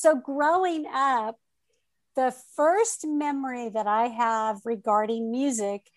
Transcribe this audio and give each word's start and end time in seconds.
So 0.00 0.16
growing 0.16 0.86
up, 0.90 1.36
the 2.16 2.34
first 2.56 3.06
memory 3.06 3.68
that 3.68 3.86
I 3.86 4.06
have 4.06 4.62
regarding 4.64 5.30
music, 5.30 5.90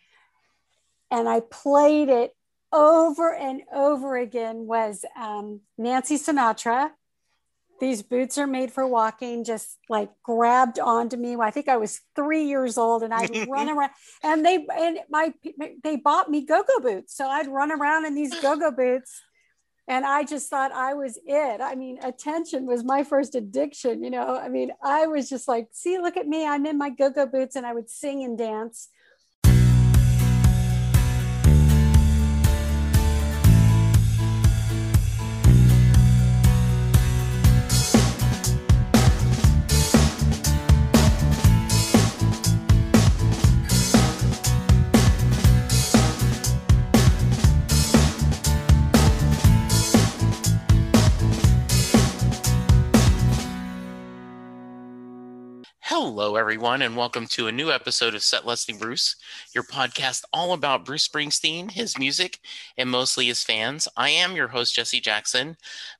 and 1.09 1.29
I 1.29 1.39
played 1.39 2.09
it 2.09 2.35
over 2.73 3.33
and 3.33 3.61
over 3.73 4.17
again, 4.17 4.67
was 4.67 5.05
um, 5.17 5.61
Nancy 5.77 6.17
Sinatra. 6.17 6.91
These 7.79 8.03
boots 8.03 8.37
are 8.37 8.45
made 8.45 8.73
for 8.73 8.85
walking, 8.85 9.45
just 9.45 9.77
like 9.87 10.09
grabbed 10.21 10.79
onto 10.79 11.15
me. 11.15 11.37
I 11.37 11.51
think 11.51 11.69
I 11.69 11.77
was 11.77 12.01
three 12.13 12.43
years 12.43 12.77
old 12.77 13.03
and 13.03 13.13
I'd 13.13 13.47
run 13.49 13.69
around 13.69 13.91
and 14.21 14.45
they, 14.45 14.67
and 14.77 14.99
my, 15.09 15.33
they 15.81 15.95
bought 15.95 16.29
me 16.29 16.45
go-go 16.45 16.81
boots. 16.81 17.15
So 17.15 17.29
I'd 17.29 17.47
run 17.47 17.71
around 17.71 18.05
in 18.05 18.15
these 18.15 18.37
go-go 18.41 18.69
boots 18.69 19.21
and 19.87 20.05
I 20.05 20.23
just 20.23 20.49
thought 20.49 20.71
I 20.71 20.93
was 20.93 21.19
it. 21.25 21.61
I 21.61 21.75
mean, 21.75 21.99
attention 22.01 22.65
was 22.65 22.83
my 22.83 23.03
first 23.03 23.35
addiction. 23.35 24.03
You 24.03 24.11
know, 24.11 24.37
I 24.37 24.47
mean, 24.47 24.71
I 24.81 25.07
was 25.07 25.29
just 25.29 25.47
like, 25.47 25.67
see, 25.71 25.97
look 25.97 26.15
at 26.15 26.27
me. 26.27 26.47
I'm 26.47 26.65
in 26.65 26.77
my 26.77 26.89
go 26.89 27.09
go 27.09 27.25
boots 27.25 27.55
and 27.55 27.65
I 27.65 27.73
would 27.73 27.89
sing 27.89 28.23
and 28.23 28.37
dance. 28.37 28.89
Hello, 55.95 56.37
everyone, 56.37 56.81
and 56.81 56.97
welcome 56.97 57.27
to 57.27 57.45
a 57.45 57.51
new 57.51 57.69
episode 57.69 58.15
of 58.15 58.23
Set 58.23 58.47
Listing 58.47 58.79
Bruce, 58.79 59.15
your 59.53 59.63
podcast 59.63 60.23
all 60.33 60.53
about 60.53 60.85
Bruce 60.85 61.07
Springsteen, 61.07 61.69
his 61.69 61.99
music, 61.99 62.39
and 62.79 62.89
mostly 62.89 63.27
his 63.27 63.43
fans. 63.43 63.87
I 63.95 64.09
am 64.09 64.35
your 64.35 64.47
host, 64.47 64.73
Jesse 64.73 64.99
Jackson. 64.99 65.55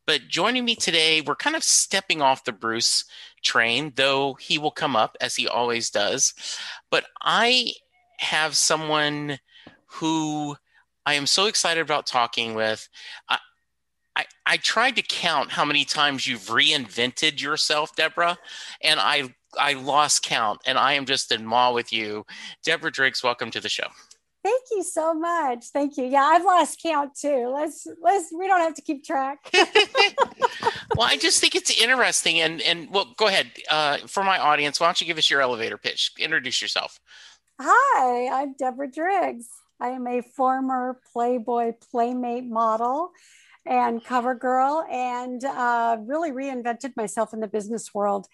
But 0.08 0.30
joining 0.30 0.66
me 0.66 0.74
today, 0.74 1.22
we're 1.22 1.36
kind 1.36 1.56
of 1.56 1.64
stepping 1.64 2.24
off 2.24 2.44
the 2.44 2.52
Bruce 2.52 3.06
train, 3.44 3.94
though 3.96 4.34
he 4.34 4.58
will 4.58 4.72
come 4.72 4.96
up 4.96 5.16
as 5.22 5.36
he 5.36 5.48
always 5.48 5.92
does. 5.92 6.34
But 6.90 7.06
I 7.22 7.74
have 8.18 8.58
someone 8.58 9.38
who 9.86 10.56
I 11.06 11.14
am 11.14 11.28
so 11.28 11.46
excited 11.46 11.82
about 11.82 12.08
talking 12.08 12.56
with. 12.56 12.90
I, 13.30 13.38
I, 14.16 14.26
I 14.44 14.58
tried 14.58 14.96
to 14.96 15.04
count 15.04 15.52
how 15.52 15.66
many 15.66 15.86
times 15.86 16.26
you've 16.26 16.48
reinvented 16.48 17.40
yourself, 17.40 17.96
Deborah, 17.96 18.40
and 18.82 19.00
I 19.00 19.36
I 19.60 19.74
lost 19.74 20.24
count, 20.24 20.62
and 20.66 20.78
I 20.78 20.94
am 20.94 21.06
just 21.06 21.32
in 21.32 21.52
awe 21.52 21.74
with 21.74 21.94
you. 21.94 22.26
Deborah 22.64 22.92
Driggs, 22.92 23.24
welcome 23.24 23.52
to 23.52 23.60
the 23.60 23.70
show. 23.70 23.88
Thank 24.44 24.64
you 24.72 24.84
so 24.84 25.14
much. 25.14 25.68
Thank 25.68 25.96
you. 25.96 26.04
Yeah, 26.04 26.24
I've 26.24 26.44
lost 26.44 26.82
count 26.84 27.16
too. 27.16 27.50
Let's 27.54 27.88
let's 28.02 28.34
we 28.38 28.48
don't 28.48 28.60
have 28.60 28.74
to 28.74 28.82
keep 28.82 29.06
track. 29.06 29.40
well, 29.54 31.08
I 31.08 31.16
just 31.18 31.40
think 31.40 31.56
it's 31.56 31.72
interesting, 31.82 32.42
and 32.42 32.62
and 32.62 32.90
well, 32.92 33.14
go 33.16 33.28
ahead 33.28 33.52
uh, 33.70 34.00
for 34.08 34.24
my 34.24 34.38
audience. 34.38 34.82
Why 34.82 34.88
don't 34.88 35.00
you 35.00 35.08
give 35.08 35.18
us 35.18 35.30
your 35.30 35.42
elevator 35.42 35.78
pitch? 35.78 36.12
Introduce 36.20 36.62
yourself. 36.62 37.00
Hi, 37.62 38.42
I'm 38.42 38.54
Deborah 38.60 38.92
Driggs. 38.92 39.48
I 39.80 39.90
am 39.90 40.08
a 40.08 40.22
former 40.22 41.00
Playboy 41.14 41.74
Playmate 41.90 42.46
model 42.46 43.12
and 43.66 44.04
cover 44.04 44.36
girl, 44.36 44.86
and 44.92 45.44
uh, 45.46 45.98
really 46.02 46.32
reinvented 46.32 46.98
myself 46.98 47.34
in 47.34 47.40
the 47.40 47.48
business 47.48 47.94
world 47.94 48.28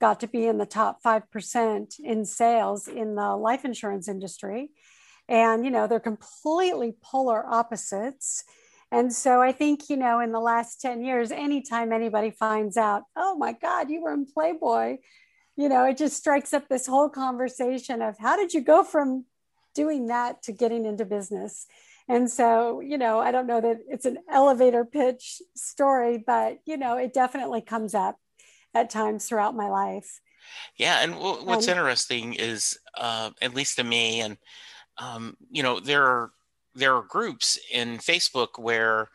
got 0.00 0.20
to 0.20 0.26
be 0.26 0.46
in 0.46 0.58
the 0.58 0.66
top 0.66 1.02
5% 1.02 2.00
in 2.00 2.24
sales 2.24 2.88
in 2.88 3.14
the 3.14 3.36
life 3.36 3.64
insurance 3.64 4.08
industry. 4.08 4.70
And, 5.28 5.64
you 5.64 5.70
know, 5.70 5.86
they're 5.86 6.00
completely 6.00 6.94
polar 7.02 7.46
opposites. 7.46 8.44
And 8.90 9.12
so 9.12 9.40
I 9.40 9.52
think, 9.52 9.88
you 9.88 9.96
know, 9.96 10.20
in 10.20 10.32
the 10.32 10.40
last 10.40 10.80
10 10.80 11.02
years, 11.02 11.30
anytime 11.30 11.92
anybody 11.92 12.30
finds 12.30 12.76
out, 12.76 13.02
oh 13.16 13.36
my 13.36 13.52
God, 13.52 13.90
you 13.90 14.02
were 14.02 14.12
in 14.12 14.26
Playboy, 14.26 14.98
you 15.56 15.68
know, 15.68 15.84
it 15.84 15.96
just 15.96 16.16
strikes 16.16 16.52
up 16.52 16.68
this 16.68 16.86
whole 16.86 17.08
conversation 17.08 18.02
of 18.02 18.16
how 18.18 18.36
did 18.36 18.52
you 18.52 18.60
go 18.60 18.84
from 18.84 19.24
doing 19.74 20.08
that 20.08 20.42
to 20.42 20.52
getting 20.52 20.84
into 20.84 21.04
business? 21.04 21.66
And 22.08 22.30
so, 22.30 22.80
you 22.80 22.98
know, 22.98 23.18
I 23.18 23.30
don't 23.30 23.46
know 23.46 23.60
that 23.60 23.78
it's 23.88 24.04
an 24.04 24.18
elevator 24.30 24.84
pitch 24.84 25.40
story, 25.56 26.22
but, 26.24 26.58
you 26.66 26.76
know, 26.76 26.98
it 26.98 27.14
definitely 27.14 27.62
comes 27.62 27.94
up 27.94 28.18
at 28.74 28.90
times 28.90 29.26
throughout 29.26 29.54
my 29.54 29.68
life. 29.68 30.20
Yeah, 30.76 31.00
and 31.02 31.12
w- 31.12 31.44
what's 31.44 31.68
and, 31.68 31.78
interesting 31.78 32.34
is, 32.34 32.78
uh, 32.96 33.30
at 33.40 33.54
least 33.54 33.76
to 33.76 33.84
me, 33.84 34.20
and 34.20 34.36
um, 34.98 35.36
you 35.50 35.62
know, 35.62 35.80
there 35.80 36.04
are 36.04 36.30
there 36.74 36.94
are 36.96 37.02
groups 37.02 37.58
in 37.72 37.98
Facebook 37.98 38.58
where 38.58 39.08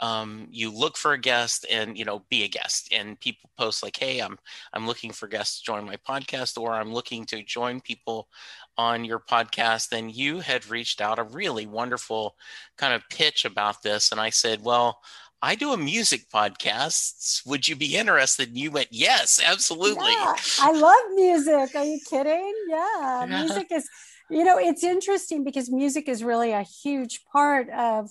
um, 0.00 0.46
you 0.50 0.70
look 0.70 0.96
for 0.96 1.14
a 1.14 1.18
guest 1.18 1.64
and 1.70 1.96
you 1.96 2.04
know 2.04 2.24
be 2.28 2.44
a 2.44 2.48
guest, 2.48 2.92
and 2.92 3.18
people 3.18 3.50
post 3.58 3.82
like, 3.82 3.96
"Hey, 3.96 4.20
I'm 4.20 4.38
I'm 4.72 4.86
looking 4.86 5.12
for 5.12 5.26
guests 5.26 5.58
to 5.58 5.64
join 5.64 5.86
my 5.86 5.96
podcast, 5.96 6.58
or 6.60 6.72
I'm 6.72 6.92
looking 6.92 7.24
to 7.26 7.42
join 7.42 7.80
people 7.80 8.28
on 8.76 9.04
your 9.04 9.20
podcast." 9.20 9.96
And 9.96 10.14
you 10.14 10.40
had 10.40 10.68
reached 10.68 11.00
out 11.00 11.18
a 11.18 11.24
really 11.24 11.66
wonderful 11.66 12.36
kind 12.76 12.92
of 12.94 13.08
pitch 13.08 13.44
about 13.44 13.82
this, 13.82 14.12
and 14.12 14.20
I 14.20 14.30
said, 14.30 14.62
"Well." 14.62 15.00
I 15.46 15.54
do 15.54 15.72
a 15.72 15.76
music 15.76 16.28
podcast. 16.28 17.46
Would 17.46 17.68
you 17.68 17.76
be 17.76 17.94
interested? 17.94 18.48
And 18.48 18.58
you 18.58 18.72
went, 18.72 18.88
yes, 18.90 19.40
absolutely. 19.40 20.10
Yeah, 20.10 20.34
I 20.60 20.72
love 20.74 21.14
music. 21.14 21.72
Are 21.76 21.84
you 21.84 22.00
kidding? 22.04 22.52
Yeah, 22.68 23.26
yeah, 23.26 23.42
music 23.42 23.68
is, 23.70 23.88
you 24.28 24.42
know, 24.42 24.58
it's 24.58 24.82
interesting 24.82 25.44
because 25.44 25.70
music 25.70 26.08
is 26.08 26.24
really 26.24 26.50
a 26.50 26.62
huge 26.62 27.20
part 27.32 27.70
of, 27.70 28.10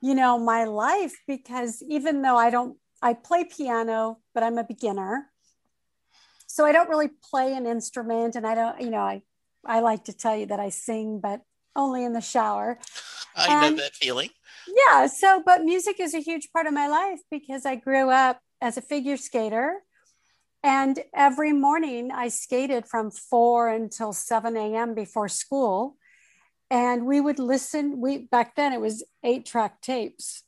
you 0.00 0.14
know, 0.14 0.38
my 0.38 0.62
life 0.62 1.16
because 1.26 1.82
even 1.88 2.22
though 2.22 2.36
I 2.36 2.50
don't, 2.50 2.78
I 3.02 3.14
play 3.14 3.42
piano, 3.42 4.20
but 4.32 4.44
I'm 4.44 4.56
a 4.56 4.62
beginner. 4.62 5.32
So 6.46 6.64
I 6.64 6.70
don't 6.70 6.88
really 6.88 7.10
play 7.28 7.54
an 7.54 7.66
instrument 7.66 8.36
and 8.36 8.46
I 8.46 8.54
don't, 8.54 8.80
you 8.80 8.90
know, 8.90 9.02
I, 9.02 9.22
I 9.64 9.80
like 9.80 10.04
to 10.04 10.12
tell 10.12 10.36
you 10.36 10.46
that 10.46 10.60
I 10.60 10.68
sing, 10.68 11.18
but 11.18 11.40
only 11.74 12.04
in 12.04 12.12
the 12.12 12.20
shower. 12.20 12.78
I 13.34 13.66
and, 13.66 13.76
know 13.76 13.82
that 13.82 13.96
feeling 13.96 14.30
yeah 14.68 15.06
so 15.06 15.42
but 15.44 15.64
music 15.64 15.98
is 16.00 16.14
a 16.14 16.20
huge 16.20 16.48
part 16.52 16.66
of 16.66 16.74
my 16.74 16.88
life 16.88 17.20
because 17.30 17.66
i 17.66 17.74
grew 17.74 18.10
up 18.10 18.40
as 18.60 18.76
a 18.76 18.82
figure 18.82 19.16
skater 19.16 19.80
and 20.62 21.00
every 21.14 21.52
morning 21.52 22.10
i 22.12 22.28
skated 22.28 22.86
from 22.86 23.10
4 23.10 23.68
until 23.68 24.12
7 24.12 24.56
a.m 24.56 24.94
before 24.94 25.28
school 25.28 25.96
and 26.70 27.06
we 27.06 27.20
would 27.20 27.38
listen 27.38 28.00
we 28.00 28.18
back 28.18 28.56
then 28.56 28.72
it 28.72 28.80
was 28.80 29.04
eight 29.24 29.44
track 29.44 29.80
tapes 29.80 30.44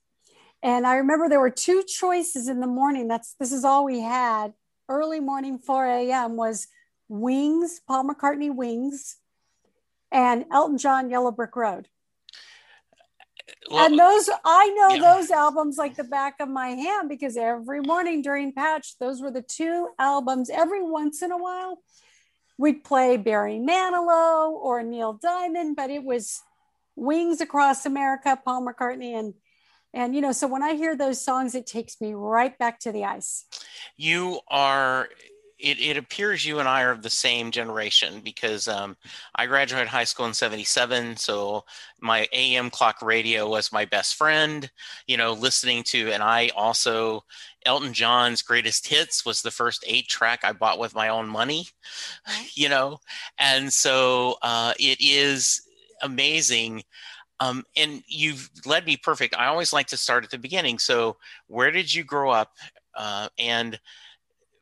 and 0.63 0.87
i 0.87 0.97
remember 0.97 1.29
there 1.29 1.41
were 1.41 1.51
two 1.51 1.83
choices 1.87 2.49
in 2.49 2.61
the 2.61 2.67
morning 2.67 3.09
that's 3.09 3.35
this 3.39 3.53
is 3.53 3.65
all 3.65 3.85
we 3.85 4.01
had. 4.01 4.55
Early 4.89 5.21
morning 5.21 5.59
4 5.59 5.87
a.m 5.87 6.37
was 6.37 6.67
wings 7.09 7.81
paul 7.87 8.05
mccartney 8.05 8.55
wings 8.55 9.17
and 10.13 10.45
elton 10.53 10.79
john 10.79 11.11
yellow 11.11 11.31
brick 11.31 11.57
road 11.57 11.89
well, 13.71 13.87
and 13.87 13.99
those 13.99 14.29
I 14.45 14.69
know 14.71 14.95
yeah. 14.95 15.15
those 15.15 15.31
albums 15.31 15.77
like 15.77 15.97
the 15.97 16.05
back 16.05 16.37
of 16.41 16.49
my 16.49 16.69
hand 16.69 17.09
because 17.09 17.37
every 17.37 17.81
morning 17.81 18.23
during 18.23 18.53
patch, 18.53 18.99
those 18.99 19.21
were 19.21 19.31
the 19.31 19.43
two 19.43 19.91
albums. 19.99 20.51
Every 20.51 20.83
once 20.83 21.23
in 21.23 21.31
a 21.31 21.39
while, 21.39 21.79
we'd 22.59 22.85
play 22.85 23.17
Barry 23.17 23.59
Manilow 23.59 24.51
or 24.51 24.83
Neil 24.83 25.15
Diamond, 25.15 25.77
but 25.77 25.91
it 25.91 26.05
was 26.05 26.43
Wings 26.97 27.41
Across 27.41 27.87
America, 27.87 28.39
Paul 28.45 28.67
McCartney, 28.67 29.19
and 29.19 29.35
and 29.93 30.15
you 30.15 30.21
know, 30.21 30.33
so 30.33 30.47
when 30.47 30.63
I 30.63 30.75
hear 30.75 30.97
those 30.97 31.25
songs, 31.25 31.55
it 31.55 31.67
takes 31.67 32.01
me 32.01 32.15
right 32.15 32.57
back 32.59 32.81
to 32.81 32.93
the 32.93 33.05
ice. 33.05 33.47
You 33.97 34.41
are 34.49 35.09
it, 35.59 35.81
it 35.81 35.97
appears 35.97 36.45
you 36.45 36.59
and 36.59 36.69
I 36.69 36.83
are 36.83 36.91
of 36.91 37.03
the 37.03 37.11
same 37.11 37.51
generation 37.51 38.21
because 38.23 38.67
um, 38.69 38.97
I 39.37 39.47
graduated 39.47 39.89
high 39.89 40.05
school 40.05 40.27
in 40.27 40.35
77. 40.35 41.17
So 41.17 41.65
my 42.01 42.29
AM 42.33 42.71
clock 42.71 43.01
radio 43.03 43.49
was 43.49 43.73
my 43.73 43.85
best 43.85 44.17
friend, 44.17 44.71
you 45.07 45.17
know, 45.17 45.33
listening 45.33 45.85
to, 45.85 46.11
and 46.11 46.23
I 46.23 46.51
also, 46.57 47.25
Elton 47.65 47.93
John's 47.93 48.43
greatest 48.43 48.89
hits 48.89 49.25
was 49.25 49.43
the 49.43 49.51
first 49.51 49.85
eight 49.87 50.09
track 50.09 50.41
I 50.43 50.53
bought 50.53 50.79
with 50.79 50.95
my 50.95 51.09
own 51.09 51.29
money, 51.29 51.67
you 52.55 52.69
know, 52.69 52.99
and 53.39 53.73
so 53.73 54.37
uh, 54.43 54.75
it 54.79 54.99
is 55.01 55.63
amazing. 56.03 56.83
Um, 57.41 57.65
and 57.77 58.03
you've 58.07 58.51
led 58.65 58.87
me 58.87 58.97
perfect. 58.97 59.37
I 59.37 59.47
always 59.47 59.73
like 59.73 59.89
to 59.89 59.97
start 59.97 60.25
at 60.25 60.31
the 60.31 60.39
beginning. 60.39 60.79
So, 60.79 61.17
where 61.49 61.71
did 61.73 61.93
you 61.93 62.05
grow 62.05 62.31
up? 62.31 62.53
Uh, 62.97 63.29
and 63.39 63.79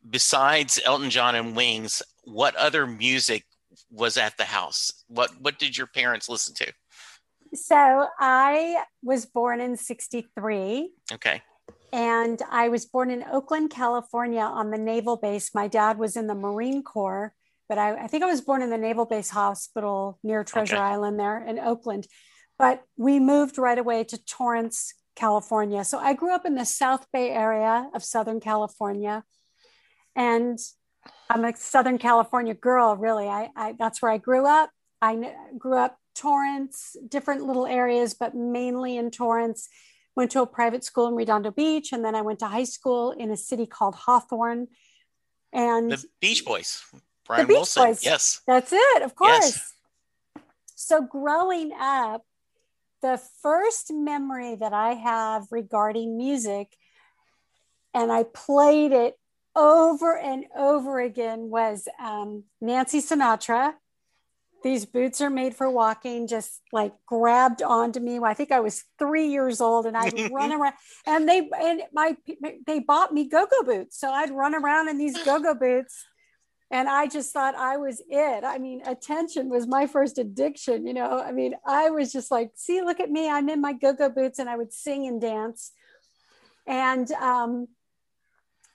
besides 0.09 0.81
Elton 0.85 1.11
John 1.11 1.35
and 1.35 1.57
Wings, 1.57 2.03
what 2.25 2.55
other 2.57 2.87
music 2.87 3.45
was 3.91 4.17
at 4.17 4.37
the 4.37 4.45
house? 4.45 5.05
What 5.09 5.31
what 5.41 5.59
did 5.59 5.77
your 5.77 5.87
parents 5.87 6.29
listen 6.29 6.55
to? 6.57 6.73
So 7.55 8.07
I 8.19 8.85
was 9.03 9.27
born 9.27 9.61
in 9.61 9.77
63. 9.77 10.91
Okay. 11.13 11.43
And 11.93 12.41
I 12.51 12.71
was 12.71 12.87
born 12.87 13.11
in 13.11 13.23
Oakland, 13.25 13.71
California 13.71 14.41
on 14.41 14.71
the 14.71 14.79
naval 14.79 15.19
base. 15.19 15.55
My 15.55 15.69
dad 15.69 15.99
was 15.99 16.17
in 16.17 16.27
the 16.27 16.35
Marine 16.35 16.83
Corps, 16.83 17.35
but 17.69 17.77
I, 17.77 18.05
I 18.05 18.07
think 18.07 18.25
I 18.25 18.27
was 18.27 18.41
born 18.41 18.63
in 18.63 18.71
the 18.71 18.79
Naval 18.79 19.05
Base 19.05 19.29
Hospital 19.29 20.19
near 20.23 20.43
Treasure 20.43 20.77
okay. 20.77 20.83
Island 20.83 21.21
there 21.21 21.47
in 21.47 21.59
Oakland. 21.59 22.07
But 22.59 22.83
we 22.97 23.21
moved 23.21 23.59
right 23.59 23.79
away 23.79 24.05
to 24.05 24.25
Torrance, 24.25 24.95
California. 25.17 25.85
So 25.85 25.99
I 25.99 26.15
grew 26.15 26.35
up 26.35 26.47
in 26.47 26.55
the 26.55 26.65
South 26.65 27.07
Bay 27.13 27.31
area 27.31 27.91
of 27.95 28.03
Southern 28.03 28.41
California. 28.41 29.25
And 30.15 30.59
I'm 31.31 31.45
a 31.45 31.57
Southern 31.57 31.99
California 31.99 32.55
girl, 32.55 32.97
really. 32.97 33.29
I, 33.29 33.51
I 33.57 33.75
that's 33.79 34.03
where 34.03 34.11
I 34.11 34.19
grew 34.19 34.47
up. 34.47 34.71
I 35.01 35.35
grew 35.59 35.79
up 35.79 35.99
Torrance, 36.15 36.97
different 37.09 37.47
little 37.47 37.67
areas, 37.67 38.15
but 38.15 38.35
mainly 38.35 38.97
in 38.97 39.11
Torrance. 39.11 39.69
Went 40.15 40.31
to 40.33 40.43
a 40.43 40.47
private 40.47 40.85
school 40.85 41.09
in 41.09 41.15
Redondo 41.15 41.51
Beach, 41.51 41.91
and 41.91 42.05
then 42.05 42.15
I 42.15 42.21
went 42.21 42.39
to 42.41 42.47
high 42.47 42.65
school 42.65 43.13
in 43.13 43.31
a 43.31 43.37
city 43.37 43.65
called 43.65 43.95
Hawthorne. 43.95 44.69
And 45.55 45.91
the 45.91 46.05
Beach 46.21 46.45
Boys, 46.45 46.83
Brian 47.27 47.47
Beach 47.47 47.55
Wilson. 47.55 47.85
Boys. 47.87 48.05
Yes, 48.05 48.43
that's 48.47 48.73
it. 48.75 49.03
Of 49.03 49.15
course. 49.15 49.57
Yes. 49.57 49.73
So 50.75 51.01
growing 51.01 51.73
up, 51.79 52.27
the 53.01 53.19
first 53.43 53.91
memory 53.91 54.55
that 54.55 54.75
I 54.75 54.93
have 54.93 55.47
regarding 55.51 56.19
music, 56.19 56.77
and 57.95 58.13
I 58.13 58.25
played 58.25 58.93
it 58.93 59.17
over 59.55 60.17
and 60.17 60.47
over 60.57 61.01
again, 61.01 61.51
was 61.51 61.89
um, 62.01 62.45
Nancy 62.61 63.01
Sinatra. 63.01 63.75
These 64.63 64.87
boots 64.87 65.21
are 65.21 65.31
made 65.31 65.55
for 65.57 65.69
walking 65.69 66.27
just 66.29 66.61
like 66.73 66.93
grabbed 67.05 67.63
onto 67.63 67.99
me 67.99 68.21
i 68.21 68.33
think 68.33 68.53
i 68.53 68.61
was 68.61 68.85
three 68.97 69.27
years 69.27 69.61
old 69.61 69.87
and 69.87 69.97
i'd 69.97 70.31
run 70.31 70.53
around 70.61 70.75
and 71.05 71.29
they 71.29 71.51
and 71.61 71.83
my 71.93 72.17
they 72.65 72.79
bought 72.79 73.13
me 73.13 73.29
go-go 73.29 73.65
boots. 73.65 73.99
So 73.99 74.13
i'd 74.13 74.31
run 74.31 74.55
around 74.55 74.89
in 74.89 74.99
these 74.99 75.21
go-go 75.25 75.55
boots 75.55 76.05
and 76.71 76.89
i 76.89 77.09
just 77.09 77.33
thought 77.33 77.57
i 77.57 77.77
was 77.77 78.01
it. 78.09 78.45
I 78.45 78.59
mean 78.59 78.83
attention 78.87 79.49
was 79.49 79.67
my 79.67 79.89
first 79.89 80.19
addiction 80.19 80.87
you 80.87 80.95
know? 80.95 81.19
I 81.21 81.33
mean 81.33 81.55
i 81.67 81.91
was 81.91 82.13
just 82.13 82.31
like 82.31 82.53
see 82.55 82.81
look 82.83 83.01
at 83.01 83.11
me. 83.11 83.29
I'm 83.29 83.49
in 83.49 83.61
my 83.61 83.73
go-go 83.73 84.11
boots 84.11 84.39
and 84.39 84.49
i 84.49 84.57
would 84.57 84.73
sing 84.73 85.09
and 85.09 85.21
dance. 85.21 85.73
And 86.69 87.11
um 87.13 87.67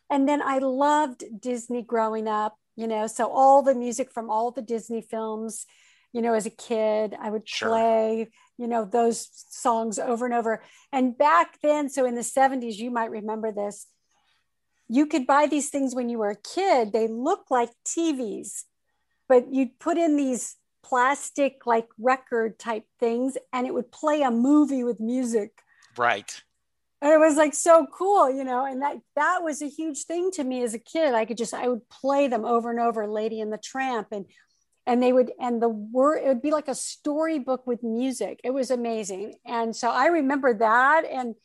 and 0.10 0.28
then 0.28 0.42
i 0.42 0.58
loved 0.58 1.24
disney 1.40 1.82
growing 1.82 2.28
up 2.28 2.58
you 2.76 2.88
know 2.88 3.08
so 3.08 3.30
all 3.30 3.62
the 3.62 3.76
music 3.76 4.12
from 4.12 4.30
all 4.30 4.52
the 4.52 4.62
disney 4.62 5.02
films 5.02 5.66
you 6.14 6.22
know 6.22 6.34
as 6.34 6.46
a 6.46 6.52
kid 6.52 7.16
i 7.22 7.30
would 7.30 7.48
sure. 7.48 7.70
play 7.70 8.28
you 8.58 8.68
know 8.68 8.86
those 8.86 9.30
songs 9.50 10.00
over 10.00 10.26
and 10.26 10.34
over. 10.34 10.62
And 10.92 11.18
back 11.18 11.60
then 11.62 11.90
so 11.90 12.06
in 12.06 12.16
the 12.16 12.22
70s 12.22 12.78
you 12.78 12.92
might 12.92 13.12
remember 13.12 13.52
this 13.52 13.88
you 14.90 15.06
could 15.06 15.28
buy 15.28 15.48
these 15.48 15.70
things 15.70 15.94
when 15.94 16.08
you 16.08 16.18
were 16.18 16.30
a 16.30 16.36
kid. 16.36 16.94
They 16.94 17.08
look 17.08 17.46
like 17.50 17.70
tvs 17.86 18.64
but 19.30 19.54
you'd 19.54 19.80
put 19.80 19.98
in 19.98 20.16
these 20.16 20.56
plastic 20.84 21.66
like 21.66 21.88
record 22.00 22.58
type 22.58 22.86
things 23.00 23.38
and 23.52 23.68
it 23.68 23.74
would 23.74 23.92
play 23.92 24.22
a 24.22 24.32
movie 24.32 24.84
with 24.84 25.00
music. 25.00 25.52
Right 25.98 26.44
and 27.02 27.12
it 27.12 27.20
was 27.20 27.36
like 27.36 27.54
so 27.54 27.86
cool 27.94 28.30
you 28.30 28.44
know 28.44 28.66
and 28.66 28.82
that 28.82 28.98
that 29.16 29.44
was 29.44 29.62
a 29.62 29.68
huge 29.68 30.04
thing 30.04 30.32
to 30.32 30.44
me 30.44 30.64
as 30.64 30.74
a 30.74 30.80
kid. 30.80 31.14
I 31.14 31.26
could 31.26 31.38
just 31.38 31.54
i 31.54 31.68
would 31.68 31.88
play 31.90 32.28
them 32.28 32.46
over 32.46 32.70
and 32.70 32.80
over 32.80 33.08
lady 33.08 33.42
and 33.42 33.52
the 33.52 33.58
tramp 33.58 34.08
and 34.12 34.26
and 34.86 35.04
they 35.04 35.12
would 35.12 35.32
and 35.40 35.62
the 35.62 35.70
word 35.70 36.22
it 36.24 36.28
would 36.28 36.42
be 36.42 36.52
like 36.52 36.68
a 36.68 36.76
storybook 36.76 37.68
with 37.68 37.84
music. 37.84 38.40
It 38.44 38.52
was 38.52 38.72
amazing. 38.72 39.36
And 39.46 39.76
so 39.76 39.90
i 39.90 40.08
remember 40.08 40.54
that 40.56 41.04
and 41.10 41.36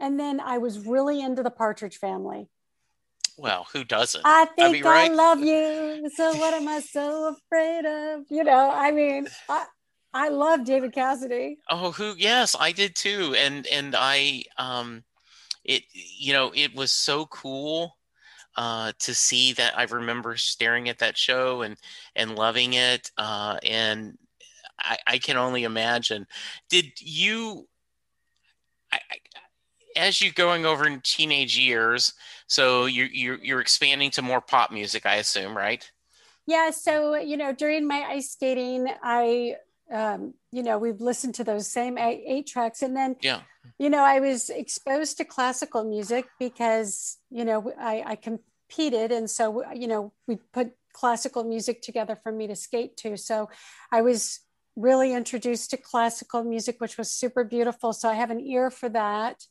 and 0.00 0.18
then 0.18 0.40
i 0.40 0.58
was 0.58 0.86
really 0.86 1.20
into 1.20 1.42
the 1.42 1.50
partridge 1.50 1.96
family. 1.96 2.48
Well 3.38 3.66
who 3.72 3.84
doesn't? 3.84 4.22
I 4.24 4.46
think 4.46 4.68
I, 4.68 4.72
mean, 4.72 4.84
right? 4.84 5.10
I 5.10 5.14
love 5.14 5.40
you 5.40 6.10
so 6.14 6.34
what 6.36 6.54
am 6.54 6.68
i 6.68 6.80
so 6.80 7.36
afraid 7.36 7.84
of? 7.84 8.24
You 8.30 8.44
know 8.44 8.70
i 8.70 8.90
mean 8.90 9.28
i 9.48 9.66
I 10.14 10.28
love 10.28 10.64
David 10.64 10.92
Cassidy. 10.92 11.58
Oh, 11.70 11.92
who? 11.92 12.14
Yes, 12.16 12.54
I 12.58 12.72
did 12.72 12.94
too. 12.94 13.34
And 13.36 13.66
and 13.66 13.94
I, 13.96 14.44
um, 14.58 15.04
it 15.64 15.84
you 15.92 16.32
know 16.32 16.52
it 16.54 16.74
was 16.74 16.92
so 16.92 17.26
cool 17.26 17.96
uh, 18.56 18.92
to 18.98 19.14
see 19.14 19.52
that. 19.54 19.76
I 19.76 19.84
remember 19.84 20.36
staring 20.36 20.88
at 20.88 20.98
that 20.98 21.16
show 21.16 21.62
and 21.62 21.76
and 22.14 22.36
loving 22.36 22.74
it. 22.74 23.10
Uh, 23.16 23.58
and 23.62 24.18
I, 24.78 24.98
I 25.06 25.18
can 25.18 25.36
only 25.36 25.64
imagine. 25.64 26.26
Did 26.68 26.92
you? 27.00 27.68
I, 28.92 29.00
I, 29.10 29.16
as 29.96 30.20
you're 30.20 30.32
going 30.32 30.66
over 30.66 30.86
in 30.86 31.00
teenage 31.02 31.58
years, 31.58 32.12
so 32.46 32.86
you're, 32.86 33.08
you're 33.08 33.38
you're 33.42 33.60
expanding 33.60 34.10
to 34.12 34.22
more 34.22 34.40
pop 34.40 34.70
music, 34.70 35.06
I 35.06 35.16
assume, 35.16 35.56
right? 35.56 35.90
Yeah. 36.46 36.70
So 36.70 37.14
you 37.16 37.36
know, 37.36 37.52
during 37.52 37.86
my 37.86 38.04
ice 38.08 38.32
skating, 38.32 38.88
I 39.02 39.56
um, 39.90 40.34
you 40.50 40.62
know, 40.62 40.78
we've 40.78 41.00
listened 41.00 41.34
to 41.36 41.44
those 41.44 41.66
same 41.70 41.98
eight, 41.98 42.24
eight, 42.26 42.46
tracks. 42.46 42.82
And 42.82 42.96
then, 42.96 43.16
yeah, 43.20 43.40
you 43.78 43.90
know, 43.90 44.02
I 44.02 44.20
was 44.20 44.50
exposed 44.50 45.18
to 45.18 45.24
classical 45.24 45.84
music 45.84 46.26
because, 46.38 47.18
you 47.30 47.44
know, 47.44 47.72
I, 47.78 48.02
I 48.06 48.16
competed. 48.16 49.12
And 49.12 49.28
so, 49.28 49.64
you 49.72 49.86
know, 49.86 50.12
we 50.26 50.36
put 50.52 50.72
classical 50.92 51.44
music 51.44 51.82
together 51.82 52.16
for 52.16 52.32
me 52.32 52.46
to 52.46 52.56
skate 52.56 52.96
to. 52.98 53.16
So 53.16 53.48
I 53.90 54.02
was 54.02 54.40
really 54.76 55.12
introduced 55.12 55.70
to 55.70 55.76
classical 55.76 56.44
music, 56.44 56.80
which 56.80 56.96
was 56.96 57.10
super 57.10 57.44
beautiful. 57.44 57.92
So 57.92 58.08
I 58.08 58.14
have 58.14 58.30
an 58.30 58.40
ear 58.40 58.70
for 58.70 58.88
that. 58.90 59.44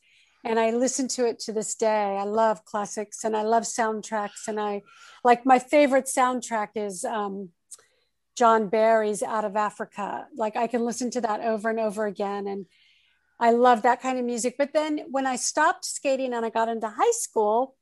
And 0.44 0.58
I 0.58 0.70
listen 0.70 1.06
to 1.08 1.26
it 1.26 1.38
to 1.40 1.52
this 1.52 1.76
day. 1.76 2.16
I 2.18 2.24
love 2.24 2.64
classics 2.64 3.22
and 3.22 3.36
I 3.36 3.42
love 3.42 3.62
soundtracks. 3.62 4.48
And 4.48 4.58
I 4.58 4.82
like 5.22 5.46
my 5.46 5.60
favorite 5.60 6.06
soundtrack 6.06 6.70
is 6.74 7.04
um, 7.04 7.50
John 8.36 8.68
Barry's 8.68 9.22
Out 9.22 9.44
of 9.44 9.56
Africa. 9.56 10.26
Like 10.36 10.56
I 10.56 10.66
can 10.66 10.84
listen 10.84 11.10
to 11.12 11.20
that 11.20 11.40
over 11.40 11.70
and 11.70 11.80
over 11.80 12.06
again. 12.06 12.46
And 12.46 12.66
I 13.38 13.50
love 13.50 13.82
that 13.82 14.00
kind 14.00 14.18
of 14.18 14.24
music. 14.24 14.56
But 14.58 14.72
then 14.72 15.06
when 15.10 15.26
I 15.26 15.36
stopped 15.36 15.84
skating 15.84 16.32
and 16.32 16.44
I 16.44 16.50
got 16.50 16.68
into 16.68 16.88
high 16.88 17.12
school, 17.12 17.76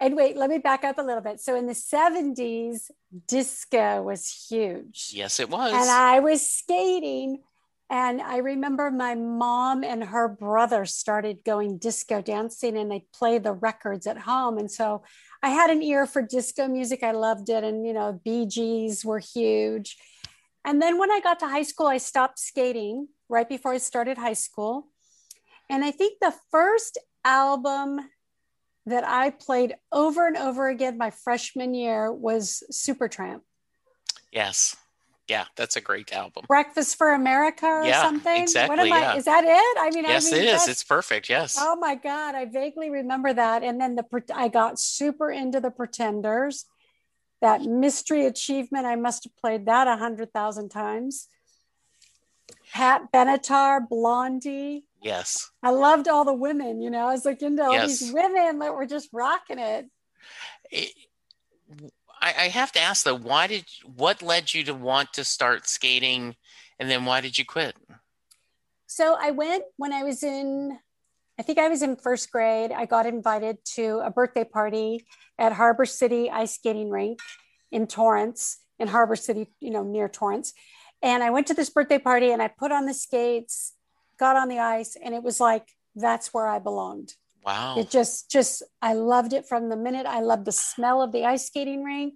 and 0.00 0.16
wait, 0.16 0.36
let 0.36 0.50
me 0.50 0.58
back 0.58 0.82
up 0.82 0.98
a 0.98 1.02
little 1.02 1.22
bit. 1.22 1.40
So 1.40 1.54
in 1.54 1.66
the 1.66 1.74
70s, 1.74 2.90
disco 3.28 4.02
was 4.02 4.46
huge. 4.50 5.10
Yes, 5.12 5.38
it 5.38 5.48
was. 5.48 5.72
And 5.72 5.88
I 5.88 6.18
was 6.18 6.44
skating. 6.44 7.38
And 7.88 8.20
I 8.20 8.38
remember 8.38 8.90
my 8.90 9.14
mom 9.14 9.84
and 9.84 10.02
her 10.02 10.26
brother 10.26 10.86
started 10.86 11.44
going 11.44 11.78
disco 11.78 12.20
dancing 12.20 12.76
and 12.76 12.90
they 12.90 13.04
play 13.14 13.38
the 13.38 13.52
records 13.52 14.08
at 14.08 14.18
home. 14.18 14.58
And 14.58 14.68
so 14.68 15.04
I 15.42 15.50
had 15.50 15.70
an 15.70 15.82
ear 15.82 16.06
for 16.06 16.22
disco 16.22 16.68
music. 16.68 17.02
I 17.02 17.12
loved 17.12 17.48
it. 17.48 17.64
And, 17.64 17.86
you 17.86 17.92
know, 17.92 18.20
Bee 18.24 18.46
Gees 18.46 19.04
were 19.04 19.18
huge. 19.18 19.96
And 20.64 20.80
then 20.80 20.98
when 20.98 21.10
I 21.10 21.20
got 21.20 21.40
to 21.40 21.48
high 21.48 21.64
school, 21.64 21.86
I 21.86 21.98
stopped 21.98 22.38
skating 22.38 23.08
right 23.28 23.48
before 23.48 23.72
I 23.72 23.78
started 23.78 24.18
high 24.18 24.34
school. 24.34 24.88
And 25.68 25.84
I 25.84 25.90
think 25.90 26.18
the 26.20 26.34
first 26.50 26.98
album 27.24 28.00
that 28.86 29.06
I 29.06 29.30
played 29.30 29.74
over 29.90 30.26
and 30.26 30.36
over 30.36 30.68
again 30.68 30.98
my 30.98 31.10
freshman 31.10 31.74
year 31.74 32.12
was 32.12 32.62
Supertramp. 32.72 33.40
Yes 34.32 34.76
yeah, 35.32 35.46
that's 35.56 35.76
a 35.76 35.80
great 35.80 36.12
album. 36.12 36.44
Breakfast 36.46 36.98
for 36.98 37.12
America 37.12 37.64
or 37.64 37.84
yeah, 37.84 38.02
something. 38.02 38.42
Exactly. 38.42 38.76
What 38.76 38.80
am 38.80 38.88
yeah. 38.88 39.12
I, 39.12 39.16
is 39.16 39.24
that 39.24 39.44
it? 39.44 39.80
I 39.80 39.90
mean, 39.90 40.04
yes, 40.04 40.30
I 40.30 40.36
mean, 40.36 40.44
it 40.44 40.54
is. 40.54 40.68
It's 40.68 40.84
perfect. 40.84 41.30
Yes. 41.30 41.56
Oh 41.58 41.74
my 41.76 41.94
God, 41.94 42.34
I 42.34 42.44
vaguely 42.44 42.90
remember 42.90 43.32
that. 43.32 43.62
And 43.62 43.80
then 43.80 43.96
the 43.96 44.04
I 44.34 44.48
got 44.48 44.78
super 44.78 45.30
into 45.30 45.58
the 45.58 45.70
Pretenders. 45.70 46.66
That 47.40 47.62
mystery 47.62 48.26
achievement, 48.26 48.86
I 48.86 48.94
must 48.94 49.24
have 49.24 49.36
played 49.36 49.66
that 49.66 49.88
a 49.88 49.96
hundred 49.96 50.32
thousand 50.32 50.68
times. 50.68 51.28
Pat 52.74 53.10
Benatar, 53.12 53.88
Blondie. 53.88 54.84
Yes. 55.02 55.50
I 55.62 55.70
loved 55.70 56.08
all 56.08 56.24
the 56.24 56.34
women. 56.34 56.82
You 56.82 56.90
know, 56.90 57.08
I 57.08 57.12
was 57.12 57.24
like 57.24 57.42
into 57.42 57.64
all 57.64 57.72
yes. 57.72 58.00
these 58.00 58.12
women 58.12 58.58
that 58.58 58.74
were 58.74 58.86
just 58.86 59.08
rocking 59.12 59.58
it. 59.58 59.86
it 60.70 60.92
I, 62.22 62.34
I 62.38 62.48
have 62.48 62.72
to 62.72 62.80
ask 62.80 63.04
though, 63.04 63.18
why 63.18 63.48
did 63.48 63.64
what 63.96 64.22
led 64.22 64.54
you 64.54 64.62
to 64.64 64.74
want 64.74 65.12
to 65.14 65.24
start 65.24 65.68
skating, 65.68 66.36
and 66.78 66.88
then 66.88 67.04
why 67.04 67.20
did 67.20 67.36
you 67.36 67.44
quit? 67.44 67.74
So 68.86 69.16
I 69.20 69.32
went 69.32 69.64
when 69.76 69.92
I 69.92 70.04
was 70.04 70.22
in, 70.22 70.78
I 71.38 71.42
think 71.42 71.58
I 71.58 71.68
was 71.68 71.82
in 71.82 71.96
first 71.96 72.30
grade. 72.30 72.70
I 72.70 72.86
got 72.86 73.06
invited 73.06 73.58
to 73.74 74.00
a 74.04 74.10
birthday 74.10 74.44
party 74.44 75.04
at 75.38 75.52
Harbor 75.52 75.84
City 75.84 76.30
Ice 76.30 76.54
Skating 76.54 76.90
Rink 76.90 77.18
in 77.70 77.86
Torrance, 77.86 78.58
in 78.78 78.88
Harbor 78.88 79.16
City, 79.16 79.48
you 79.60 79.70
know, 79.70 79.82
near 79.82 80.08
Torrance. 80.08 80.52
And 81.02 81.24
I 81.24 81.30
went 81.30 81.48
to 81.48 81.54
this 81.54 81.70
birthday 81.70 81.98
party 81.98 82.30
and 82.30 82.40
I 82.40 82.48
put 82.48 82.70
on 82.70 82.86
the 82.86 82.94
skates, 82.94 83.72
got 84.18 84.36
on 84.36 84.48
the 84.48 84.60
ice, 84.60 84.96
and 85.02 85.14
it 85.14 85.22
was 85.22 85.40
like 85.40 85.66
that's 85.96 86.32
where 86.32 86.46
I 86.46 86.58
belonged. 86.58 87.14
Wow. 87.44 87.78
It 87.78 87.90
just, 87.90 88.30
just, 88.30 88.62
I 88.80 88.94
loved 88.94 89.32
it 89.32 89.46
from 89.46 89.68
the 89.68 89.76
minute 89.76 90.06
I 90.06 90.20
loved 90.20 90.44
the 90.44 90.52
smell 90.52 91.02
of 91.02 91.12
the 91.12 91.24
ice 91.24 91.46
skating 91.46 91.82
rink. 91.82 92.14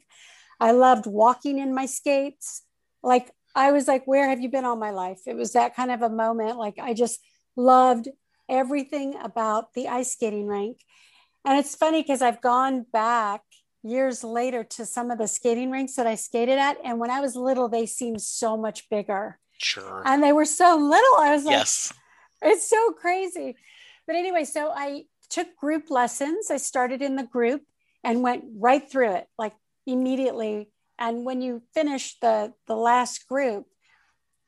I 0.61 0.71
loved 0.71 1.06
walking 1.06 1.59
in 1.59 1.75
my 1.75 1.87
skates. 1.87 2.62
Like, 3.02 3.30
I 3.54 3.73
was 3.73 3.88
like, 3.88 4.06
where 4.06 4.28
have 4.28 4.40
you 4.40 4.49
been 4.50 4.64
all 4.64 4.76
my 4.76 4.90
life? 4.90 5.21
It 5.26 5.35
was 5.35 5.52
that 5.54 5.75
kind 5.75 5.90
of 5.90 6.02
a 6.02 6.11
moment. 6.11 6.59
Like, 6.59 6.78
I 6.78 6.95
just 6.95 7.21
loved 7.56 8.09
everything 8.49 9.16
about 9.21 9.75
the 9.75 9.88
ice 9.88 10.12
skating 10.12 10.47
rink. 10.47 10.78
And 11.45 11.59
it's 11.59 11.75
funny 11.75 12.02
because 12.02 12.23
I've 12.23 12.40
gone 12.40 12.87
back 12.92 13.42
years 13.83 14.25
later 14.25 14.64
to 14.64 14.85
some 14.85 15.11
of 15.11 15.18
the 15.18 15.28
skating 15.28 15.71
rinks 15.71 15.95
that 15.95 16.06
I 16.06 16.16
skated 16.16 16.59
at. 16.59 16.76
And 16.85 16.99
when 16.99 17.11
I 17.11 17.21
was 17.21 17.37
little, 17.37 17.68
they 17.68 17.87
seemed 17.87 18.21
so 18.21 18.56
much 18.56 18.88
bigger. 18.90 19.38
Sure. 19.59 20.02
And 20.04 20.23
they 20.23 20.33
were 20.33 20.45
so 20.45 20.76
little. 20.76 21.16
I 21.18 21.33
was 21.33 21.45
like, 21.45 21.52
yes. 21.52 21.92
it's 22.42 22.68
so 22.68 22.92
crazy. 22.92 23.56
But 24.06 24.16
anyway, 24.16 24.45
so 24.45 24.73
I 24.75 25.04
took 25.28 25.56
group 25.56 25.90
lessons. 25.90 26.50
I 26.50 26.56
started 26.56 27.02
in 27.02 27.16
the 27.16 27.25
group 27.25 27.62
and 28.04 28.23
went 28.23 28.45
right 28.59 28.88
through 28.88 29.12
it, 29.12 29.26
like 29.38 29.54
immediately. 29.87 30.71
And 30.99 31.25
when 31.25 31.40
you 31.42 31.62
finish 31.75 32.18
the 32.21 32.54
the 32.66 32.76
last 32.76 33.28
group, 33.28 33.66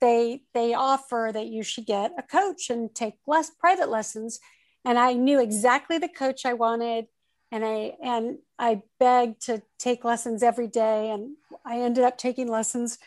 they 0.00 0.42
they 0.54 0.74
offer 0.74 1.30
that 1.32 1.46
you 1.46 1.62
should 1.62 1.86
get 1.86 2.12
a 2.18 2.22
coach 2.22 2.70
and 2.70 2.94
take 2.94 3.14
less 3.26 3.50
private 3.50 3.88
lessons. 3.88 4.40
And 4.84 4.98
I 4.98 5.12
knew 5.12 5.40
exactly 5.40 5.98
the 5.98 6.08
coach 6.08 6.46
I 6.46 6.54
wanted 6.54 7.06
and 7.50 7.64
I 7.64 7.96
and 8.02 8.38
I 8.58 8.82
begged 8.98 9.42
to 9.46 9.62
take 9.78 10.04
lessons 10.04 10.42
every 10.42 10.66
day, 10.66 11.10
and 11.10 11.36
I 11.64 11.78
ended 11.80 12.04
up 12.04 12.18
taking 12.18 12.48
lessons 12.48 12.98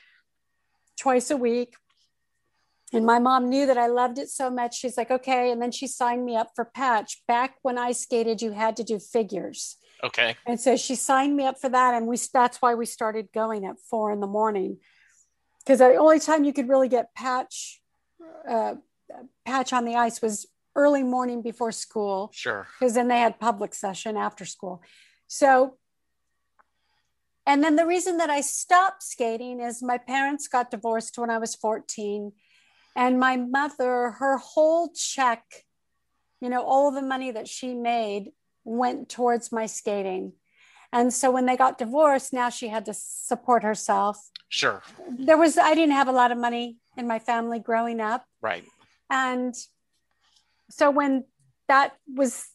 twice 1.00 1.30
a 1.30 1.38
week. 1.38 1.76
And 2.94 3.06
my 3.06 3.20
mom 3.20 3.50
knew 3.50 3.66
that 3.68 3.78
I 3.78 3.88
loved 3.88 4.18
it 4.18 4.30
so 4.30 4.50
much. 4.50 4.78
She's 4.78 4.98
like, 4.98 5.12
okay. 5.12 5.52
And 5.52 5.62
then 5.62 5.72
she 5.72 5.88
signed 5.88 6.26
me 6.26 6.36
up 6.36 6.52
for 6.56 6.66
patch. 6.66 7.22
Back 7.28 7.56
when 7.62 7.78
I 7.78 7.94
skated, 7.94 8.42
you 8.42 8.52
had 8.52 8.76
to 8.78 8.84
do 8.84 9.00
figures. 9.00 9.78
Okay. 10.04 10.36
And 10.46 10.60
so 10.60 10.76
she 10.76 10.96
signed 10.96 11.36
me 11.36 11.46
up 11.46 11.60
for 11.60 11.70
that, 11.70 11.94
and 11.94 12.08
we 12.08 12.18
that's 12.34 12.62
why 12.62 12.74
we 12.74 12.86
started 12.86 13.30
going 13.34 13.66
at 13.66 13.80
four 13.80 14.12
in 14.12 14.20
the 14.20 14.28
morning, 14.28 14.78
because 15.60 15.80
the 15.80 15.96
only 15.96 16.20
time 16.20 16.44
you 16.44 16.54
could 16.54 16.68
really 16.68 16.90
get 16.90 17.14
patch 17.14 17.82
uh, 18.48 18.76
patch 19.46 19.74
on 19.74 19.86
the 19.86 19.96
ice 19.96 20.22
was 20.22 20.48
early 20.76 21.04
morning 21.04 21.42
before 21.42 21.72
school. 21.72 22.32
Sure. 22.34 22.68
Because 22.80 22.94
then 22.94 23.08
they 23.08 23.20
had 23.20 23.40
public 23.40 23.74
session 23.74 24.18
after 24.18 24.46
school. 24.46 24.82
So, 25.28 25.78
and 27.46 27.64
then 27.64 27.76
the 27.76 27.86
reason 27.86 28.18
that 28.18 28.30
I 28.30 28.42
stopped 28.42 29.04
skating 29.04 29.60
is 29.60 29.82
my 29.82 29.98
parents 29.98 30.48
got 30.48 30.72
divorced 30.72 31.18
when 31.18 31.30
I 31.30 31.38
was 31.38 31.56
14. 31.56 32.32
And 32.96 33.20
my 33.20 33.38
mother, 33.38 34.12
her 34.20 34.38
whole 34.38 34.92
check, 34.94 35.44
you 36.40 36.50
know, 36.50 36.64
all 36.64 36.92
the 36.92 37.02
money 37.02 37.32
that 37.32 37.48
she 37.48 37.74
made 37.74 38.32
went 38.64 39.10
towards 39.10 39.52
my 39.52 39.66
skating. 39.66 40.34
And 40.94 41.14
so 41.14 41.32
when 41.32 41.46
they 41.46 41.56
got 41.56 41.78
divorced, 41.78 42.34
now 42.34 42.50
she 42.50 42.68
had 42.68 42.86
to 42.86 42.94
support 42.94 43.64
herself. 43.64 44.18
Sure. 44.50 44.84
There 45.10 45.38
was, 45.38 45.58
I 45.58 45.74
didn't 45.74 45.96
have 45.96 46.10
a 46.10 46.14
lot 46.14 46.32
of 46.32 46.38
money 46.38 46.78
in 46.98 47.08
my 47.08 47.20
family 47.20 47.60
growing 47.60 48.02
up. 48.02 48.26
Right. 48.42 48.66
And 49.10 49.56
so 50.70 50.92
when 50.92 51.24
that 51.68 51.94
was 52.14 52.46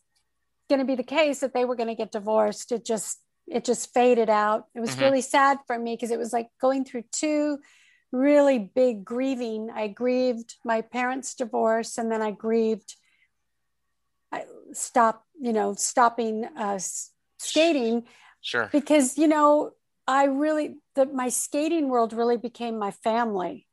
going 0.69 0.81
to 0.81 0.85
be 0.85 0.95
the 0.95 1.03
case 1.03 1.41
that 1.41 1.55
they 1.55 1.65
were 1.65 1.77
going 1.77 1.89
to 1.89 1.95
get 1.95 2.13
divorced 2.13 2.73
it 2.73 2.85
just 2.85 3.19
it 3.47 3.65
just 3.65 3.95
faded 3.95 4.29
out 4.29 4.65
it 4.75 4.81
was 4.81 4.91
mm-hmm. 4.91 5.05
really 5.05 5.21
sad 5.21 5.59
for 5.67 5.79
me 5.79 5.95
because 5.95 6.11
it 6.11 6.19
was 6.19 6.33
like 6.33 6.49
going 6.61 6.85
through 6.85 7.05
two 7.13 7.59
really 8.13 8.59
big 8.59 9.05
grieving 9.05 9.71
i 9.75 9.89
grieved 9.89 10.57
my 10.65 10.81
parents 10.81 11.35
divorce 11.35 11.99
and 11.99 12.11
then 12.11 12.23
i 12.23 12.31
grieved 12.31 12.97
i 14.33 14.45
stopped 14.73 15.27
you 15.41 15.53
know 15.53 15.75
stopping 15.75 16.45
uh, 16.57 16.79
skating 17.39 18.05
sure 18.41 18.69
because 18.73 19.19
you 19.19 19.27
know 19.27 19.71
i 20.07 20.25
really 20.25 20.77
the 20.95 21.07
my 21.07 21.29
skating 21.29 21.89
world 21.89 22.13
really 22.13 22.37
became 22.37 22.79
my 22.79 22.91
family 22.91 23.67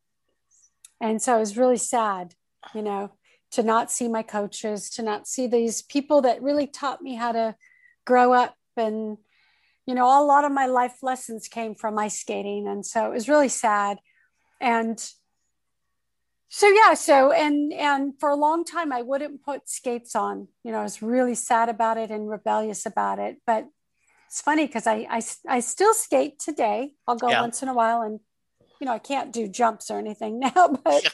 and 0.99 1.21
so 1.21 1.37
it 1.37 1.39
was 1.39 1.57
really 1.57 1.77
sad 1.77 2.33
you 2.73 2.81
know 2.81 3.11
to 3.53 3.61
not 3.61 3.91
see 3.91 4.07
my 4.07 4.23
coaches, 4.23 4.89
to 4.89 5.03
not 5.03 5.27
see 5.27 5.45
these 5.45 5.83
people 5.83 6.21
that 6.23 6.41
really 6.41 6.65
taught 6.65 7.03
me 7.03 7.13
how 7.13 7.31
to 7.31 7.55
grow 8.03 8.33
up. 8.33 8.55
And, 8.75 9.17
you 9.85 9.93
know, 9.93 10.05
a 10.05 10.25
lot 10.25 10.43
of 10.43 10.51
my 10.51 10.65
life 10.65 11.03
lessons 11.03 11.47
came 11.47 11.75
from 11.75 11.99
ice 11.99 12.19
skating. 12.19 12.67
And 12.67 12.83
so 12.83 13.05
it 13.05 13.13
was 13.13 13.29
really 13.29 13.49
sad. 13.49 13.99
And 14.61 14.99
so 16.49 16.67
yeah, 16.67 16.93
so 16.93 17.31
and 17.31 17.73
and 17.73 18.13
for 18.19 18.29
a 18.29 18.35
long 18.35 18.63
time 18.63 18.91
I 18.91 19.01
wouldn't 19.01 19.43
put 19.43 19.69
skates 19.69 20.15
on. 20.15 20.47
You 20.63 20.71
know, 20.71 20.79
I 20.79 20.83
was 20.83 21.01
really 21.01 21.35
sad 21.35 21.69
about 21.69 21.97
it 21.97 22.11
and 22.11 22.29
rebellious 22.29 22.85
about 22.85 23.19
it. 23.19 23.37
But 23.45 23.67
it's 24.27 24.41
funny 24.41 24.67
because 24.67 24.87
I, 24.87 25.07
I 25.09 25.21
I 25.47 25.59
still 25.59 25.93
skate 25.93 26.39
today. 26.39 26.93
I'll 27.07 27.15
go 27.15 27.29
yeah. 27.29 27.41
once 27.41 27.63
in 27.63 27.69
a 27.69 27.73
while 27.73 28.01
and 28.01 28.19
you 28.79 28.85
know, 28.85 28.93
I 28.93 28.99
can't 28.99 29.31
do 29.31 29.47
jumps 29.47 29.89
or 29.89 29.97
anything 29.97 30.39
now, 30.55 30.67
but 30.83 31.13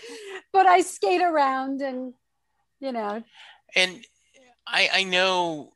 but 0.52 0.66
I 0.66 0.82
skate 0.82 1.22
around 1.22 1.82
and 1.82 2.14
you 2.80 2.92
know. 2.92 3.24
And 3.76 4.04
I, 4.68 4.90
I 4.94 5.04
know 5.04 5.74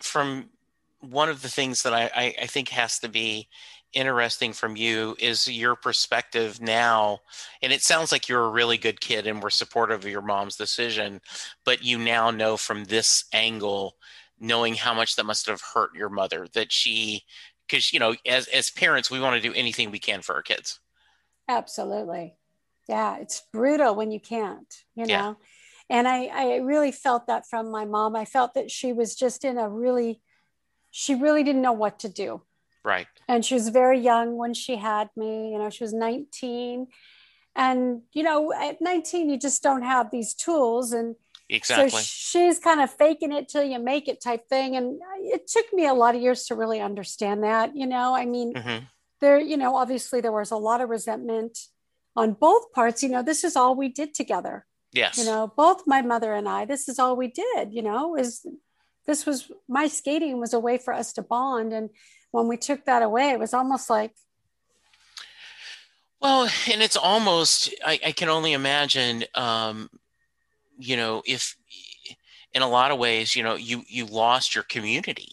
from 0.00 0.50
one 1.00 1.28
of 1.28 1.42
the 1.42 1.48
things 1.48 1.82
that 1.82 1.94
I, 1.94 2.10
I, 2.14 2.34
I 2.42 2.46
think 2.46 2.70
has 2.70 2.98
to 3.00 3.08
be 3.08 3.48
interesting 3.94 4.52
from 4.52 4.76
you 4.76 5.16
is 5.18 5.48
your 5.48 5.74
perspective 5.74 6.60
now 6.60 7.18
and 7.62 7.72
it 7.72 7.80
sounds 7.80 8.12
like 8.12 8.28
you're 8.28 8.44
a 8.44 8.50
really 8.50 8.76
good 8.76 9.00
kid 9.00 9.26
and 9.26 9.42
we're 9.42 9.48
supportive 9.48 10.04
of 10.04 10.10
your 10.10 10.20
mom's 10.20 10.56
decision 10.56 11.20
but 11.64 11.82
you 11.82 11.98
now 11.98 12.30
know 12.30 12.56
from 12.56 12.84
this 12.84 13.24
angle 13.32 13.96
knowing 14.38 14.74
how 14.74 14.92
much 14.92 15.16
that 15.16 15.24
must 15.24 15.46
have 15.46 15.62
hurt 15.74 15.94
your 15.94 16.10
mother 16.10 16.46
that 16.52 16.70
she 16.70 17.22
because 17.66 17.92
you 17.92 17.98
know 17.98 18.14
as 18.26 18.46
as 18.48 18.70
parents 18.70 19.10
we 19.10 19.20
want 19.20 19.34
to 19.40 19.48
do 19.48 19.54
anything 19.54 19.90
we 19.90 19.98
can 19.98 20.22
for 20.22 20.34
our 20.34 20.42
kids. 20.42 20.80
Absolutely. 21.48 22.36
Yeah 22.88 23.16
it's 23.16 23.42
brutal 23.52 23.94
when 23.94 24.10
you 24.10 24.20
can't 24.20 24.72
you 24.94 25.06
know? 25.06 25.12
Yeah 25.14 25.34
and 25.90 26.06
I, 26.06 26.26
I 26.26 26.56
really 26.56 26.92
felt 26.92 27.28
that 27.28 27.48
from 27.48 27.70
my 27.70 27.86
mom. 27.86 28.14
I 28.14 28.26
felt 28.26 28.52
that 28.52 28.70
she 28.70 28.92
was 28.92 29.14
just 29.14 29.42
in 29.42 29.56
a 29.56 29.70
really 29.70 30.20
she 30.90 31.14
really 31.14 31.42
didn't 31.42 31.62
know 31.62 31.72
what 31.72 32.00
to 32.00 32.08
do 32.08 32.42
right. 32.84 33.06
And 33.26 33.44
she 33.44 33.54
was 33.54 33.68
very 33.68 33.98
young 34.00 34.36
when 34.36 34.54
she 34.54 34.76
had 34.76 35.10
me 35.16 35.52
you 35.52 35.58
know 35.58 35.70
she 35.70 35.84
was 35.84 35.92
19 35.92 36.86
and 37.56 38.02
you 38.12 38.22
know 38.22 38.52
at 38.52 38.80
19 38.80 39.30
you 39.30 39.38
just 39.38 39.62
don't 39.62 39.82
have 39.82 40.10
these 40.10 40.34
tools. 40.34 40.92
And 40.92 41.16
exactly. 41.48 41.90
so 41.90 41.98
she's 42.00 42.58
kind 42.58 42.80
of 42.80 42.90
faking 42.90 43.32
it 43.32 43.48
till 43.48 43.64
you 43.64 43.78
make 43.78 44.08
it 44.08 44.22
type 44.22 44.48
thing. 44.48 44.76
And 44.76 45.00
it 45.20 45.46
took 45.48 45.72
me 45.72 45.86
a 45.86 45.94
lot 45.94 46.14
of 46.14 46.22
years 46.22 46.46
to 46.46 46.54
really 46.54 46.80
understand 46.80 47.44
that 47.44 47.76
you 47.76 47.86
know? 47.86 48.14
I 48.14 48.24
mean 48.24 48.54
mm-hmm. 48.54 48.84
there 49.20 49.38
you 49.38 49.56
know 49.56 49.76
obviously 49.76 50.20
there 50.20 50.32
was 50.32 50.50
a 50.50 50.56
lot 50.56 50.80
of 50.80 50.88
resentment 50.88 51.58
on 52.16 52.32
both 52.32 52.72
parts. 52.72 53.02
You 53.02 53.08
know 53.10 53.22
this 53.22 53.44
is 53.44 53.56
all 53.56 53.74
we 53.74 53.88
did 53.88 54.14
together. 54.14 54.64
Yes. 54.92 55.18
You 55.18 55.24
know, 55.24 55.52
both 55.54 55.82
my 55.86 56.02
mother 56.02 56.32
and 56.32 56.48
I, 56.48 56.64
this 56.64 56.88
is 56.88 56.98
all 56.98 57.16
we 57.16 57.28
did, 57.28 57.72
you 57.72 57.82
know, 57.82 58.16
is 58.16 58.46
this 59.06 59.26
was 59.26 59.50
my 59.68 59.86
skating 59.88 60.40
was 60.40 60.54
a 60.54 60.58
way 60.58 60.78
for 60.78 60.94
us 60.94 61.12
to 61.14 61.22
bond. 61.22 61.72
And 61.72 61.90
when 62.30 62.48
we 62.48 62.56
took 62.56 62.84
that 62.84 63.02
away, 63.02 63.30
it 63.30 63.38
was 63.38 63.54
almost 63.54 63.88
like 63.90 64.12
well, 66.20 66.48
and 66.70 66.82
it's 66.82 66.96
almost 66.96 67.72
I, 67.84 68.00
I 68.06 68.12
can 68.12 68.28
only 68.28 68.52
imagine 68.52 69.24
um, 69.34 69.88
you 70.78 70.96
know, 70.96 71.22
if 71.26 71.56
in 72.54 72.62
a 72.62 72.68
lot 72.68 72.90
of 72.90 72.98
ways, 72.98 73.36
you 73.36 73.42
know, 73.42 73.54
you 73.54 73.82
you 73.88 74.06
lost 74.06 74.54
your 74.54 74.64
community 74.64 75.32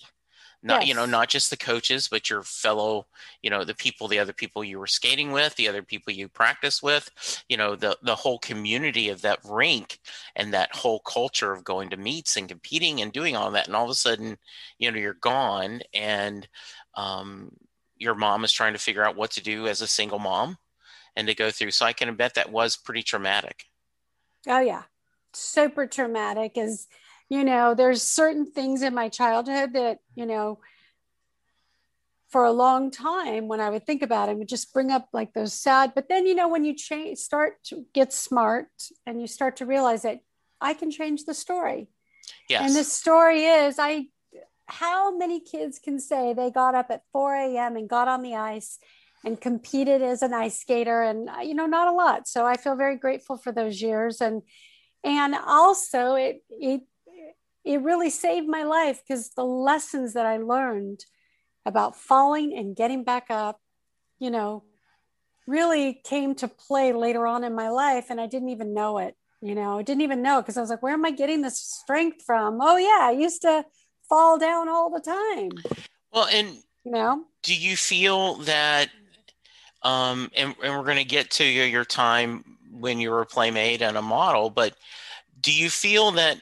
not 0.66 0.82
yes. 0.82 0.90
you 0.90 0.94
know 0.94 1.06
not 1.06 1.30
just 1.30 1.50
the 1.50 1.58
coaches 1.58 2.08
but 2.10 2.30
your 2.30 2.42
fellow 2.44 3.06
you 3.42 3.50
know 3.50 3.64
the 3.64 3.76
people 3.76 4.08
the 4.08 4.20
other 4.20 4.34
people 4.34 4.64
you 4.64 4.80
were 4.80 4.88
skating 4.88 5.32
with 5.32 5.56
the 5.56 5.68
other 5.68 5.82
people 5.82 6.12
you 6.12 6.28
practice 6.28 6.84
with 6.84 7.10
you 7.48 7.56
know 7.56 7.76
the 7.76 7.98
the 8.02 8.16
whole 8.16 8.40
community 8.40 9.10
of 9.10 9.22
that 9.22 9.40
rink 9.48 10.00
and 10.36 10.54
that 10.54 10.76
whole 10.76 11.00
culture 11.00 11.54
of 11.54 11.64
going 11.64 11.90
to 11.90 11.98
meets 11.98 12.36
and 12.36 12.50
competing 12.50 13.02
and 13.02 13.14
doing 13.14 13.36
all 13.36 13.52
that 13.52 13.68
and 13.68 13.76
all 13.76 13.86
of 13.86 13.92
a 13.92 13.96
sudden 13.96 14.38
you 14.80 14.92
know 14.92 14.98
you're 14.98 15.14
gone 15.14 15.80
and 15.94 16.48
um, 16.96 17.52
your 17.98 18.16
mom 18.16 18.44
is 18.44 18.52
trying 18.52 18.74
to 18.74 18.80
figure 18.80 19.04
out 19.04 19.16
what 19.16 19.32
to 19.32 19.44
do 19.44 19.68
as 19.68 19.82
a 19.82 19.88
single 19.88 20.20
mom 20.20 20.58
and 21.16 21.28
to 21.28 21.36
go 21.36 21.50
through. 21.52 21.72
So 21.72 21.86
i 21.86 21.94
can 21.94 22.14
bet 22.16 22.36
that 22.36 22.52
was 22.52 22.76
pretty 22.76 23.04
traumatic. 23.04 23.66
Oh 24.48 24.60
yeah. 24.60 24.84
Super 25.34 25.86
traumatic 25.86 26.58
is 26.58 26.88
you 27.30 27.44
know 27.44 27.74
there's 27.74 28.02
certain 28.02 28.46
things 28.46 28.82
in 28.82 28.94
my 28.94 29.10
childhood 29.10 29.74
that 29.74 30.00
you 30.16 30.26
know 30.26 30.60
for 32.30 32.44
a 32.44 32.52
long 32.52 32.92
time 32.92 33.48
when 33.48 33.60
i 33.60 33.70
would 33.70 33.86
think 33.86 34.02
about 34.02 34.30
it 34.30 34.38
would 34.38 34.48
just 34.48 34.74
bring 34.74 34.92
up 34.92 35.08
like 35.14 35.34
those 35.34 35.54
sad 35.54 35.94
but 35.96 36.10
then 36.10 36.26
you 36.26 36.36
know 36.36 36.48
when 36.48 36.66
you 36.66 36.76
change 36.76 37.18
start 37.18 37.64
to 37.64 37.86
get 37.94 38.14
smart 38.14 38.68
and 39.06 39.22
you 39.22 39.28
start 39.28 39.58
to 39.58 39.66
realize 39.66 40.04
that 40.04 40.20
i 40.62 40.74
can 40.74 40.92
change 40.92 41.26
the 41.26 41.34
story. 41.34 41.88
Yes. 42.50 42.62
and 42.62 42.76
the 42.76 42.84
story 42.84 43.44
is 43.44 43.78
i 43.80 44.06
how 44.68 45.16
many 45.16 45.40
kids 45.40 45.80
can 45.80 46.00
say 46.00 46.34
they 46.34 46.50
got 46.50 46.76
up 46.76 46.88
at 46.90 47.04
4 47.12 47.36
a.m 47.36 47.76
and 47.76 47.88
got 47.88 48.08
on 48.08 48.22
the 48.22 48.36
ice 48.36 48.80
and 49.24 49.40
competed 49.42 50.02
as 50.02 50.22
an 50.22 50.34
ice 50.34 50.60
skater? 50.60 51.02
And 51.02 51.30
uh, 51.30 51.42
you 51.42 51.54
know 51.54 51.66
not 51.66 51.88
a 51.88 51.92
lot. 51.92 52.28
So 52.28 52.46
i 52.46 52.58
feel 52.58 52.76
very 52.76 52.98
grateful 52.98 53.38
for 53.38 53.52
those 53.52 53.82
years. 53.82 54.22
And 54.22 54.42
and 55.04 55.36
also 55.36 56.16
it 56.16 56.44
it 56.50 56.82
it 57.66 57.82
really 57.82 58.10
saved 58.10 58.48
my 58.48 58.64
life 58.64 59.02
because 59.06 59.32
the 59.32 59.44
lessons 59.44 60.14
that 60.14 60.26
I 60.26 60.38
learned 60.38 61.04
about 61.66 61.96
falling 61.96 62.56
and 62.56 62.76
getting 62.76 63.04
back 63.04 63.26
up, 63.30 63.60
you 64.20 64.30
know, 64.30 64.64
really 65.48 66.00
came 66.04 66.36
to 66.36 66.48
play 66.48 66.94
later 66.94 67.26
on 67.26 67.44
in 67.44 67.56
my 67.56 67.70
life 67.70 68.10
and 68.10 68.22
I 68.22 68.28
didn't 68.28 68.50
even 68.50 68.74
know 68.74 69.00
it. 69.00 69.16
You 69.42 69.56
know, 69.56 69.80
I 69.80 69.84
didn't 69.84 70.02
even 70.02 70.22
know 70.22 70.42
because 70.42 70.58
I 70.58 70.62
was 70.62 70.70
like, 70.70 70.82
where 70.82 70.94
am 70.94 71.06
I 71.06 71.12
getting 71.12 71.42
this 71.42 71.60
strength 71.60 72.24
from? 72.24 72.60
Oh, 72.62 72.78
yeah, 72.78 73.00
I 73.02 73.12
used 73.12 73.42
to 73.42 73.66
fall 74.08 74.38
down 74.38 74.70
all 74.70 74.90
the 74.90 75.02
time. 75.02 75.50
Well, 76.12 76.28
and 76.32 76.50
you 76.84 76.92
know, 76.92 77.26
do 77.44 77.56
you 77.56 77.76
feel 77.76 78.36
that, 78.36 78.90
um, 79.82 80.32
and, 80.36 80.56
and 80.64 80.74
we're 80.74 80.84
going 80.84 80.98
to 80.98 81.04
get 81.04 81.32
to 81.32 81.44
your, 81.44 81.66
your 81.66 81.86
time 81.86 82.58
when 82.72 83.00
you 83.00 83.10
were 83.10 83.22
a 83.22 83.26
playmate 83.26 83.82
and 83.82 83.98
a 83.98 84.02
model, 84.02 84.50
but 84.50 84.76
do 85.42 85.52
you 85.54 85.70
feel 85.70 86.12
that 86.12 86.42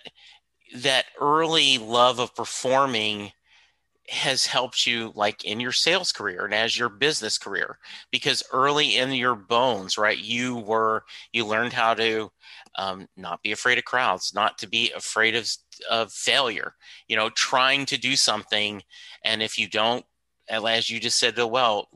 that 0.74 1.06
early 1.20 1.78
love 1.78 2.20
of 2.20 2.36
performing 2.36 3.32
has 4.10 4.46
helped 4.46 4.86
you 4.86 5.14
like 5.16 5.46
in 5.46 5.60
your 5.60 5.72
sales 5.72 6.12
career 6.12 6.44
and 6.44 6.54
as 6.54 6.78
your 6.78 6.90
business 6.90 7.38
career. 7.38 7.78
Because 8.12 8.44
early 8.52 8.98
in 8.98 9.14
your 9.14 9.36
bones 9.36 9.98
right 9.98 10.18
you 10.18 10.58
were 10.58 11.04
you 11.32 11.46
learned 11.46 11.74
how 11.74 11.94
to 11.94 12.32
um, 12.78 13.08
not 13.16 13.42
be 13.44 13.52
afraid 13.52 13.78
of 13.78 13.86
crowds 13.86 14.34
not 14.34 14.58
to 14.58 14.68
be 14.68 14.92
afraid 14.92 15.36
of 15.36 15.50
of 15.90 16.12
failure 16.12 16.74
you 17.08 17.16
know 17.16 17.30
trying 17.30 17.86
to 17.86 17.98
do 17.98 18.16
something. 18.16 18.82
And 19.24 19.42
if 19.42 19.58
you 19.58 19.70
don't 19.70 20.06
as 20.50 20.90
you 20.90 21.00
just 21.00 21.20
said 21.20 21.38
well 21.38 21.88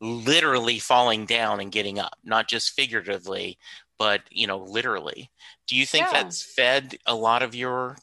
literally 0.00 0.78
falling 0.78 1.26
down 1.26 1.58
and 1.58 1.72
getting 1.72 1.98
up 1.98 2.14
not 2.22 2.48
just 2.48 2.70
figuratively 2.70 3.58
but 3.98 4.22
you 4.30 4.46
know 4.46 4.58
literally 4.58 5.30
do 5.66 5.76
you 5.76 5.84
think 5.84 6.06
yeah. 6.06 6.22
that's 6.22 6.42
fed 6.42 6.98
a 7.06 7.14
lot 7.14 7.42
of 7.42 7.54
your 7.54 7.96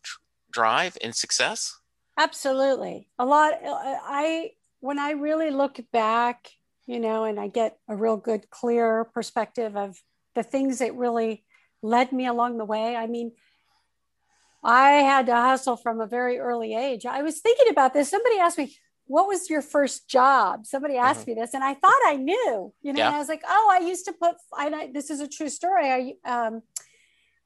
drive 0.51 0.97
and 1.01 1.15
success 1.15 1.79
Absolutely. 2.17 3.09
A 3.19 3.25
lot. 3.25 3.53
Uh, 3.53 3.73
I, 3.73 4.51
when 4.79 4.99
I 4.99 5.11
really 5.11 5.51
look 5.51 5.79
back, 5.91 6.49
you 6.87 6.99
know, 6.99 7.25
and 7.25 7.39
I 7.39 7.47
get 7.47 7.77
a 7.89 7.95
real 7.95 8.17
good, 8.17 8.49
clear 8.49 9.05
perspective 9.05 9.75
of 9.75 9.97
the 10.33 10.43
things 10.43 10.79
that 10.79 10.95
really 10.95 11.43
led 11.81 12.11
me 12.11 12.25
along 12.25 12.57
the 12.57 12.65
way. 12.65 12.95
I 12.95 13.07
mean, 13.07 13.33
I 14.63 14.89
had 14.89 15.25
to 15.27 15.35
hustle 15.35 15.77
from 15.77 15.99
a 15.99 16.07
very 16.07 16.39
early 16.39 16.73
age. 16.73 17.05
I 17.05 17.21
was 17.21 17.39
thinking 17.39 17.69
about 17.69 17.93
this. 17.93 18.09
Somebody 18.09 18.39
asked 18.39 18.57
me, 18.57 18.75
what 19.07 19.27
was 19.27 19.49
your 19.49 19.61
first 19.61 20.09
job? 20.09 20.65
Somebody 20.65 20.97
asked 20.97 21.21
mm-hmm. 21.21 21.31
me 21.31 21.41
this, 21.41 21.53
and 21.53 21.63
I 21.63 21.73
thought 21.75 21.99
I 22.05 22.15
knew, 22.15 22.73
you 22.81 22.93
know, 22.93 22.99
yeah. 22.99 23.11
I 23.11 23.19
was 23.19 23.27
like, 23.27 23.43
oh, 23.47 23.69
I 23.71 23.85
used 23.85 24.05
to 24.05 24.13
put, 24.13 24.35
I, 24.53 24.89
this 24.93 25.09
is 25.09 25.19
a 25.21 25.27
true 25.27 25.49
story. 25.49 26.17
I, 26.25 26.47
um, 26.47 26.63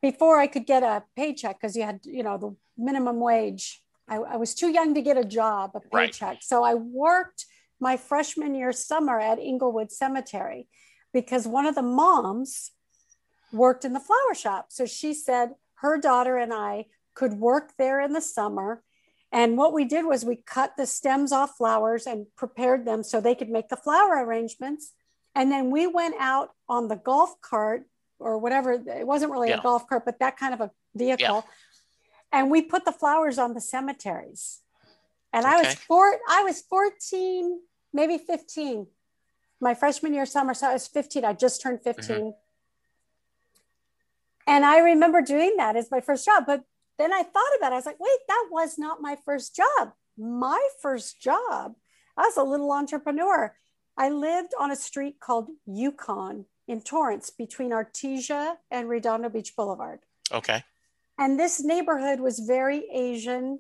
before 0.02 0.40
I 0.40 0.48
could 0.48 0.66
get 0.66 0.84
a 0.84 1.04
paycheck, 1.16 1.60
because 1.60 1.76
you 1.76 1.84
had, 1.84 2.00
you 2.06 2.24
know, 2.24 2.38
the 2.38 2.56
minimum 2.78 3.20
wage 3.20 3.82
I, 4.10 4.18
I, 4.18 4.36
was 4.38 4.56
too 4.56 4.70
young 4.70 4.96
to 4.96 5.02
get 5.02 5.18
a 5.18 5.24
job, 5.24 5.72
a 5.76 5.80
paycheck. 5.80 6.22
Right. 6.28 6.44
So 6.44 6.64
I 6.64 6.74
worked 6.74 7.46
my 7.80 7.96
freshman 7.96 8.56
year 8.56 8.72
summer 8.72 9.20
at 9.20 9.40
Inglewood 9.40 9.92
Cemetery 9.92 10.68
because 11.14 11.48
one 11.48 11.66
of 11.66 11.76
the 11.76 11.84
moms 11.84 12.72
worked 13.54 13.86
in 13.86 13.94
the 13.94 14.00
flower 14.00 14.34
shop. 14.34 14.68
So 14.70 14.86
she 14.86 15.14
said 15.14 15.52
her 15.76 15.98
daughter 16.00 16.38
and 16.38 16.54
I 16.54 16.86
could 17.14 17.34
work 17.34 17.74
there 17.78 18.02
in 18.02 18.14
the 18.14 18.22
summer. 18.22 18.84
And 19.32 19.58
what 19.58 19.74
we 19.74 19.86
did 19.86 20.06
was 20.06 20.26
we 20.26 20.38
cut 20.38 20.76
the 20.76 20.86
stems 20.86 21.32
off 21.32 21.58
flowers 21.58 22.08
and 22.08 22.26
prepared 22.36 22.86
them 22.86 23.04
so 23.04 23.22
they 23.22 23.36
could 23.36 23.50
make 23.50 23.70
the 23.70 23.78
flower 23.78 24.24
arrangements. 24.26 24.94
And 25.36 25.52
then 25.52 25.70
we 25.70 25.86
went 25.86 26.16
out 26.20 26.50
on 26.68 26.88
the 26.88 26.96
golf 26.96 27.40
cart 27.42 27.84
or 28.18 28.40
whatever. 28.40 28.72
It 28.74 29.06
wasn't 29.06 29.32
really 29.32 29.50
yeah. 29.50 29.60
a 29.60 29.62
golf 29.62 29.88
cart, 29.88 30.04
but 30.04 30.20
that 30.20 30.38
kind 30.38 30.54
of 30.54 30.62
a 30.62 30.72
vehicle. 30.96 31.46
Yeah 31.46 31.54
and 32.32 32.52
we 32.52 32.62
put 32.62 32.86
the 32.86 32.92
flowers 32.92 33.38
on 33.38 33.54
the 33.54 33.62
cemeteries. 33.62 34.62
And 35.34 35.46
okay. 35.46 35.56
I 35.56 35.62
was 35.62 35.74
four, 35.76 36.18
I 36.30 36.44
was 36.44 36.62
14, 36.62 37.60
maybe 37.94 38.18
15. 38.18 38.88
My 39.62 39.74
freshman 39.74 40.14
year 40.14 40.26
summer, 40.26 40.54
so 40.54 40.70
I 40.70 40.74
was 40.74 40.88
15. 40.88 41.26
I 41.26 41.34
just 41.34 41.62
turned 41.62 41.82
15. 41.84 42.16
Mm-hmm. 42.16 42.30
And 44.48 44.66
I 44.66 44.80
remember 44.80 45.22
doing 45.22 45.56
that 45.58 45.76
as 45.76 45.92
my 45.92 46.02
first 46.02 46.26
job. 46.26 46.46
But 46.48 46.64
then 47.00 47.12
I 47.12 47.24
thought 47.24 47.58
about 47.58 47.72
it. 47.72 47.76
I 47.76 47.78
was 47.78 47.86
like, 47.86 48.00
wait, 48.00 48.20
that 48.28 48.48
was 48.52 48.78
not 48.78 49.02
my 49.02 49.18
first 49.26 49.56
job. 49.56 49.94
My 50.18 50.62
first 50.82 51.22
job, 51.22 51.74
I 52.18 52.22
was 52.22 52.38
a 52.38 52.44
little 52.44 52.72
entrepreneur. 52.72 53.56
I 53.98 54.10
lived 54.10 54.54
on 54.60 54.72
a 54.72 54.76
street 54.76 55.20
called 55.20 55.50
Yukon 55.66 56.46
in 56.68 56.82
Torrance 56.82 57.32
between 57.32 57.72
Artesia 57.72 58.56
and 58.70 58.88
Redondo 58.88 59.30
Beach 59.30 59.56
Boulevard. 59.56 60.00
Okay 60.32 60.64
and 61.20 61.38
this 61.38 61.62
neighborhood 61.62 62.20
was 62.20 62.40
very 62.40 62.86
asian 62.92 63.60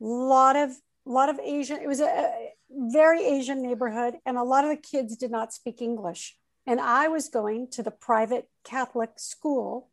lot 0.00 0.56
of 0.56 0.72
lot 1.04 1.28
of 1.28 1.38
asian 1.38 1.80
it 1.80 1.86
was 1.86 2.00
a, 2.00 2.06
a 2.06 2.50
very 2.70 3.24
asian 3.24 3.62
neighborhood 3.62 4.14
and 4.26 4.36
a 4.36 4.42
lot 4.42 4.64
of 4.64 4.70
the 4.70 4.76
kids 4.76 5.16
did 5.16 5.30
not 5.30 5.52
speak 5.52 5.80
english 5.80 6.36
and 6.66 6.80
i 6.80 7.06
was 7.06 7.28
going 7.28 7.68
to 7.70 7.82
the 7.82 7.90
private 7.90 8.48
catholic 8.64 9.10
school 9.16 9.90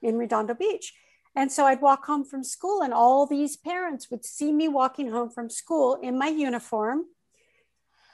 in 0.00 0.16
redondo 0.16 0.54
beach 0.54 0.94
and 1.34 1.50
so 1.50 1.66
i'd 1.66 1.80
walk 1.80 2.04
home 2.06 2.24
from 2.24 2.44
school 2.44 2.82
and 2.82 2.92
all 2.92 3.26
these 3.26 3.56
parents 3.56 4.10
would 4.10 4.24
see 4.24 4.52
me 4.52 4.68
walking 4.68 5.10
home 5.10 5.30
from 5.30 5.48
school 5.48 5.98
in 6.02 6.18
my 6.18 6.28
uniform. 6.28 7.04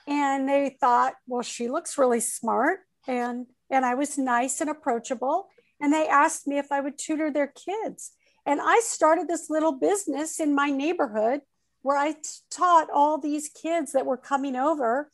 And 0.07 0.49
they 0.49 0.77
thought 0.81 1.15
well 1.27 1.43
she 1.43 1.69
looks 1.69 1.99
really 1.99 2.21
smart 2.21 2.81
and 3.07 3.47
and 3.71 3.85
i 3.85 3.95
was 3.95 4.19
nice 4.19 4.61
and 4.61 4.71
approachable. 4.71 5.49
And 5.81 5.93
they 5.93 6.09
asked 6.09 6.47
me 6.47 6.59
if 6.59 6.73
i 6.73 6.81
would 6.81 6.99
tutor 6.99 7.31
their 7.31 7.49
kids. 7.49 8.13
And 8.47 8.61
I 8.63 8.81
started 8.83 9.29
this 9.29 9.51
little 9.51 9.73
business 9.73 10.41
in 10.41 10.55
my 10.55 10.71
neighborhood 10.71 11.43
where 11.83 11.99
I 11.99 12.15
taught 12.51 12.89
all 12.93 13.19
these 13.19 13.49
kids 13.49 13.93
that 13.93 14.07
were 14.07 14.17
coming 14.17 14.57
over. 14.57 15.11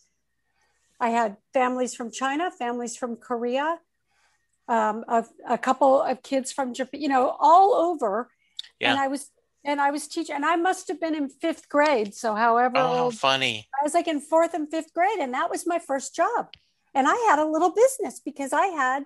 I 1.01 1.11
had 1.11 1.37
families 1.53 1.95
from 1.95 2.11
China, 2.11 2.51
families 2.51 2.97
from 2.97 3.17
Korea, 3.17 3.79
um, 4.69 5.05
a, 5.09 5.25
a, 5.49 5.59
couple 5.59 6.01
of 6.01 6.23
kids 6.23 6.53
from 6.53 6.73
Japan, 6.73 7.01
you 7.01 7.09
know, 7.09 7.37
all 7.39 7.75
over. 7.75 8.31
Yeah. 8.81 8.93
And 8.93 9.01
I 9.01 9.09
was 9.09 9.31
and 9.65 9.81
I 9.81 9.91
was 9.91 10.07
teaching, 10.09 10.35
and 10.35 10.45
I 10.45 10.57
must 10.57 10.89
have 10.89 11.01
been 11.01 11.15
in 11.15 11.29
fifth 11.29 11.69
grade. 11.69 12.15
So, 12.15 12.35
however, 12.35 12.75
oh, 12.77 13.11
funny. 13.11 13.67
I 13.81 13.83
was 13.83 13.95
like 13.95 14.09
in 14.09 14.21
fourth 14.21 14.53
and 14.53 14.71
fifth 14.71 14.93
grade, 14.93 15.19
and 15.19 15.33
that 15.33 15.51
was 15.51 15.67
my 15.67 15.79
first 15.79 16.15
job. 16.15 16.49
And 16.95 17.09
I 17.09 17.15
had 17.29 17.39
a 17.39 17.47
little 17.47 17.71
business 17.71 18.21
because 18.25 18.53
I 18.53 18.67
had 18.67 19.05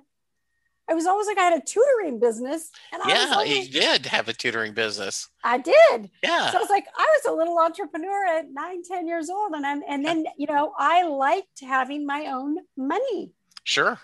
I 0.88 0.94
was 0.94 1.06
always 1.06 1.26
like 1.26 1.38
I 1.38 1.44
had 1.44 1.60
a 1.60 1.64
tutoring 1.64 2.18
business. 2.18 2.70
And 2.92 3.02
I 3.02 3.08
yeah, 3.08 3.32
always, 3.32 3.68
you 3.68 3.80
did 3.80 4.06
have 4.06 4.28
a 4.28 4.32
tutoring 4.32 4.72
business. 4.72 5.28
I 5.44 5.58
did. 5.58 6.10
Yeah. 6.22 6.50
So 6.50 6.56
I 6.56 6.60
was 6.60 6.70
like, 6.70 6.86
I 6.96 7.18
was 7.18 7.32
a 7.32 7.36
little 7.36 7.58
entrepreneur 7.58 8.38
at 8.38 8.46
nine, 8.50 8.82
10 8.82 9.06
years 9.06 9.28
old. 9.28 9.52
And 9.52 9.66
I'm, 9.66 9.82
and 9.86 10.04
then, 10.04 10.24
you 10.38 10.46
know, 10.46 10.72
I 10.78 11.04
liked 11.04 11.60
having 11.60 12.06
my 12.06 12.26
own 12.26 12.56
money. 12.76 13.32
Sure. 13.64 13.98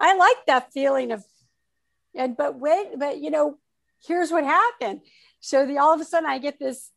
I 0.00 0.16
like 0.16 0.46
that 0.46 0.72
feeling 0.72 1.12
of, 1.12 1.24
and, 2.14 2.36
but 2.36 2.58
wait, 2.58 2.98
but 2.98 3.18
you 3.18 3.30
know, 3.30 3.58
here's 4.06 4.30
what 4.30 4.44
happened. 4.44 5.00
So 5.40 5.66
the, 5.66 5.78
all 5.78 5.94
of 5.94 6.00
a 6.00 6.04
sudden 6.04 6.28
I 6.28 6.38
get 6.38 6.58
this, 6.58 6.90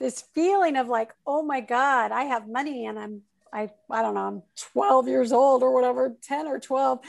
this 0.00 0.24
feeling 0.34 0.76
of 0.76 0.88
like, 0.88 1.12
oh 1.26 1.42
my 1.42 1.60
God, 1.60 2.12
I 2.12 2.24
have 2.24 2.48
money 2.48 2.86
and 2.86 2.98
I'm, 2.98 3.22
I, 3.52 3.70
I 3.90 4.02
don't 4.02 4.14
know, 4.14 4.20
I'm 4.20 4.42
12 4.72 5.08
years 5.08 5.32
old 5.32 5.62
or 5.62 5.72
whatever, 5.72 6.16
10 6.22 6.46
or 6.46 6.58
12 6.58 7.00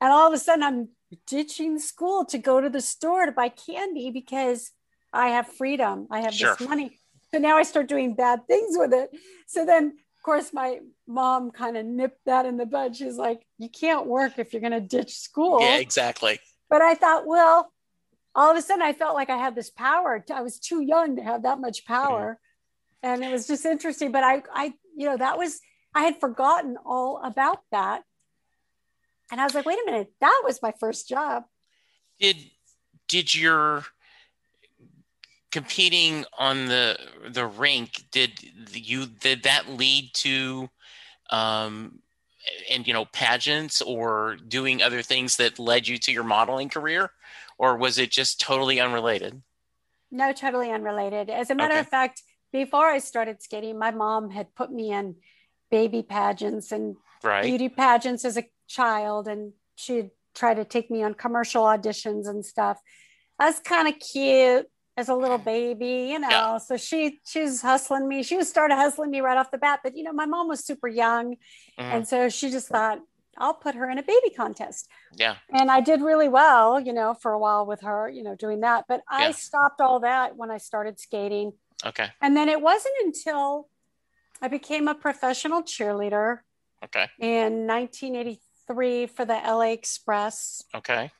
and 0.00 0.12
all 0.12 0.26
of 0.26 0.32
a 0.32 0.38
sudden, 0.38 0.62
I'm 0.62 0.88
ditching 1.26 1.78
school 1.78 2.24
to 2.26 2.38
go 2.38 2.60
to 2.60 2.68
the 2.68 2.80
store 2.80 3.26
to 3.26 3.32
buy 3.32 3.48
candy 3.48 4.10
because 4.10 4.72
I 5.12 5.28
have 5.28 5.48
freedom. 5.48 6.06
I 6.10 6.20
have 6.20 6.34
sure. 6.34 6.56
this 6.58 6.68
money. 6.68 6.98
So 7.32 7.38
now 7.38 7.56
I 7.56 7.62
start 7.62 7.88
doing 7.88 8.14
bad 8.14 8.46
things 8.46 8.76
with 8.78 8.92
it. 8.92 9.10
So 9.46 9.64
then, 9.64 9.96
course, 10.26 10.52
my 10.52 10.80
mom 11.06 11.50
kind 11.50 11.76
of 11.76 11.86
nipped 11.86 12.24
that 12.26 12.44
in 12.44 12.58
the 12.58 12.66
bud. 12.66 12.96
She's 12.96 13.16
like, 13.16 13.46
you 13.56 13.70
can't 13.70 14.06
work 14.06 14.38
if 14.38 14.52
you're 14.52 14.60
going 14.60 14.72
to 14.72 14.80
ditch 14.80 15.16
school. 15.16 15.60
Yeah, 15.60 15.78
exactly. 15.78 16.38
But 16.68 16.82
I 16.82 16.94
thought, 16.94 17.26
well, 17.26 17.72
all 18.34 18.50
of 18.50 18.56
a 18.58 18.62
sudden 18.62 18.82
I 18.82 18.92
felt 18.92 19.14
like 19.14 19.30
I 19.30 19.38
had 19.38 19.54
this 19.54 19.70
power. 19.70 20.22
I 20.30 20.42
was 20.42 20.58
too 20.58 20.82
young 20.82 21.16
to 21.16 21.22
have 21.22 21.44
that 21.44 21.60
much 21.60 21.86
power. 21.86 22.38
Mm-hmm. 23.04 23.14
And 23.14 23.24
it 23.24 23.32
was 23.32 23.46
just 23.46 23.64
interesting. 23.64 24.12
But 24.12 24.24
I, 24.24 24.42
I, 24.52 24.74
you 24.94 25.06
know, 25.06 25.16
that 25.16 25.38
was, 25.38 25.60
I 25.94 26.02
had 26.02 26.20
forgotten 26.20 26.76
all 26.84 27.22
about 27.24 27.60
that 27.70 28.02
and 29.30 29.40
I 29.40 29.44
was 29.44 29.54
like, 29.54 29.66
wait 29.66 29.78
a 29.78 29.90
minute, 29.90 30.12
that 30.20 30.42
was 30.44 30.62
my 30.62 30.72
first 30.78 31.08
job. 31.08 31.44
Did 32.20 32.36
did 33.08 33.34
your 33.34 33.84
competing 35.52 36.24
on 36.38 36.66
the 36.66 36.98
the 37.28 37.46
rink 37.46 38.04
did 38.10 38.32
you 38.72 39.06
did 39.06 39.44
that 39.44 39.68
lead 39.70 40.10
to 40.12 40.68
um 41.30 41.98
and 42.70 42.86
you 42.86 42.92
know 42.92 43.04
pageants 43.06 43.80
or 43.80 44.36
doing 44.48 44.82
other 44.82 45.02
things 45.02 45.36
that 45.36 45.58
led 45.58 45.86
you 45.86 45.98
to 45.98 46.12
your 46.12 46.24
modeling 46.24 46.68
career 46.68 47.10
or 47.58 47.76
was 47.76 47.98
it 47.98 48.10
just 48.10 48.40
totally 48.40 48.80
unrelated 48.80 49.40
no 50.10 50.32
totally 50.32 50.70
unrelated 50.70 51.30
as 51.30 51.50
a 51.50 51.54
matter 51.54 51.74
okay. 51.74 51.80
of 51.80 51.88
fact 51.88 52.22
before 52.52 52.86
i 52.86 52.98
started 52.98 53.42
skating 53.42 53.78
my 53.78 53.90
mom 53.90 54.30
had 54.30 54.54
put 54.54 54.70
me 54.70 54.92
in 54.92 55.14
baby 55.70 56.02
pageants 56.02 56.72
and 56.72 56.96
right. 57.22 57.44
beauty 57.44 57.68
pageants 57.68 58.24
as 58.24 58.36
a 58.36 58.44
child 58.68 59.28
and 59.28 59.52
she'd 59.76 60.10
try 60.36 60.54
to 60.54 60.64
take 60.64 60.90
me 60.90 61.02
on 61.02 61.14
commercial 61.14 61.64
auditions 61.64 62.28
and 62.28 62.44
stuff. 62.44 62.78
I 63.38 63.46
was 63.46 63.58
kind 63.58 63.88
of 63.88 63.94
cute 63.98 64.66
as 64.96 65.08
a 65.08 65.14
little 65.14 65.38
baby, 65.38 66.08
you 66.10 66.18
know. 66.18 66.28
Yeah. 66.30 66.58
So 66.58 66.76
she 66.76 67.20
she 67.26 67.42
was 67.42 67.60
hustling 67.60 68.08
me. 68.08 68.22
She 68.22 68.36
was 68.36 68.48
started 68.48 68.76
hustling 68.76 69.10
me 69.10 69.20
right 69.20 69.36
off 69.36 69.50
the 69.50 69.58
bat. 69.58 69.80
But 69.82 69.96
you 69.96 70.02
know, 70.02 70.12
my 70.12 70.26
mom 70.26 70.48
was 70.48 70.64
super 70.64 70.88
young, 70.88 71.32
mm-hmm. 71.78 71.82
and 71.82 72.08
so 72.08 72.28
she 72.28 72.50
just 72.50 72.68
thought 72.68 73.00
I'll 73.38 73.54
put 73.54 73.74
her 73.74 73.90
in 73.90 73.98
a 73.98 74.02
baby 74.02 74.30
contest. 74.30 74.88
Yeah. 75.14 75.36
And 75.50 75.70
I 75.70 75.80
did 75.80 76.00
really 76.00 76.28
well, 76.28 76.80
you 76.80 76.92
know, 76.92 77.14
for 77.14 77.32
a 77.32 77.38
while 77.38 77.66
with 77.66 77.82
her, 77.82 78.08
you 78.08 78.22
know, 78.22 78.34
doing 78.34 78.60
that. 78.60 78.86
But 78.88 79.02
I 79.08 79.26
Yeah. 79.26 79.32
stopped 79.32 79.80
all 79.80 80.00
that 80.00 80.36
when 80.36 80.50
I 80.50 80.58
started 80.58 80.98
skating. 80.98 81.52
Okay. 81.84 82.08
And 82.20 82.36
then 82.36 82.48
it 82.48 82.60
wasn't 82.60 82.94
until 83.04 83.68
I 84.40 84.48
became 84.48 84.88
a 84.88 84.94
professional 84.94 85.62
cheerleader 85.62 86.40
Okay. 86.82 87.08
in 87.18 87.66
1983 87.66 89.06
for 89.06 89.24
the 89.24 89.34
LA 89.34 89.72
Express. 89.72 90.62
Okay. 90.74 91.10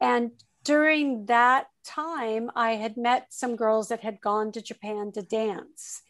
And 0.00 0.32
during 0.64 1.26
that 1.26 1.68
time, 1.84 2.50
I 2.54 2.72
had 2.72 2.96
met 2.96 3.26
some 3.30 3.56
girls 3.56 3.88
that 3.88 4.00
had 4.00 4.20
gone 4.20 4.52
to 4.52 4.62
Japan 4.62 5.12
to 5.12 5.22
dance. 5.22 6.02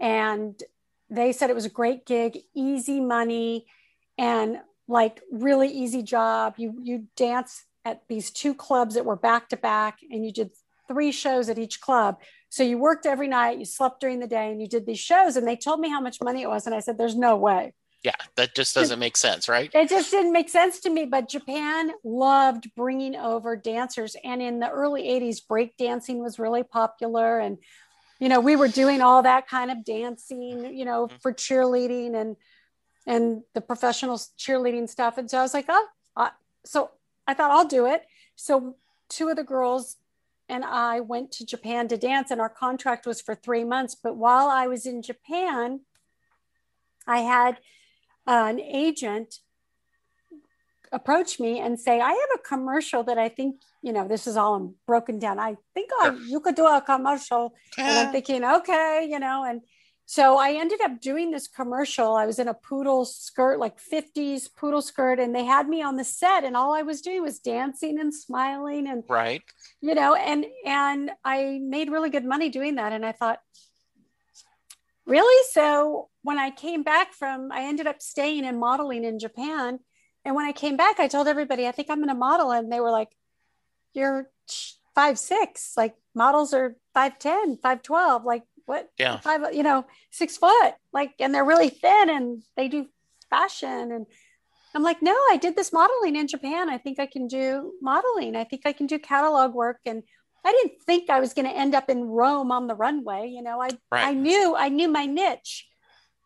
And 0.00 0.60
they 1.08 1.32
said 1.32 1.50
it 1.50 1.54
was 1.54 1.64
a 1.64 1.70
great 1.70 2.06
gig, 2.06 2.38
easy 2.54 3.00
money, 3.00 3.66
and 4.18 4.60
like 4.88 5.20
really 5.30 5.68
easy 5.68 6.02
job. 6.02 6.54
You 6.56 6.74
you 6.82 7.06
dance 7.16 7.64
at 7.84 8.02
these 8.08 8.30
two 8.30 8.54
clubs 8.54 8.94
that 8.94 9.04
were 9.04 9.16
back 9.16 9.48
to 9.50 9.56
back, 9.56 9.98
and 10.10 10.24
you 10.24 10.32
did 10.32 10.50
three 10.88 11.12
shows 11.12 11.48
at 11.48 11.58
each 11.58 11.80
club. 11.80 12.20
So 12.48 12.62
you 12.62 12.78
worked 12.78 13.06
every 13.06 13.28
night, 13.28 13.58
you 13.58 13.64
slept 13.64 14.00
during 14.00 14.20
the 14.20 14.26
day, 14.26 14.50
and 14.50 14.60
you 14.60 14.68
did 14.68 14.86
these 14.86 14.98
shows. 15.00 15.36
And 15.36 15.46
they 15.46 15.56
told 15.56 15.80
me 15.80 15.88
how 15.88 16.00
much 16.00 16.20
money 16.20 16.42
it 16.42 16.48
was, 16.48 16.66
and 16.66 16.74
I 16.74 16.80
said, 16.80 16.98
"There's 16.98 17.16
no 17.16 17.36
way." 17.36 17.74
Yeah. 18.02 18.16
That 18.36 18.54
just 18.54 18.74
doesn't 18.74 18.98
make 18.98 19.16
sense, 19.16 19.48
right? 19.48 19.70
it 19.72 19.88
just 19.88 20.10
didn't 20.10 20.32
make 20.32 20.48
sense 20.48 20.80
to 20.80 20.90
me 20.90 21.04
but 21.04 21.28
japan 21.28 21.92
loved 22.04 22.70
bringing 22.74 23.14
over 23.16 23.56
dancers 23.56 24.16
and 24.24 24.42
in 24.42 24.58
the 24.58 24.68
early 24.68 25.04
80s 25.04 25.46
break 25.46 25.76
dancing 25.76 26.22
was 26.22 26.38
really 26.38 26.62
popular 26.62 27.38
and 27.38 27.58
you 28.18 28.28
know 28.28 28.40
we 28.40 28.56
were 28.56 28.68
doing 28.68 29.00
all 29.00 29.22
that 29.22 29.48
kind 29.48 29.70
of 29.70 29.84
dancing 29.84 30.74
you 30.74 30.84
know 30.84 31.08
for 31.20 31.32
cheerleading 31.32 32.14
and 32.14 32.36
and 33.06 33.42
the 33.54 33.60
professional 33.60 34.16
cheerleading 34.38 34.88
stuff 34.88 35.18
and 35.18 35.30
so 35.30 35.38
i 35.38 35.42
was 35.42 35.54
like 35.54 35.66
oh 35.68 35.86
uh, 36.16 36.30
so 36.64 36.90
i 37.26 37.34
thought 37.34 37.50
i'll 37.50 37.66
do 37.66 37.86
it 37.86 38.02
so 38.36 38.76
two 39.08 39.28
of 39.28 39.36
the 39.36 39.44
girls 39.44 39.96
and 40.48 40.64
i 40.64 41.00
went 41.00 41.32
to 41.32 41.44
japan 41.46 41.88
to 41.88 41.96
dance 41.96 42.30
and 42.30 42.40
our 42.40 42.48
contract 42.48 43.06
was 43.06 43.20
for 43.20 43.34
three 43.34 43.64
months 43.64 43.94
but 43.94 44.16
while 44.16 44.48
i 44.48 44.66
was 44.66 44.86
in 44.86 45.02
japan 45.02 45.80
i 47.06 47.18
had 47.18 47.58
Uh, 48.26 48.46
an 48.48 48.60
agent 48.60 49.40
approach 50.92 51.40
me 51.40 51.58
and 51.58 51.80
say, 51.80 52.00
I 52.00 52.10
have 52.10 52.28
a 52.34 52.38
commercial 52.46 53.02
that 53.04 53.18
I 53.18 53.28
think, 53.28 53.56
you 53.82 53.92
know, 53.92 54.06
this 54.06 54.26
is 54.26 54.36
all 54.36 54.74
broken 54.86 55.18
down. 55.18 55.38
I 55.38 55.56
think 55.74 55.90
I, 56.00 56.16
you 56.26 56.38
could 56.40 56.54
do 56.54 56.66
a 56.66 56.82
commercial. 56.82 57.54
And 57.78 57.98
I'm 57.98 58.12
thinking, 58.12 58.44
okay, 58.44 59.08
you 59.10 59.18
know, 59.18 59.44
and 59.44 59.62
so 60.04 60.36
I 60.36 60.52
ended 60.52 60.80
up 60.82 61.00
doing 61.00 61.30
this 61.30 61.48
commercial. 61.48 62.14
I 62.16 62.26
was 62.26 62.38
in 62.38 62.46
a 62.46 62.54
poodle 62.54 63.06
skirt, 63.06 63.58
like 63.58 63.78
50s 63.80 64.48
poodle 64.54 64.82
skirt, 64.82 65.18
and 65.18 65.34
they 65.34 65.44
had 65.44 65.68
me 65.68 65.82
on 65.82 65.96
the 65.96 66.04
set, 66.04 66.44
and 66.44 66.54
all 66.56 66.74
I 66.74 66.82
was 66.82 67.00
doing 67.00 67.22
was 67.22 67.38
dancing 67.38 67.98
and 67.98 68.14
smiling 68.14 68.86
and 68.86 69.04
Right. 69.08 69.42
you 69.80 69.94
know 69.94 70.14
and 70.14 70.44
and 70.66 71.10
i 71.24 71.58
made 71.62 71.90
really 71.90 72.10
good 72.10 72.24
money 72.24 72.48
doing 72.48 72.76
that 72.76 72.92
and 72.92 73.04
i 73.04 73.12
thought 73.12 73.40
really 75.06 75.44
so 75.52 76.08
when 76.22 76.38
i 76.38 76.50
came 76.50 76.82
back 76.82 77.12
from 77.12 77.50
i 77.52 77.62
ended 77.62 77.86
up 77.86 78.00
staying 78.00 78.44
and 78.44 78.58
modeling 78.58 79.04
in 79.04 79.18
japan. 79.18 79.78
And 80.24 80.34
when 80.36 80.46
i 80.46 80.52
came 80.52 80.76
back 80.76 81.00
i 81.00 81.08
told 81.08 81.26
everybody 81.28 81.66
i 81.66 81.72
think 81.72 81.88
i'm 81.90 81.98
going 81.98 82.08
to 82.08 82.14
model. 82.14 82.50
And 82.50 82.70
they 82.72 82.80
were 82.80 82.90
like 82.90 83.10
you're 83.94 84.30
five 84.94 85.18
six. 85.18 85.74
Like 85.76 85.94
models 86.14 86.54
are 86.54 86.76
five 86.94 87.18
ten 87.18 87.58
five 87.62 87.82
twelve. 87.82 88.24
Like 88.24 88.44
what? 88.66 88.88
Yeah. 88.98 89.18
five 89.20 89.54
you 89.54 89.62
know 89.62 89.84
six 90.10 90.36
foot. 90.36 90.74
Like 90.92 91.12
and 91.20 91.34
they're 91.34 91.44
really 91.44 91.68
thin 91.70 92.08
and 92.10 92.42
they 92.56 92.68
do 92.68 92.86
fashion. 93.30 93.92
And 93.92 94.06
i'm 94.74 94.82
like 94.82 95.02
no 95.02 95.12
i 95.30 95.36
did 95.36 95.56
this 95.56 95.72
modeling 95.72 96.16
in 96.16 96.28
japan. 96.28 96.70
I 96.70 96.78
think 96.78 96.98
i 96.98 97.06
can 97.06 97.26
do 97.26 97.72
modeling. 97.82 98.36
I 98.36 98.44
think 98.44 98.62
i 98.64 98.72
can 98.72 98.86
do 98.86 98.98
catalog 98.98 99.54
work. 99.54 99.80
And 99.86 100.02
i 100.44 100.52
didn't 100.52 100.82
think 100.82 101.10
i 101.10 101.20
was 101.20 101.34
going 101.34 101.46
to 101.46 101.56
end 101.56 101.74
up 101.74 101.88
in 101.90 102.04
rome 102.04 102.50
on 102.50 102.66
the 102.66 102.74
runway 102.74 103.28
you 103.28 103.42
know? 103.42 103.60
I 103.60 103.68
Right. 103.90 104.06
i 104.08 104.12
knew 104.12 104.54
i 104.56 104.68
knew 104.68 104.88
my 104.88 105.06
niche 105.06 105.68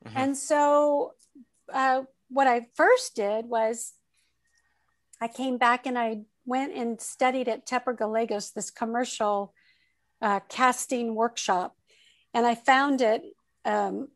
Mhm. 0.07 0.13
and 0.17 0.37
so 0.37 1.13
uh, 1.73 2.03
what 2.29 2.47
i 2.47 2.67
first 2.75 3.17
did 3.17 3.47
was 3.47 3.95
i 5.21 5.29
came 5.29 5.59
back 5.59 5.87
and 5.87 5.99
i 5.99 6.21
went 6.45 6.73
and 6.75 7.01
studied 7.01 7.49
at 7.49 7.67
tepper 7.67 7.97
gallegos 7.97 8.53
this 8.53 8.71
commercial 8.71 9.53
uh, 10.23 10.41
casting 10.49 11.15
workshop 11.15 11.77
and 12.35 12.47
i 12.47 12.55
found 12.55 13.01
it 13.01 13.23
um, 13.65 14.09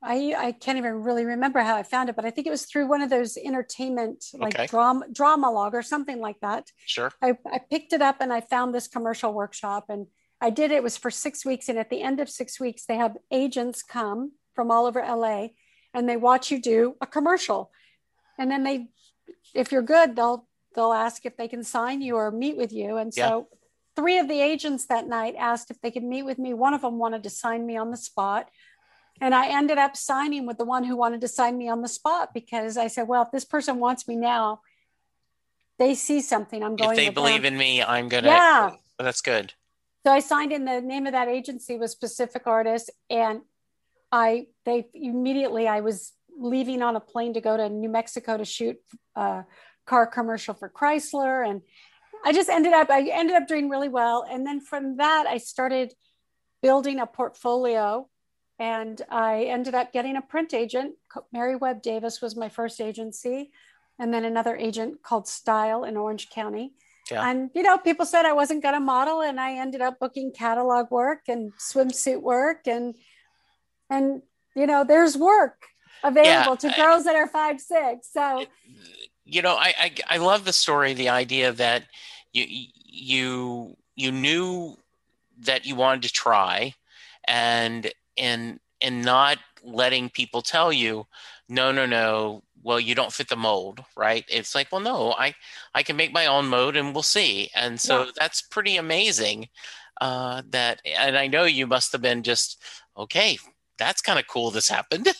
I, 0.00 0.34
I 0.36 0.52
can't 0.52 0.78
even 0.78 1.02
really 1.02 1.24
remember 1.24 1.58
how 1.60 1.74
I 1.74 1.82
found 1.82 2.08
it, 2.08 2.14
but 2.14 2.24
I 2.24 2.30
think 2.30 2.46
it 2.46 2.50
was 2.50 2.66
through 2.66 2.86
one 2.86 3.02
of 3.02 3.10
those 3.10 3.36
entertainment 3.36 4.24
like 4.32 4.54
Okay. 4.54 4.66
drama 4.66 5.06
Drama-Logue 5.12 5.74
or 5.74 5.82
something 5.82 6.20
like 6.20 6.38
that. 6.40 6.70
Sure. 6.86 7.12
I, 7.20 7.36
I 7.52 7.58
picked 7.58 7.92
it 7.92 8.00
up 8.00 8.16
and 8.20 8.32
I 8.32 8.40
found 8.40 8.72
this 8.72 8.86
commercial 8.86 9.32
workshop 9.32 9.86
and 9.88 10.06
I 10.40 10.50
did 10.50 10.70
it. 10.70 10.76
It 10.76 10.82
was 10.84 10.96
for 10.96 11.10
six 11.10 11.44
weeks. 11.44 11.68
And 11.68 11.78
at 11.78 11.90
the 11.90 12.00
end 12.00 12.20
of 12.20 12.28
six 12.28 12.60
weeks, 12.60 12.84
they 12.86 12.96
have 12.96 13.16
agents 13.32 13.82
come 13.82 14.32
from 14.58 14.72
all 14.72 14.86
over 14.86 15.00
LA 15.00 15.50
and 15.94 16.08
they 16.08 16.16
watch 16.16 16.50
you 16.50 16.60
do 16.60 16.96
a 17.00 17.06
commercial. 17.06 17.70
And 18.40 18.50
then 18.50 18.64
they, 18.64 18.88
if 19.54 19.70
you're 19.70 19.82
good, 19.82 20.16
they'll 20.16 20.48
they'll 20.74 20.92
ask 20.92 21.24
if 21.24 21.36
they 21.36 21.46
can 21.46 21.62
sign 21.62 22.02
you 22.02 22.16
or 22.16 22.32
meet 22.32 22.56
with 22.56 22.72
you. 22.72 22.96
And 22.96 23.14
so 23.14 23.46
three 23.94 24.18
of 24.18 24.26
the 24.26 24.40
agents 24.40 24.86
that 24.86 25.06
night 25.06 25.36
asked 25.38 25.70
if 25.70 25.80
they 25.80 25.92
could 25.92 26.02
meet 26.02 26.24
with 26.24 26.40
me. 26.40 26.54
One 26.54 26.74
of 26.74 26.80
them 26.80 26.98
wanted 26.98 27.22
to 27.22 27.30
sign 27.30 27.66
me 27.66 27.76
on 27.76 27.92
the 27.92 27.96
spot. 27.96 28.50
And 29.20 29.32
I 29.32 29.46
ended 29.46 29.78
up 29.78 29.96
signing 29.96 30.44
with 30.44 30.58
the 30.58 30.64
one 30.64 30.82
who 30.82 30.96
wanted 30.96 31.20
to 31.20 31.28
sign 31.28 31.56
me 31.56 31.68
on 31.68 31.80
the 31.82 31.88
spot 31.88 32.34
because 32.34 32.76
I 32.76 32.88
said, 32.88 33.06
well, 33.06 33.22
if 33.22 33.30
this 33.30 33.44
person 33.44 33.78
wants 33.78 34.08
me 34.08 34.16
now, 34.16 34.62
they 35.78 35.94
see 35.94 36.20
something. 36.20 36.64
I'm 36.64 36.74
going 36.74 36.90
If 36.90 36.96
they 36.96 37.10
believe 37.10 37.42
them. 37.42 37.52
in 37.52 37.58
me, 37.60 37.80
I'm 37.80 38.08
gonna. 38.08 38.26
Yeah. 38.26 38.70
That's 38.98 39.20
good. 39.20 39.54
So 40.04 40.12
I 40.12 40.18
signed 40.18 40.50
in 40.52 40.64
the 40.64 40.80
name 40.80 41.06
of 41.06 41.12
that 41.12 41.28
agency 41.28 41.78
was 41.78 41.94
Pacific 41.94 42.42
Artists, 42.46 42.90
and 43.08 43.42
I 44.10 44.46
they 44.64 44.86
immediately 44.94 45.68
I 45.68 45.80
was 45.80 46.12
leaving 46.38 46.82
on 46.82 46.96
a 46.96 47.00
plane 47.00 47.34
to 47.34 47.40
go 47.40 47.56
to 47.56 47.68
New 47.68 47.88
Mexico 47.88 48.36
to 48.36 48.44
shoot 48.44 48.76
a 49.16 49.44
car 49.86 50.06
commercial 50.06 50.54
for 50.54 50.70
Chrysler, 50.70 51.48
and 51.48 51.62
I 52.24 52.32
just 52.32 52.48
ended 52.48 52.72
up 52.72 52.90
I 52.90 53.08
ended 53.12 53.36
up 53.36 53.46
doing 53.46 53.68
really 53.68 53.88
well, 53.88 54.24
and 54.28 54.46
then 54.46 54.60
from 54.60 54.96
that 54.98 55.26
I 55.26 55.38
started 55.38 55.94
building 56.62 57.00
a 57.00 57.06
portfolio, 57.06 58.08
and 58.58 59.00
I 59.10 59.44
ended 59.44 59.74
up 59.74 59.92
getting 59.92 60.16
a 60.16 60.22
print 60.22 60.54
agent. 60.54 60.94
Mary 61.32 61.56
Webb 61.56 61.82
Davis 61.82 62.20
was 62.20 62.36
my 62.36 62.48
first 62.48 62.80
agency, 62.80 63.50
and 63.98 64.12
then 64.12 64.24
another 64.24 64.56
agent 64.56 65.02
called 65.02 65.28
Style 65.28 65.84
in 65.84 65.96
Orange 65.96 66.30
County. 66.30 66.72
Yeah. 67.10 67.28
And 67.28 67.50
you 67.54 67.62
know, 67.62 67.78
people 67.78 68.06
said 68.06 68.26
I 68.26 68.32
wasn't 68.32 68.62
going 68.62 68.74
to 68.74 68.80
model, 68.80 69.22
and 69.22 69.40
I 69.40 69.54
ended 69.54 69.80
up 69.80 69.98
booking 69.98 70.32
catalog 70.32 70.90
work 70.90 71.22
and 71.28 71.52
swimsuit 71.58 72.20
work, 72.20 72.66
and 72.66 72.94
and 73.90 74.22
you 74.54 74.66
know, 74.66 74.84
there's 74.84 75.16
work 75.16 75.66
available 76.02 76.56
to 76.56 76.68
I- 76.68 76.76
girls 76.76 77.04
that 77.04 77.14
are 77.16 77.28
five 77.28 77.60
six. 77.60 78.12
So 78.12 78.46
you 79.24 79.42
know 79.42 79.56
I, 79.56 79.74
I 79.78 79.92
i 80.08 80.16
love 80.16 80.44
the 80.44 80.52
story 80.52 80.94
the 80.94 81.10
idea 81.10 81.52
that 81.52 81.84
you 82.32 82.46
you 82.84 83.76
you 83.94 84.10
knew 84.10 84.76
that 85.40 85.66
you 85.66 85.76
wanted 85.76 86.02
to 86.04 86.12
try 86.12 86.74
and 87.26 87.92
and 88.16 88.58
and 88.80 89.04
not 89.04 89.38
letting 89.62 90.08
people 90.08 90.40
tell 90.40 90.72
you 90.72 91.06
no 91.48 91.70
no 91.70 91.84
no 91.84 92.42
well 92.62 92.80
you 92.80 92.94
don't 92.94 93.12
fit 93.12 93.28
the 93.28 93.36
mold 93.36 93.84
right 93.96 94.24
it's 94.28 94.54
like 94.54 94.72
well 94.72 94.80
no 94.80 95.12
i 95.18 95.34
i 95.74 95.82
can 95.82 95.96
make 95.96 96.12
my 96.12 96.26
own 96.26 96.46
mode 96.48 96.76
and 96.76 96.94
we'll 96.94 97.02
see 97.02 97.50
and 97.54 97.78
so 97.78 98.04
Yeah. 98.04 98.10
that's 98.18 98.40
pretty 98.40 98.78
amazing 98.78 99.48
uh 100.00 100.42
that 100.48 100.80
and 100.86 101.18
i 101.18 101.26
know 101.26 101.44
you 101.44 101.66
must 101.66 101.92
have 101.92 102.02
been 102.02 102.22
just 102.22 102.62
okay 102.96 103.36
that's 103.78 104.02
kind 104.02 104.18
of 104.18 104.26
cool 104.26 104.50
this 104.50 104.68
happened 104.68 105.08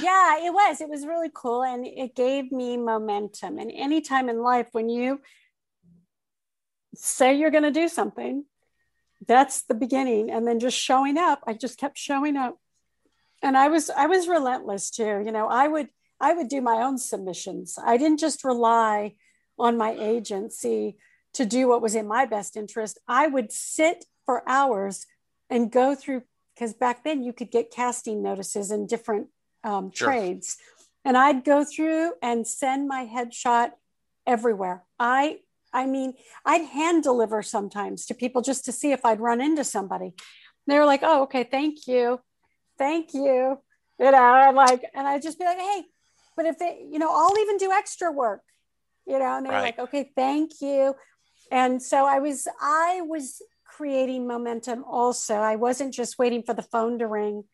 yeah, 0.00 0.44
it 0.44 0.52
was. 0.52 0.80
It 0.80 0.88
was 0.88 1.06
really 1.06 1.30
cool, 1.32 1.62
and 1.62 1.86
it 1.86 2.14
gave 2.14 2.52
me 2.52 2.76
momentum. 2.76 3.58
And 3.58 3.70
anytime 3.72 4.28
in 4.28 4.42
life 4.42 4.68
when 4.72 4.88
you 4.88 5.20
say 6.94 7.34
you're 7.34 7.50
going 7.50 7.64
to 7.64 7.70
do 7.70 7.88
something, 7.88 8.44
that's 9.26 9.62
the 9.62 9.74
beginning, 9.74 10.30
and 10.30 10.46
then 10.46 10.60
just 10.60 10.78
showing 10.78 11.18
up. 11.18 11.42
I 11.46 11.52
just 11.54 11.78
kept 11.78 11.98
showing 11.98 12.36
up, 12.36 12.58
and 13.42 13.56
I 13.56 13.68
was 13.68 13.90
I 13.90 14.06
was 14.06 14.28
relentless 14.28 14.90
too. 14.90 15.22
You 15.24 15.32
know, 15.32 15.48
I 15.48 15.68
would 15.68 15.88
I 16.20 16.32
would 16.32 16.48
do 16.48 16.60
my 16.60 16.82
own 16.82 16.98
submissions. 16.98 17.78
I 17.82 17.96
didn't 17.96 18.20
just 18.20 18.44
rely 18.44 19.14
on 19.58 19.76
my 19.76 19.92
agency 19.92 20.96
to 21.34 21.44
do 21.44 21.68
what 21.68 21.82
was 21.82 21.94
in 21.94 22.08
my 22.08 22.26
best 22.26 22.56
interest. 22.56 22.98
I 23.06 23.26
would 23.26 23.52
sit 23.52 24.04
for 24.24 24.48
hours 24.48 25.06
and 25.50 25.70
go 25.70 25.94
through 25.94 26.22
because 26.60 26.74
back 26.74 27.04
then 27.04 27.22
you 27.22 27.32
could 27.32 27.50
get 27.50 27.70
casting 27.70 28.22
notices 28.22 28.70
in 28.70 28.86
different 28.86 29.28
um, 29.64 29.90
Sure. 29.94 30.10
trades, 30.10 30.58
and 31.06 31.16
I'd 31.16 31.42
go 31.42 31.64
through 31.64 32.12
and 32.22 32.46
send 32.46 32.86
my 32.86 33.06
headshot 33.06 33.70
everywhere. 34.26 34.84
I 34.98 35.38
I 35.72 35.86
mean, 35.86 36.14
I'd 36.44 36.66
hand 36.66 37.02
deliver 37.02 37.42
sometimes 37.42 38.04
to 38.06 38.14
people 38.14 38.42
just 38.42 38.64
to 38.66 38.72
see 38.72 38.92
if 38.92 39.04
I'd 39.06 39.20
run 39.20 39.40
into 39.40 39.64
somebody. 39.64 40.12
They 40.66 40.78
were 40.78 40.84
like, 40.84 41.00
"Oh, 41.02 41.22
okay, 41.22 41.44
thank 41.44 41.86
you, 41.86 42.20
thank 42.76 43.14
you," 43.14 43.58
you 43.98 44.10
know, 44.10 44.34
and 44.48 44.54
like, 44.56 44.84
and 44.94 45.08
I'd 45.08 45.22
just 45.22 45.38
be 45.38 45.46
like, 45.46 45.58
"Hey." 45.58 45.84
but 46.36 46.46
if 46.46 46.58
they, 46.58 46.86
you 46.90 46.98
know, 46.98 47.10
I'll 47.12 47.38
even 47.38 47.58
do 47.58 47.70
extra 47.70 48.10
work, 48.10 48.42
you 49.06 49.18
know, 49.18 49.36
and 49.36 49.44
they're 49.44 49.52
Right. 49.52 49.62
like, 49.76 49.78
okay, 49.78 50.10
thank 50.16 50.52
you. 50.60 50.94
And 51.50 51.82
so 51.82 52.06
I 52.06 52.18
was, 52.18 52.46
I 52.60 53.02
was 53.02 53.42
creating 53.84 54.26
momentum 54.26 54.84
also. 54.84 55.36
I 55.36 55.56
wasn't 55.56 55.94
just 55.94 56.18
waiting 56.18 56.42
for 56.42 56.52
the 56.52 56.60
phone 56.60 56.98
to 56.98 57.06
ring, 57.06 57.44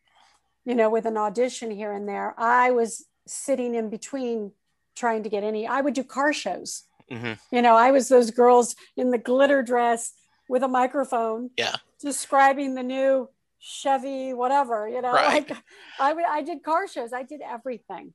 you 0.65 0.75
know, 0.75 0.89
with 0.89 1.05
an 1.05 1.15
audition 1.15 1.71
here 1.71 1.93
and 1.93 2.05
there. 2.05 2.35
I 2.37 2.71
was 2.71 3.05
sitting 3.25 3.73
in 3.73 3.89
between 3.89 4.51
trying 4.93 5.23
to 5.23 5.29
get 5.29 5.45
any, 5.45 5.65
I 5.65 5.79
would 5.79 5.93
do 5.93 6.03
car 6.03 6.33
shows. 6.33 6.83
hmm 7.09 7.33
You 7.49 7.61
know, 7.61 7.75
I 7.77 7.91
was 7.91 8.09
those 8.09 8.31
girls 8.31 8.75
in 8.97 9.11
the 9.11 9.17
glitter 9.17 9.63
dress 9.63 10.11
with 10.49 10.63
a 10.63 10.67
microphone 10.67 11.51
Yeah. 11.57 11.75
describing 12.01 12.75
the 12.75 12.83
new 12.83 13.29
Chevy, 13.59 14.33
whatever, 14.33 14.89
you 14.89 15.01
know, 15.01 15.13
Right. 15.13 15.49
like 15.49 15.57
I 15.97 16.11
would, 16.11 16.25
I 16.25 16.41
did 16.41 16.61
car 16.61 16.89
shows. 16.89 17.13
I 17.13 17.23
did 17.23 17.39
everything, 17.39 18.13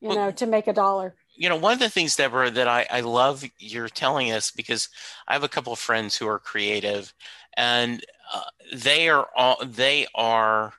you 0.00 0.08
Well- 0.08 0.16
know, 0.18 0.30
to 0.32 0.46
make 0.46 0.66
a 0.66 0.72
dollar. 0.72 1.14
You 1.34 1.48
know 1.48 1.56
one 1.56 1.72
of 1.72 1.78
the 1.78 1.88
things 1.88 2.16
deborah 2.16 2.50
that 2.50 2.68
I, 2.68 2.86
I 2.90 3.00
love 3.00 3.44
you're 3.58 3.88
telling 3.88 4.32
us 4.32 4.50
because 4.50 4.88
i 5.28 5.32
have 5.32 5.44
a 5.44 5.48
couple 5.48 5.72
of 5.72 5.78
friends 5.78 6.16
who 6.16 6.28
are 6.28 6.38
creative 6.38 7.12
and 7.56 8.04
uh, 8.32 8.42
they 8.74 9.08
are 9.08 9.28
all 9.36 9.56
they 9.64 10.06
are 10.14 10.74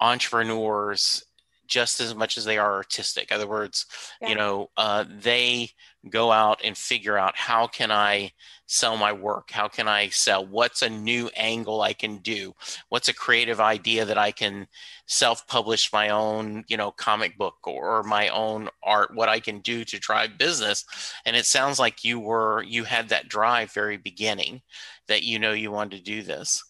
entrepreneurs 0.00 1.25
just 1.66 2.00
as 2.00 2.14
much 2.14 2.38
as 2.38 2.44
they 2.44 2.58
are 2.58 2.74
artistic. 2.74 3.30
In 3.30 3.36
other 3.36 3.46
words 3.48 3.86
Yeah. 4.20 4.28
you 4.30 4.34
know 4.34 4.70
uh, 4.76 5.04
they 5.08 5.70
go 6.10 6.30
out 6.30 6.60
and 6.64 6.76
figure 6.78 7.18
out 7.18 7.36
how 7.36 7.66
can 7.66 7.90
i 7.90 8.30
sell 8.68 8.96
my 8.96 9.12
work? 9.12 9.50
How 9.50 9.68
can 9.68 9.88
i 9.88 10.08
sell? 10.08 10.44
What's 10.46 10.82
a 10.82 10.88
new 10.90 11.28
angle 11.36 11.80
i 11.82 11.92
can 11.92 12.18
do? 12.18 12.54
What's 12.88 13.08
a 13.08 13.14
creative 13.14 13.60
idea 13.60 14.04
that 14.04 14.18
i 14.18 14.30
can 14.32 14.66
self-publish 15.06 15.92
my 15.92 16.08
own 16.10 16.64
you 16.68 16.76
know 16.76 16.90
comic 16.90 17.36
book 17.38 17.56
or 17.64 18.02
my 18.02 18.28
own 18.28 18.68
art 18.82 19.10
what 19.14 19.28
i 19.28 19.38
can 19.40 19.60
do 19.60 19.84
to 19.84 19.98
drive 19.98 20.38
business? 20.38 20.84
And 21.24 21.36
it 21.36 21.46
sounds 21.46 21.78
like 21.78 22.04
you 22.04 22.18
were 22.20 22.62
you 22.62 22.84
had 22.84 23.08
that 23.10 23.28
drive 23.28 23.72
very 23.72 23.96
beginning 23.96 24.62
that 25.08 25.22
you 25.22 25.38
know 25.38 25.52
you 25.52 25.70
wanted 25.70 25.96
to 25.98 26.02
do 26.02 26.22
this. 26.22 26.64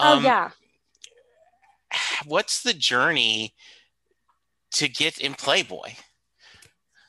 Oh 0.00 0.14
Um, 0.14 0.24
yeah. 0.24 0.50
what's 2.26 2.62
the 2.62 2.74
journey 2.74 3.54
to 4.72 4.88
get 4.88 5.18
in 5.18 5.34
playboy 5.34 5.92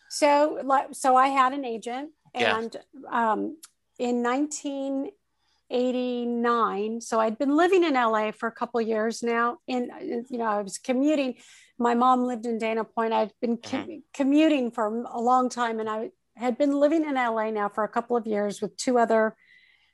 So, 0.09 0.87
so 0.93 1.15
I 1.15 1.27
had 1.27 1.53
an 1.53 1.65
agent, 1.65 2.11
Yeah. 2.33 2.57
and 2.57 2.75
um, 3.09 3.57
in 3.99 4.23
1989, 4.23 7.01
so 7.01 7.19
I'd 7.19 7.37
been 7.37 7.55
living 7.57 7.83
in 7.83 7.93
LA 7.93 8.31
for 8.31 8.47
a 8.47 8.51
couple 8.51 8.79
of 8.79 8.87
years 8.87 9.21
now. 9.21 9.57
In 9.67 9.91
you 10.29 10.37
know, 10.37 10.45
I 10.45 10.61
was 10.61 10.77
commuting. 10.77 11.35
My 11.77 11.93
mom 11.93 12.23
lived 12.25 12.45
in 12.45 12.57
Dana 12.57 12.83
Point. 12.83 13.13
I'd 13.13 13.33
been 13.41 13.57
com- 13.57 14.03
commuting 14.13 14.71
for 14.71 14.85
a 15.05 15.19
long 15.19 15.49
time, 15.49 15.79
and 15.79 15.89
I 15.89 16.11
had 16.35 16.57
been 16.57 16.79
living 16.79 17.03
in 17.03 17.15
LA 17.15 17.51
now 17.51 17.69
for 17.69 17.83
a 17.83 17.89
couple 17.89 18.15
of 18.15 18.25
years 18.25 18.61
with 18.61 18.77
two 18.77 18.97
other 18.97 19.35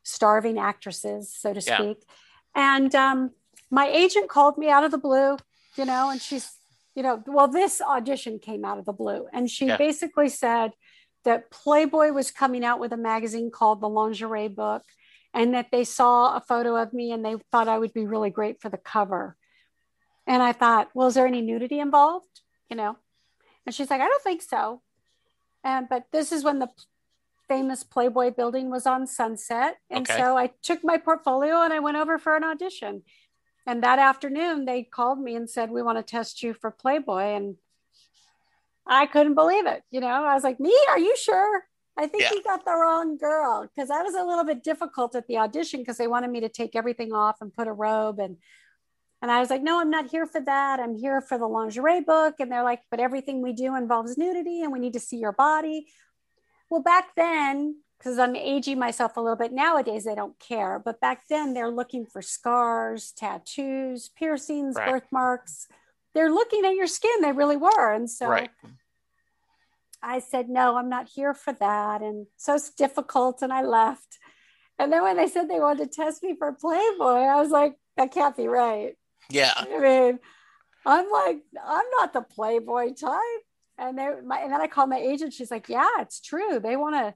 starving 0.03 0.57
actresses, 0.59 1.33
so 1.33 1.53
to 1.53 1.59
Yeah. 1.61 1.77
speak. 1.77 2.05
And 2.55 2.93
um, 2.93 3.31
my 3.71 3.87
agent 3.87 4.29
called 4.29 4.57
me 4.57 4.69
out 4.69 4.83
of 4.83 4.91
the 4.91 4.97
blue, 4.97 5.37
you 5.75 5.85
know, 5.85 6.09
and 6.11 6.21
she's 6.21 6.51
you 6.95 7.03
know, 7.03 7.23
well, 7.25 7.47
this 7.47 7.81
audition 7.81 8.39
came 8.39 8.63
out 8.63 8.77
of 8.77 8.85
the 8.85 8.93
blue. 8.93 9.27
And 9.33 9.49
she 9.49 9.67
Yeah. 9.67 9.77
basically 9.77 10.29
said 10.29 10.73
that 11.23 11.49
Playboy 11.49 12.11
was 12.11 12.31
coming 12.31 12.63
out 12.63 12.79
with 12.79 12.91
a 12.93 12.97
magazine 12.97 13.49
called 13.51 13.81
The 13.81 13.89
Lingerie 13.89 14.47
Book, 14.49 14.83
and 15.33 15.53
that 15.53 15.71
they 15.71 15.83
saw 15.83 16.35
a 16.35 16.41
photo 16.41 16.75
of 16.75 16.93
me 16.93 17.11
and 17.11 17.25
they 17.25 17.35
thought 17.51 17.67
I 17.67 17.79
would 17.79 17.93
be 17.93 18.05
really 18.05 18.29
great 18.29 18.61
for 18.61 18.69
the 18.69 18.77
cover. 18.77 19.35
And 20.27 20.43
I 20.43 20.51
thought, 20.51 20.89
well, 20.93 21.07
is 21.07 21.15
there 21.15 21.25
any 21.27 21.41
nudity 21.41 21.79
involved? 21.79 22.41
You 22.69 22.75
know? 22.75 22.97
And 23.65 23.73
she's 23.73 23.89
like, 23.89 24.01
I 24.01 24.07
don't 24.07 24.21
think 24.21 24.41
so. 24.41 24.81
And 25.63 25.87
but 25.89 26.05
this 26.11 26.31
is 26.31 26.43
when 26.43 26.59
the 26.59 26.69
famous 27.47 27.83
Playboy 27.83 28.31
building 28.31 28.69
was 28.69 28.85
on 28.85 29.07
Sunset. 29.07 29.77
And 29.89 30.07
Okay. 30.07 30.17
so 30.17 30.37
I 30.37 30.51
took 30.61 30.83
my 30.83 30.97
portfolio 30.97 31.61
and 31.61 31.73
I 31.73 31.79
went 31.79 31.97
over 31.97 32.17
for 32.17 32.35
an 32.35 32.43
audition. 32.43 33.03
And 33.65 33.83
that 33.83 33.99
afternoon, 33.99 34.65
they 34.65 34.83
called 34.83 35.19
me 35.19 35.35
and 35.35 35.49
said, 35.49 35.71
We 35.71 35.81
want 35.81 35.97
to 35.97 36.03
test 36.03 36.43
you 36.43 36.53
for 36.53 36.69
Playboy. 36.71 37.35
And 37.35 37.55
I 38.85 39.05
couldn't 39.05 39.35
believe 39.35 39.65
it. 39.65 39.83
You 39.91 40.01
know, 40.01 40.07
I 40.07 40.33
was 40.33 40.43
like, 40.43 40.59
Me? 40.59 40.75
Are 40.89 40.99
you 40.99 41.15
sure? 41.17 41.63
I 41.97 42.07
think 42.07 42.23
Yeah. 42.23 42.31
you 42.33 42.43
got 42.43 42.65
the 42.65 42.73
wrong 42.73 43.17
girl. 43.17 43.67
Because 43.73 43.89
I 43.89 44.01
was 44.01 44.15
a 44.15 44.23
little 44.23 44.43
bit 44.43 44.63
difficult 44.63 45.15
at 45.15 45.27
the 45.27 45.37
audition 45.37 45.79
because 45.79 45.97
they 45.97 46.07
wanted 46.07 46.31
me 46.31 46.41
to 46.41 46.49
take 46.49 46.75
everything 46.75 47.13
off 47.13 47.37
and 47.41 47.53
put 47.55 47.67
a 47.67 47.73
robe. 47.73 48.19
And 48.19 48.37
and 49.21 49.31
I 49.31 49.39
was 49.39 49.49
like, 49.49 49.63
No, 49.63 49.79
I'm 49.79 49.89
not 49.89 50.11
here 50.11 50.25
for 50.25 50.41
that. 50.41 50.81
I'm 50.81 50.95
here 50.95 51.21
for 51.21 51.37
the 51.37 51.47
lingerie 51.47 52.01
book. 52.01 52.35
And 52.39 52.51
they're 52.51 52.63
like, 52.63 52.81
But 52.91 52.99
everything 52.99 53.41
we 53.41 53.53
do 53.53 53.75
involves 53.75 54.17
nudity 54.17 54.61
and 54.63 54.73
we 54.73 54.79
need 54.79 54.93
to 54.93 54.99
see 54.99 55.17
your 55.17 55.31
body. 55.31 55.87
Well, 56.69 56.81
back 56.81 57.15
then, 57.15 57.77
because 58.03 58.19
I'm 58.19 58.35
aging 58.35 58.79
myself 58.79 59.15
a 59.15 59.21
little 59.21 59.37
bit 59.37 59.53
nowadays, 59.53 60.03
they 60.03 60.15
don't 60.15 60.37
care. 60.37 60.77
But 60.83 60.99
back 60.99 61.27
then, 61.29 61.53
they're 61.53 61.69
looking 61.69 62.05
for 62.05 62.21
scars, 62.21 63.13
tattoos, 63.15 64.09
piercings, 64.09 64.75
Right. 64.75 64.89
birthmarks. 64.89 65.67
They're 66.13 66.31
looking 66.31 66.65
at 66.65 66.75
your 66.75 66.87
skin. 66.87 67.21
They 67.21 67.31
really 67.31 67.55
were. 67.55 67.93
And 67.93 68.09
so 68.09 68.27
right 68.27 68.51
I 70.05 70.19
said, 70.19 70.49
no, 70.49 70.75
I'm 70.75 70.89
not 70.89 71.07
here 71.07 71.33
for 71.33 71.53
that. 71.53 72.01
And 72.01 72.27
so 72.35 72.55
it's 72.55 72.71
difficult. 72.71 73.41
And 73.41 73.53
I 73.53 73.61
left. 73.61 74.19
And 74.77 74.91
then 74.91 75.01
when 75.03 75.15
they 75.15 75.27
said 75.27 75.49
they 75.49 75.61
wanted 75.61 75.89
to 75.89 75.95
test 75.95 76.23
me 76.23 76.35
for 76.37 76.51
Playboy, 76.51 77.21
I 77.21 77.41
was 77.41 77.51
like, 77.51 77.75
that 77.95 78.11
can't 78.11 78.35
be 78.35 78.47
right. 78.47 78.95
yeah 79.29 79.53
I 79.55 79.79
mean, 79.79 80.19
I'm 80.85 81.09
like, 81.09 81.37
I'm 81.65 81.85
not 81.97 82.11
the 82.11 82.21
Playboy 82.21 82.95
type. 82.95 83.43
And 83.77 83.97
they, 83.97 84.09
my, 84.25 84.39
and 84.39 84.51
then 84.51 84.59
I 84.61 84.67
called 84.67 84.89
my 84.89 84.97
agent. 84.97 85.31
She's 85.33 85.51
like, 85.51 85.69
yeah, 85.69 85.87
it's 85.99 86.19
true. 86.19 86.59
They 86.59 86.75
want 86.75 86.95
to, 86.95 87.13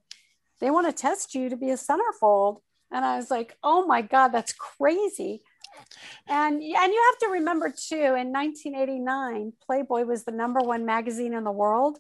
they 0.59 0.71
want 0.71 0.87
to 0.87 0.93
test 0.93 1.35
you 1.35 1.49
to 1.49 1.57
be 1.57 1.69
a 1.69 1.75
centerfold. 1.75 2.61
And 2.91 3.03
I 3.03 3.17
was 3.17 3.29
like, 3.29 3.57
oh 3.63 3.85
my 3.85 4.01
God, 4.01 4.29
that's 4.29 4.53
crazy. 4.53 5.41
And, 6.29 6.55
and 6.55 6.61
you 6.61 6.71
have 7.11 7.19
to 7.19 7.27
remember 7.33 7.69
too, 7.69 7.95
in 7.95 8.31
1989, 8.33 9.53
Playboy 9.65 10.03
was 10.03 10.23
the 10.23 10.31
number 10.31 10.59
one 10.61 10.85
magazine 10.85 11.33
in 11.33 11.43
the 11.43 11.51
world. 11.51 11.99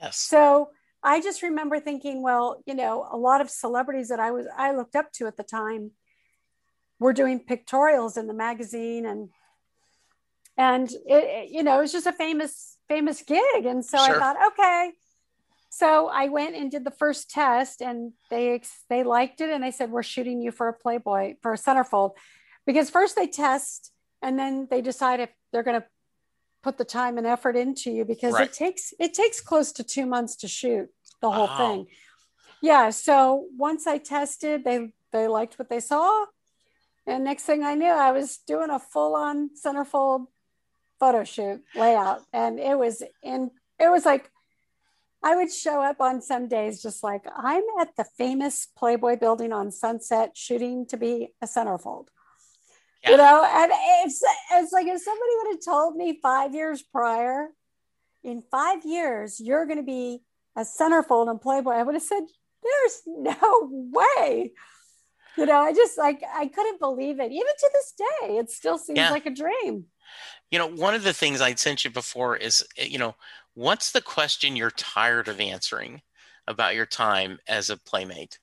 yes 0.00 0.18
So 0.18 0.70
I 1.02 1.20
just 1.20 1.42
remember 1.42 1.78
thinking, 1.80 2.22
well, 2.22 2.62
you 2.66 2.74
know, 2.74 3.06
a 3.10 3.16
lot 3.16 3.40
of 3.40 3.50
celebrities 3.50 4.08
that 4.08 4.20
I 4.20 4.30
was 4.30 4.46
I 4.56 4.72
looked 4.72 4.96
up 4.96 5.12
to 5.12 5.26
at 5.26 5.36
the 5.36 5.42
time 5.42 5.92
were 6.98 7.12
doing 7.12 7.40
pictorials 7.40 8.16
in 8.16 8.26
the 8.26 8.34
magazine 8.34 9.06
and 9.06 9.28
and 10.56 10.90
it, 10.90 11.24
it- 11.24 11.48
you 11.50 11.62
know, 11.62 11.78
it 11.78 11.82
was 11.82 11.92
just 11.92 12.06
a 12.06 12.12
famous 12.12 12.76
famous 12.88 13.22
gig 13.22 13.66
and 13.66 13.84
so 13.84 13.98
Sure. 13.98 14.16
I 14.16 14.18
thought, 14.18 14.36
okay. 14.52 14.92
So 15.78 16.08
I 16.08 16.28
went 16.28 16.56
and 16.56 16.70
did 16.70 16.84
the 16.84 16.90
first 16.90 17.28
test 17.28 17.82
and 17.82 18.12
they 18.30 18.62
they 18.88 19.02
liked 19.04 19.42
it 19.42 19.50
and 19.50 19.62
they 19.62 19.70
said 19.70 19.90
we're 19.90 20.02
shooting 20.02 20.40
you 20.40 20.50
for 20.50 20.68
a 20.68 20.72
Playboy 20.72 21.34
for 21.42 21.52
a 21.52 21.58
centerfold. 21.58 22.12
Because 22.64 22.88
first 22.88 23.14
they 23.14 23.26
test 23.26 23.92
and 24.22 24.38
then 24.38 24.68
they 24.70 24.80
decide 24.80 25.20
if 25.20 25.28
they're 25.52 25.62
going 25.62 25.78
to 25.82 25.86
put 26.62 26.78
the 26.78 26.84
time 26.86 27.18
and 27.18 27.26
effort 27.26 27.56
into 27.56 27.90
you 27.90 28.06
because 28.06 28.32
Right. 28.32 28.48
it 28.48 28.54
takes 28.54 28.94
it 28.98 29.12
takes 29.12 29.42
close 29.42 29.70
to 29.72 29.84
two 29.84 30.06
months 30.06 30.34
to 30.36 30.48
shoot 30.48 30.88
the 31.20 31.30
whole 31.30 31.46
thing. 31.58 31.86
Yeah 32.62 32.88
so 32.88 33.44
once 33.58 33.86
i 33.86 33.98
tested 33.98 34.64
they 34.64 34.92
they 35.12 35.28
liked 35.28 35.58
what 35.58 35.68
they 35.68 35.80
saw. 35.80 36.24
And 37.06 37.22
next 37.24 37.42
thing 37.44 37.62
i 37.62 37.74
knew 37.74 37.92
i 38.08 38.12
was 38.12 38.38
doing 38.46 38.70
a 38.70 38.78
full-on 38.78 39.50
centerfold 39.62 40.24
photo 40.98 41.22
shoot 41.24 41.60
layout. 41.74 42.22
And 42.32 42.58
it 42.58 42.78
was 42.78 43.02
in 43.22 43.50
it 43.78 43.90
was 43.90 44.06
like 44.06 44.30
i 45.22 45.34
would 45.36 45.52
show 45.52 45.82
up 45.82 46.00
on 46.00 46.20
some 46.22 46.48
days 46.48 46.82
just 46.82 47.02
like 47.02 47.24
i'm 47.36 47.62
at 47.80 47.94
the 47.96 48.04
famous 48.16 48.66
playboy 48.76 49.16
building 49.16 49.52
on 49.52 49.70
sunset 49.70 50.32
shooting 50.34 50.86
to 50.86 50.96
be 50.96 51.28
a 51.42 51.46
centerfold 51.46 52.08
Yeah. 53.02 53.10
you 53.12 53.16
know 53.18 53.44
and 53.48 53.72
it's 54.04 54.22
it's 54.52 54.72
like 54.72 54.86
if 54.86 55.00
somebody 55.00 55.30
would 55.38 55.54
have 55.56 55.64
told 55.64 55.96
me 55.96 56.18
five 56.22 56.54
years 56.54 56.82
prior 56.82 57.48
in 58.24 58.42
five 58.50 58.84
years 58.84 59.40
you're 59.40 59.66
going 59.66 59.78
to 59.78 59.82
be 59.84 60.22
a 60.56 60.62
centerfold 60.62 61.30
in 61.30 61.38
playboy 61.38 61.72
i 61.72 61.82
would 61.82 61.94
have 61.94 62.02
said 62.02 62.22
there's 62.62 63.02
no 63.06 63.68
way 63.92 64.52
you 65.36 65.46
know 65.46 65.58
i 65.60 65.72
just 65.72 65.96
like 65.98 66.22
i 66.34 66.46
couldn't 66.46 66.80
believe 66.80 67.20
it 67.20 67.30
even 67.30 67.54
to 67.58 67.70
this 67.72 67.92
day 67.96 68.36
it 68.38 68.50
still 68.50 68.78
seems 68.78 68.98
Yeah. 68.98 69.10
like 69.10 69.26
a 69.26 69.30
dream 69.30 69.84
you 70.50 70.58
know 70.58 70.66
one 70.66 70.94
of 70.94 71.02
the 71.02 71.12
things 71.12 71.40
i'd 71.40 71.58
sent 71.58 71.84
you 71.84 71.90
before 71.90 72.36
is 72.36 72.64
eh, 72.78 72.86
you 72.88 72.98
know 72.98 73.14
what's 73.54 73.92
the 73.92 74.00
question 74.00 74.56
you're 74.56 74.70
tired 74.70 75.28
of 75.28 75.40
answering 75.40 76.02
about 76.46 76.74
your 76.74 76.86
time 76.86 77.38
as 77.48 77.70
a 77.70 77.76
playmate 77.76 78.38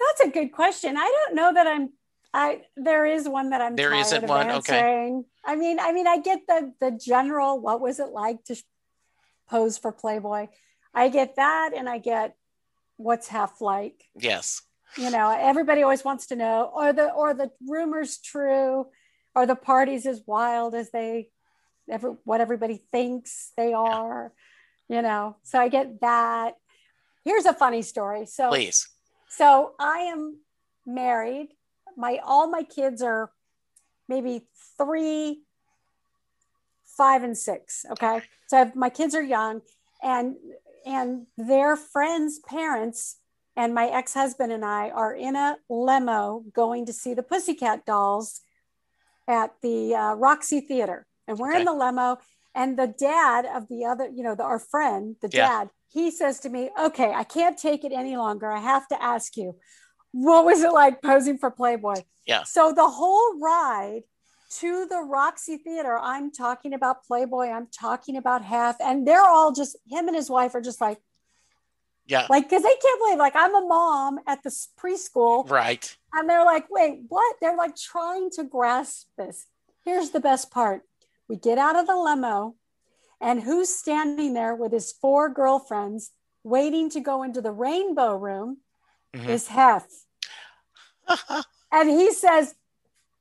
that's 0.00 0.28
a 0.28 0.32
good 0.32 0.52
question 0.52 0.96
i 0.96 1.24
don't 1.26 1.34
know 1.36 1.52
that 1.52 1.66
i'm 1.66 1.90
i 2.34 2.62
there 2.76 3.06
is 3.06 3.28
one 3.28 3.50
that 3.50 3.60
i'm 3.60 3.76
There 3.76 3.90
tired 3.90 4.00
isn't 4.00 4.24
of 4.24 4.30
one? 4.30 4.50
Okay. 4.50 4.78
answering. 4.78 5.24
i 5.44 5.56
mean 5.56 5.78
i 5.80 5.92
mean 5.92 6.06
i 6.06 6.18
get 6.18 6.40
the 6.46 6.72
the 6.80 6.90
general 6.90 7.60
what 7.60 7.80
was 7.80 8.00
it 8.00 8.08
like 8.08 8.44
to 8.44 8.56
pose 9.48 9.78
for 9.78 9.92
playboy 9.92 10.48
i 10.94 11.08
get 11.08 11.36
that 11.36 11.72
and 11.76 11.88
i 11.88 11.98
get 11.98 12.36
what's 12.96 13.28
half 13.28 13.60
like 13.60 14.04
yes 14.14 14.62
you 14.96 15.10
know 15.10 15.34
everybody 15.38 15.82
always 15.82 16.04
wants 16.04 16.26
to 16.26 16.36
know 16.36 16.70
are 16.74 16.92
the 16.92 17.10
or 17.12 17.34
the 17.34 17.50
rumors 17.66 18.18
true 18.18 18.86
are 19.34 19.46
the 19.46 19.56
parties 19.56 20.06
as 20.06 20.22
wild 20.26 20.74
as 20.74 20.90
they 20.90 21.28
every, 21.90 22.12
what 22.24 22.40
everybody 22.40 22.82
thinks 22.90 23.52
they 23.56 23.72
are, 23.72 24.32
yeah. 24.88 24.96
you 24.96 25.02
know. 25.02 25.36
So 25.42 25.58
I 25.58 25.68
get 25.68 26.00
that. 26.00 26.54
Here's 27.24 27.46
a 27.46 27.54
funny 27.54 27.82
story. 27.82 28.26
So 28.26 28.48
please. 28.48 28.88
So 29.28 29.72
I 29.78 30.00
am 30.00 30.40
married. 30.86 31.48
My 31.96 32.20
all 32.24 32.48
my 32.48 32.62
kids 32.62 33.02
are 33.02 33.30
maybe 34.08 34.46
three, 34.76 35.42
five, 36.84 37.22
and 37.22 37.36
six. 37.36 37.86
Okay. 37.92 38.22
So 38.48 38.58
have, 38.58 38.76
my 38.76 38.90
kids 38.90 39.14
are 39.14 39.22
young 39.22 39.62
and 40.02 40.36
and 40.84 41.26
their 41.36 41.76
friends' 41.76 42.40
parents 42.40 43.16
and 43.56 43.74
my 43.74 43.86
ex-husband 43.86 44.52
and 44.52 44.64
I 44.64 44.90
are 44.90 45.14
in 45.14 45.36
a 45.36 45.56
limo 45.68 46.44
going 46.52 46.86
to 46.86 46.92
see 46.92 47.14
the 47.14 47.22
Pussycat 47.22 47.84
Dolls 47.84 48.40
at 49.28 49.52
the 49.62 49.94
uh, 49.94 50.14
Roxy 50.14 50.60
Theater, 50.60 51.06
and 51.28 51.38
we're 51.38 51.50
okay. 51.50 51.60
in 51.60 51.64
the 51.64 51.72
limo. 51.72 52.18
And 52.54 52.78
the 52.78 52.86
dad 52.86 53.46
of 53.46 53.68
the 53.68 53.86
other, 53.86 54.08
you 54.08 54.22
know, 54.22 54.34
the, 54.34 54.42
our 54.42 54.58
friend, 54.58 55.16
the 55.22 55.30
yeah. 55.32 55.48
dad, 55.48 55.70
he 55.88 56.10
says 56.10 56.40
to 56.40 56.50
me, 56.50 56.70
"Okay, 56.78 57.12
I 57.12 57.24
can't 57.24 57.58
take 57.58 57.84
it 57.84 57.92
any 57.92 58.16
longer. 58.16 58.50
I 58.50 58.60
have 58.60 58.86
to 58.88 59.02
ask 59.02 59.36
you, 59.36 59.56
what 60.12 60.44
was 60.44 60.62
it 60.62 60.72
like 60.72 61.02
posing 61.02 61.38
for 61.38 61.50
Playboy?" 61.50 62.02
Yeah. 62.26 62.42
So 62.44 62.72
the 62.72 62.88
whole 62.88 63.40
ride 63.40 64.02
to 64.58 64.86
the 64.86 65.00
Roxy 65.00 65.56
Theater, 65.56 65.98
I'm 65.98 66.30
talking 66.30 66.74
about 66.74 67.04
Playboy. 67.04 67.48
I'm 67.48 67.68
talking 67.68 68.16
about 68.16 68.44
Hef, 68.44 68.76
and 68.80 69.06
they're 69.06 69.24
all 69.24 69.52
just 69.52 69.76
him 69.86 70.08
and 70.08 70.16
his 70.16 70.28
wife 70.28 70.54
are 70.54 70.60
just 70.60 70.80
like, 70.80 70.98
yeah. 72.06 72.26
Like, 72.28 72.48
because 72.48 72.62
they 72.62 72.74
can't 72.82 73.00
believe, 73.00 73.18
like, 73.18 73.36
I'm 73.36 73.54
a 73.54 73.66
mom 73.66 74.18
at 74.26 74.42
this 74.42 74.68
preschool. 74.78 75.48
Right. 75.48 75.96
And 76.12 76.28
they're 76.28 76.44
like, 76.44 76.66
wait, 76.70 77.00
what? 77.08 77.36
They're 77.40 77.56
like 77.56 77.76
trying 77.76 78.30
to 78.32 78.44
grasp 78.44 79.06
this. 79.16 79.46
Here's 79.84 80.10
the 80.10 80.20
best 80.20 80.50
part 80.50 80.82
we 81.28 81.36
get 81.36 81.58
out 81.58 81.76
of 81.76 81.86
the 81.86 81.96
limo, 81.96 82.56
and 83.20 83.42
who's 83.42 83.68
standing 83.68 84.34
there 84.34 84.54
with 84.54 84.72
his 84.72 84.92
four 84.92 85.28
girlfriends 85.28 86.10
waiting 86.44 86.90
to 86.90 87.00
go 87.00 87.22
into 87.22 87.40
the 87.40 87.52
rainbow 87.52 88.16
room 88.16 88.58
mm-hmm. 89.14 89.28
is 89.28 89.48
Hef. 89.48 89.86
and 91.72 91.88
he 91.88 92.12
says, 92.12 92.54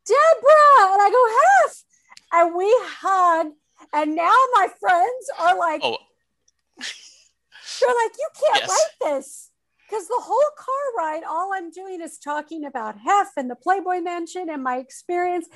Deborah. 0.05 0.93
And 0.93 1.01
I 1.01 1.09
go, 1.11 1.67
Hef. 1.67 1.83
And 2.33 2.55
we 2.55 2.67
hug. 2.83 3.47
And 3.93 4.15
now 4.15 4.33
my 4.53 4.67
friends 4.79 5.29
are 5.39 5.57
like, 5.57 5.81
oh. 5.83 5.97
They're 7.81 7.89
like, 7.89 8.11
you 8.17 8.29
can't 8.39 8.63
yes. 8.63 8.69
write 8.69 9.11
this. 9.11 9.51
Because 9.87 10.07
the 10.07 10.21
whole 10.21 10.51
car 10.57 10.95
ride, 10.97 11.23
all 11.27 11.51
I'm 11.53 11.69
doing 11.69 12.01
is 12.01 12.17
talking 12.17 12.65
about 12.65 12.97
Hef 12.97 13.31
and 13.35 13.49
the 13.49 13.55
Playboy 13.55 13.99
Mansion 13.99 14.49
and 14.49 14.63
my 14.63 14.77
experience. 14.77 15.47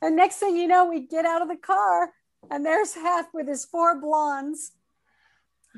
And 0.00 0.16
next 0.16 0.36
thing 0.36 0.56
you 0.56 0.66
know, 0.66 0.86
we 0.86 1.06
get 1.06 1.26
out 1.26 1.42
of 1.42 1.48
the 1.48 1.56
car 1.56 2.10
and 2.50 2.64
there's 2.64 2.94
Hef 2.94 3.26
with 3.34 3.46
his 3.46 3.64
four 3.66 4.00
blondes. 4.00 4.72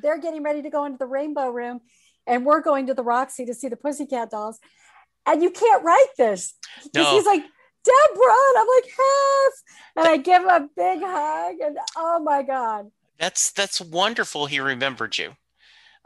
They're 0.01 0.21
getting 0.21 0.43
ready 0.43 0.63
to 0.63 0.71
go 0.71 0.85
into 0.85 0.99
the 0.99 1.07
rainbow 1.07 1.51
room. 1.51 1.81
And 2.27 2.47
we're 2.47 2.61
going 2.61 2.87
to 2.87 2.95
the 2.95 3.03
Roxy 3.03 3.45
to 3.47 3.55
see 3.55 3.69
the 3.69 3.77
Pussycat 3.77 4.31
dolls. 4.31 4.59
And 5.27 5.43
you 5.43 5.51
can't 5.51 5.85
write 5.85 6.07
this. 6.17 6.55
Because 6.85 7.07
no. 7.07 7.17
he's 7.17 7.27
like, 7.27 7.43
Deborah. 7.85 8.45
And 8.49 8.59
I'm 8.59 8.67
like, 8.77 8.85
Hef. 8.85 9.53
And 9.97 10.09
I 10.09 10.17
give 10.19 10.43
him 10.43 10.49
a 10.49 10.69
big 10.77 11.01
hug. 11.03 11.57
And 11.61 11.79
oh 11.97 12.21
my 12.21 12.43
God. 12.43 12.91
That's 13.19 13.53
that's 13.53 13.81
wonderful. 13.81 14.47
He 14.47 14.61
remembered 14.61 15.19
you. 15.19 15.35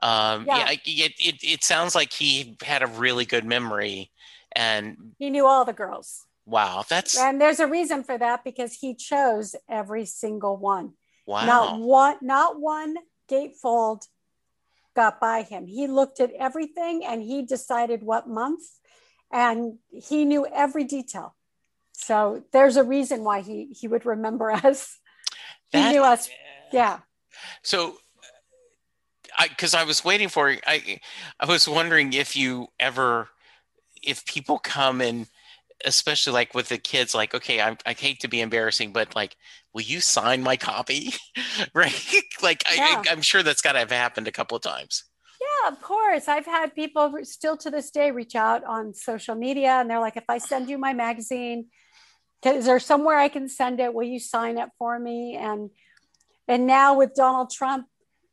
Um, 0.00 0.44
yeah, 0.46 0.70
yeah 0.84 1.06
it, 1.06 1.12
it, 1.18 1.34
it 1.42 1.64
sounds 1.64 1.94
like 1.94 2.12
he 2.12 2.56
had 2.62 2.82
a 2.82 2.86
really 2.86 3.24
good 3.24 3.44
memory 3.44 4.10
and 4.52 4.96
he 5.18 5.30
knew 5.30 5.46
all 5.46 5.64
the 5.64 5.72
girls. 5.72 6.24
Wow, 6.46 6.84
that's 6.88 7.18
and 7.18 7.40
there's 7.40 7.60
a 7.60 7.66
reason 7.66 8.04
for 8.04 8.16
that 8.16 8.42
because 8.42 8.72
he 8.72 8.94
chose 8.94 9.54
every 9.68 10.06
single 10.06 10.56
one. 10.56 10.94
Wow, 11.26 11.44
not 11.44 11.80
one, 11.80 12.16
not 12.22 12.60
one 12.60 12.96
gatefold 13.30 14.06
got 14.96 15.20
by 15.20 15.42
him. 15.42 15.66
He 15.66 15.86
looked 15.86 16.20
at 16.20 16.32
everything 16.32 17.04
and 17.04 17.22
he 17.22 17.42
decided 17.42 18.02
what 18.02 18.28
month, 18.28 18.62
and 19.30 19.74
he 19.90 20.24
knew 20.24 20.46
every 20.46 20.84
detail. 20.84 21.36
So 21.92 22.44
there's 22.52 22.76
a 22.76 22.84
reason 22.84 23.24
why 23.24 23.42
he 23.42 23.74
he 23.78 23.86
would 23.86 24.06
remember 24.06 24.50
us. 24.64 24.98
He 25.70 25.86
knew 25.90 26.02
us. 26.02 26.30
Yeah. 26.72 27.00
So 27.62 27.98
because 29.46 29.74
I, 29.74 29.82
I, 29.82 29.84
was 29.84 30.04
waiting 30.04 30.28
for 30.28 30.56
I 30.66 31.00
I 31.38 31.46
was 31.46 31.68
wondering 31.68 32.12
if 32.12 32.36
you 32.36 32.68
ever 32.80 33.28
if 34.02 34.24
people 34.26 34.58
come 34.58 35.00
and 35.00 35.26
especially 35.84 36.32
like 36.32 36.54
with 36.54 36.68
the 36.68 36.78
kids 36.78 37.14
like 37.14 37.34
okay 37.34 37.60
I, 37.60 37.76
I 37.86 37.92
hate 37.92 38.20
to 38.20 38.28
be 38.28 38.40
embarrassing 38.40 38.92
but 38.92 39.14
like 39.14 39.36
will 39.72 39.82
you 39.82 40.00
sign 40.00 40.42
my 40.42 40.56
copy? 40.56 41.12
Right? 41.74 41.92
Like 42.42 42.62
yeah. 42.72 43.02
I, 43.04 43.10
I'm 43.10 43.22
sure 43.22 43.42
that's 43.42 43.62
got 43.62 43.72
to 43.72 43.80
have 43.80 43.90
happened 43.90 44.28
a 44.28 44.32
couple 44.32 44.56
of 44.56 44.62
times. 44.62 45.04
Yeah 45.40 45.72
of 45.72 45.82
course. 45.82 46.28
I've 46.28 46.46
had 46.46 46.74
people 46.74 47.12
still 47.22 47.56
to 47.58 47.70
this 47.70 47.90
day 47.90 48.10
reach 48.10 48.36
out 48.36 48.64
on 48.64 48.94
social 48.94 49.34
media 49.34 49.70
and 49.70 49.90
they're 49.90 50.00
like 50.00 50.16
if 50.16 50.24
I 50.28 50.38
send 50.38 50.68
you 50.68 50.78
my 50.78 50.92
magazine 50.94 51.66
is 52.44 52.66
there 52.66 52.78
somewhere 52.78 53.18
I 53.18 53.28
can 53.28 53.48
send 53.48 53.80
it 53.80 53.92
will 53.92 54.06
you 54.06 54.20
sign 54.20 54.58
it 54.58 54.68
for 54.78 54.98
me? 54.98 55.36
And 55.36 55.70
and 56.46 56.66
now 56.66 56.96
with 56.96 57.14
Donald 57.14 57.50
Trump 57.50 57.86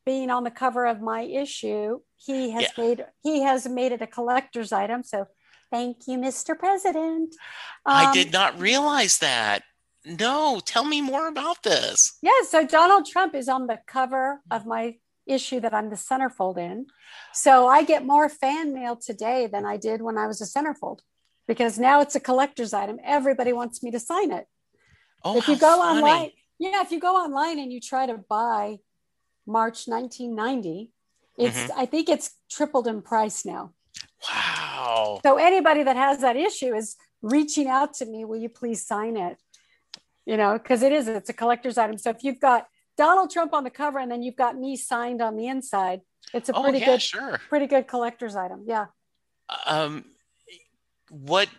being 0.05 0.29
on 0.29 0.43
the 0.43 0.51
cover 0.51 0.85
of 0.85 1.01
my 1.01 1.21
issue, 1.21 1.99
he 2.17 2.51
has 2.51 2.63
yeah. 2.63 2.83
made 2.83 3.05
he 3.23 3.41
has 3.41 3.67
made 3.67 3.91
it 3.91 4.01
a 4.01 4.07
collector's 4.07 4.71
item. 4.71 5.03
So 5.03 5.27
thank 5.71 6.07
you, 6.07 6.17
Mr. 6.17 6.57
President. 6.57 7.35
Um, 7.85 8.07
I 8.07 8.13
did 8.13 8.31
not 8.31 8.59
realize 8.59 9.17
that. 9.19 9.63
No, 10.05 10.61
tell 10.63 10.85
me 10.85 11.01
more 11.01 11.27
about 11.27 11.63
this. 11.63 12.17
Yeah, 12.21 12.43
so 12.47 12.65
Donald 12.65 13.07
Trump 13.07 13.33
is 13.33 13.49
on 13.49 13.65
the 13.65 13.79
cover 13.87 14.41
of 14.51 14.67
my 14.67 14.97
issue 15.25 15.59
that 15.59 15.73
I'm 15.73 15.89
the 15.89 15.95
centerfold 15.95 16.57
in. 16.57 16.85
So 17.33 17.67
I 17.67 17.83
get 17.83 18.05
more 18.05 18.29
fan 18.29 18.73
mail 18.73 18.95
today 18.95 19.47
than 19.47 19.65
I 19.65 19.77
did 19.77 20.03
when 20.03 20.17
I 20.17 20.27
was 20.27 20.41
a 20.41 20.45
centerfold 20.45 20.99
because 21.47 21.79
now 21.79 22.01
it's 22.01 22.15
a 22.15 22.19
collector's 22.19 22.73
item. 22.73 22.99
Everybody 23.03 23.53
wants 23.53 23.81
me 23.83 23.91
to 23.91 23.99
sign 23.99 24.31
it. 24.31 24.45
Oh, 25.23 25.37
if 25.37 25.47
you 25.47 25.57
go 25.57 25.77
funny. 25.77 26.01
online, 26.01 26.31
yeah, 26.59 26.81
if 26.81 26.91
you 26.91 26.99
go 26.99 27.15
online 27.15 27.59
and 27.59 27.73
you 27.73 27.81
try 27.81 28.05
to 28.05 28.17
buy 28.17 28.77
March 29.45 29.87
1990. 29.87 30.91
It's 31.37 31.57
mm-hmm. 31.57 31.79
I 31.79 31.85
think 31.85 32.09
it's 32.09 32.35
tripled 32.49 32.87
in 32.87 33.01
price 33.01 33.45
now. 33.45 33.73
Wow. 34.29 35.19
So 35.23 35.37
anybody 35.37 35.83
that 35.83 35.95
has 35.95 36.21
that 36.21 36.35
issue 36.35 36.73
is 36.73 36.95
reaching 37.21 37.67
out 37.67 37.93
to 37.95 38.05
me, 38.05 38.25
will 38.25 38.37
you 38.37 38.49
please 38.49 38.85
sign 38.85 39.17
it? 39.17 39.37
You 40.25 40.37
know, 40.37 40.53
because 40.53 40.81
it 40.81 40.91
is, 40.91 41.07
it's 41.07 41.29
a 41.29 41.33
collector's 41.33 41.77
item. 41.77 41.97
So 41.97 42.09
if 42.09 42.23
you've 42.23 42.39
got 42.39 42.67
Donald 42.97 43.29
Trump 43.29 43.53
on 43.53 43.63
the 43.63 43.69
cover 43.69 43.99
and 43.99 44.11
then 44.11 44.23
you've 44.23 44.35
got 44.35 44.57
me 44.57 44.75
signed 44.75 45.21
on 45.21 45.35
the 45.35 45.47
inside, 45.47 46.01
it's 46.33 46.49
a 46.49 46.53
oh, 46.53 46.63
pretty 46.63 46.79
yeah, 46.79 46.85
good, 46.85 47.01
sure. 47.01 47.39
pretty 47.49 47.67
good 47.67 47.87
collector's 47.87 48.35
item. 48.35 48.63
Yeah. 48.67 48.85
Um, 49.67 50.05
what 51.09 51.49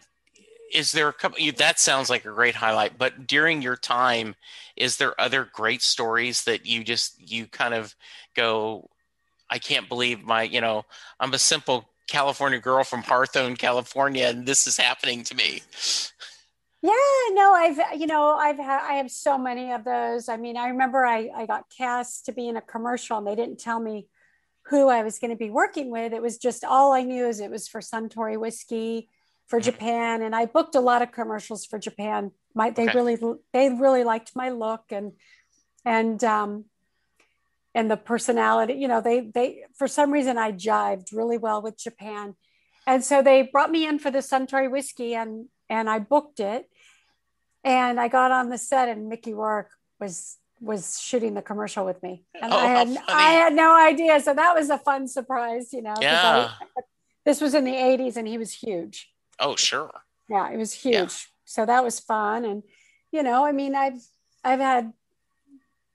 is 0.73 0.93
there 0.93 1.09
a 1.09 1.13
couple 1.13 1.39
that 1.59 1.79
sounds 1.79 2.11
like 2.11 2.25
a 2.25 2.31
great 2.31 2.55
highlight 2.55 2.99
but 2.99 3.27
during 3.27 3.63
your 3.63 3.77
time 3.77 4.35
is 4.77 4.97
there 4.97 5.19
other 5.21 5.49
great 5.53 5.83
stories 5.83 6.45
that 6.45 6.67
you 6.67 6.85
just 6.85 7.31
you 7.31 7.47
kind 7.47 7.75
of 7.75 7.95
go 8.35 8.89
i 9.51 9.59
can't 9.59 9.89
believe 9.89 10.23
my 10.25 10.43
you 10.43 10.61
know 10.61 10.85
i'm 11.21 11.33
a 11.33 11.39
simple 11.39 11.89
california 12.09 12.59
girl 12.59 12.85
from 12.85 13.03
hawthorne 13.03 13.57
california 13.57 14.27
and 14.27 14.47
this 14.47 14.67
is 14.67 14.77
happening 14.77 15.25
to 15.25 15.35
me. 15.35 15.63
Yeah 16.83 16.93
no 17.33 17.53
i've 17.53 17.81
you 17.99 18.07
know 18.07 18.37
i've 18.37 18.59
had 18.59 18.87
i 18.89 18.95
have 18.95 19.11
so 19.11 19.37
many 19.37 19.73
of 19.73 19.85
those. 19.85 20.29
I 20.29 20.37
mean 20.37 20.57
i 20.57 20.69
remember 20.69 21.05
i 21.05 21.31
i 21.35 21.47
got 21.47 21.65
cast 21.77 22.27
to 22.27 22.33
be 22.33 22.49
in 22.49 22.57
a 22.57 22.61
commercial 22.61 23.19
and 23.19 23.27
they 23.27 23.35
didn't 23.35 23.59
tell 23.59 23.81
me 23.81 24.07
who 24.67 24.89
i 24.89 25.03
was 25.03 25.19
going 25.19 25.31
to 25.31 25.37
be 25.37 25.51
working 25.51 25.91
with. 25.91 26.13
It 26.13 26.23
was 26.23 26.39
just 26.39 26.65
all 26.65 26.93
i 26.93 27.03
knew 27.03 27.27
is 27.27 27.41
it 27.41 27.51
was 27.51 27.67
for 27.67 27.81
suntory 27.81 28.39
whiskey 28.39 29.09
for 29.47 29.61
Japan, 29.61 30.23
and 30.23 30.35
I 30.35 30.47
booked 30.47 30.75
a 30.75 30.81
lot 30.81 31.03
of 31.03 31.13
commercials 31.13 31.65
for 31.65 31.79
Japan. 31.79 32.33
My 32.55 32.71
they 32.71 32.89
okay. 32.89 32.95
really 32.95 33.19
they 33.53 33.69
really 33.71 34.05
liked 34.05 34.33
my 34.35 34.51
look 34.51 34.85
and 34.91 35.13
and 35.85 36.23
um, 36.25 36.65
and 37.75 37.91
the 37.91 37.97
personality. 37.97 38.75
You 38.75 38.89
know, 38.89 39.01
they 39.01 39.21
they 39.21 39.65
for 39.75 39.87
some 39.87 40.13
reason 40.13 40.37
I 40.37 40.53
jived 40.53 41.13
really 41.13 41.39
well 41.39 41.63
with 41.63 41.79
Japan, 41.79 42.35
and 42.87 43.05
so 43.05 43.23
they 43.23 43.43
brought 43.43 43.71
me 43.71 43.87
in 43.87 43.99
for 43.99 44.11
the 44.11 44.19
Suntory 44.19 44.71
whiskey, 44.71 45.15
and 45.15 45.47
and 45.69 45.89
I 45.89 46.01
booked 46.01 46.41
it, 46.41 46.69
and 47.63 48.01
I 48.01 48.09
got 48.09 48.33
on 48.33 48.51
the 48.51 48.59
set, 48.59 48.89
and 48.89 49.09
Mickey 49.09 49.33
Rourke 49.33 49.71
was 50.01 50.39
was 50.61 50.99
shooting 51.01 51.35
the 51.35 51.43
commercial 51.43 51.85
with 51.85 52.03
me 52.03 52.25
and 52.41 52.51
oh, 52.51 52.57
I 52.57 52.67
had 52.67 52.99
I 53.09 53.31
had 53.33 53.53
no 53.53 53.77
idea 53.77 54.19
so 54.21 54.33
that 54.33 54.55
was 54.55 54.71
a 54.71 54.79
fun 54.79 55.07
surprise 55.07 55.71
you 55.75 55.83
know 55.83 55.93
yeah. 56.01 56.49
I, 56.59 56.81
this 57.27 57.43
was 57.43 57.55
in 57.55 57.65
the 57.65 57.75
80s 57.75 58.17
and 58.17 58.27
he 58.27 58.39
was 58.39 58.55
huge 58.55 59.11
Oh, 59.39 59.57
sure. 59.57 59.93
Yeah, 60.29 60.51
it 60.51 60.57
was 60.57 60.73
huge. 60.73 60.95
Yeah. 60.95 61.09
So 61.45 61.67
that 61.67 61.85
was 61.85 62.01
fun. 62.01 62.45
And, 62.45 62.63
you 63.13 63.23
know, 63.23 63.45
I 63.45 63.53
mean, 63.53 63.75
I've, 63.75 64.01
I've 64.43 64.61
had 64.61 64.93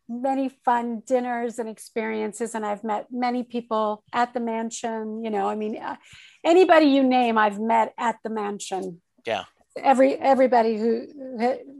many 0.07 0.49
fun 0.49 1.01
dinners 1.05 1.57
and 1.59 1.69
experiences, 1.69 2.53
and 2.53 2.65
I've 2.65 2.83
met 2.83 3.07
many 3.11 3.43
people 3.43 4.03
at 4.13 4.33
the 4.33 4.39
mansion. 4.39 5.23
You 5.23 5.29
know, 5.29 5.49
I 5.49 5.55
mean, 5.55 5.77
uh, 5.77 5.95
anybody 6.43 6.87
you 6.87 7.03
name, 7.03 7.37
I've 7.37 7.59
met 7.59 7.93
at 7.97 8.17
the 8.23 8.29
mansion. 8.29 9.01
Yeah. 9.25 9.45
Every 9.77 10.15
everybody 10.15 10.77
who 10.77 11.07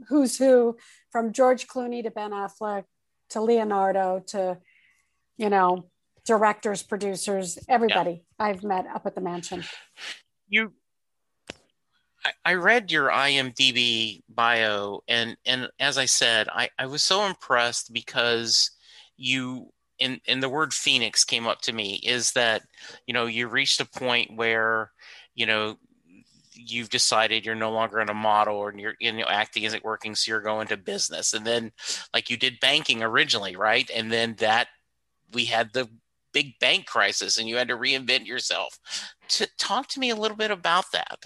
who's 0.08 0.38
who, 0.38 0.78
from 1.10 1.32
George 1.32 1.66
Clooney 1.68 2.02
to 2.02 2.10
Ben 2.10 2.30
Affleck, 2.30 2.84
to 3.30 3.42
Leonardo 3.42 4.22
to, 4.28 4.58
you 5.36 5.50
know, 5.50 5.90
directors, 6.24 6.82
producers, 6.82 7.58
everybody 7.68 8.24
yeah. 8.38 8.46
I've 8.46 8.62
met 8.62 8.86
up 8.86 9.04
at 9.04 9.14
the 9.14 9.20
mansion. 9.20 9.64
You 10.48 10.72
I, 12.44 12.54
read 12.54 12.90
your 12.90 13.08
IMDb 13.08 14.22
bio, 14.28 15.02
and 15.08 15.36
and 15.44 15.68
as 15.80 15.98
I 15.98 16.04
said, 16.04 16.48
I, 16.52 16.68
I 16.78 16.86
was 16.86 17.02
so 17.02 17.26
impressed 17.26 17.92
because 17.92 18.70
you 19.16 19.72
and 20.00 20.20
and 20.26 20.42
the 20.42 20.48
word 20.48 20.72
phoenix 20.74 21.24
came 21.24 21.46
up 21.46 21.60
to 21.62 21.72
me 21.72 22.00
is 22.04 22.32
that 22.32 22.62
you 23.06 23.14
know 23.14 23.26
you 23.26 23.48
reached 23.48 23.80
a 23.80 23.84
point 23.84 24.36
where 24.36 24.92
you 25.34 25.46
know 25.46 25.78
you've 26.54 26.90
decided 26.90 27.44
you're 27.44 27.54
no 27.54 27.72
longer 27.72 28.00
in 28.00 28.08
a 28.08 28.14
model 28.14 28.66
and 28.66 28.80
you're 28.80 28.94
you 29.00 29.12
know 29.12 29.24
acting 29.28 29.64
isn't 29.64 29.84
working 29.84 30.14
so 30.14 30.30
you're 30.30 30.40
going 30.40 30.68
to 30.68 30.76
business. 30.76 31.32
And 31.34 31.46
then 31.46 31.72
like 32.14 32.30
you 32.30 32.36
did 32.36 32.60
banking 32.60 33.02
originally 33.02 33.56
right? 33.56 33.90
And 33.94 34.12
then 34.12 34.36
that 34.38 34.68
we 35.32 35.46
had 35.46 35.72
the 35.72 35.88
big 36.32 36.58
bank 36.60 36.86
crisis 36.86 37.38
and 37.38 37.48
you 37.48 37.56
had 37.56 37.68
to 37.68 37.76
reinvent 37.76 38.26
yourself. 38.26 38.78
To 39.30 39.48
talk 39.58 39.88
to 39.88 40.00
me 40.00 40.10
a 40.10 40.16
little 40.16 40.36
bit 40.36 40.50
about 40.50 40.84
that 40.92 41.24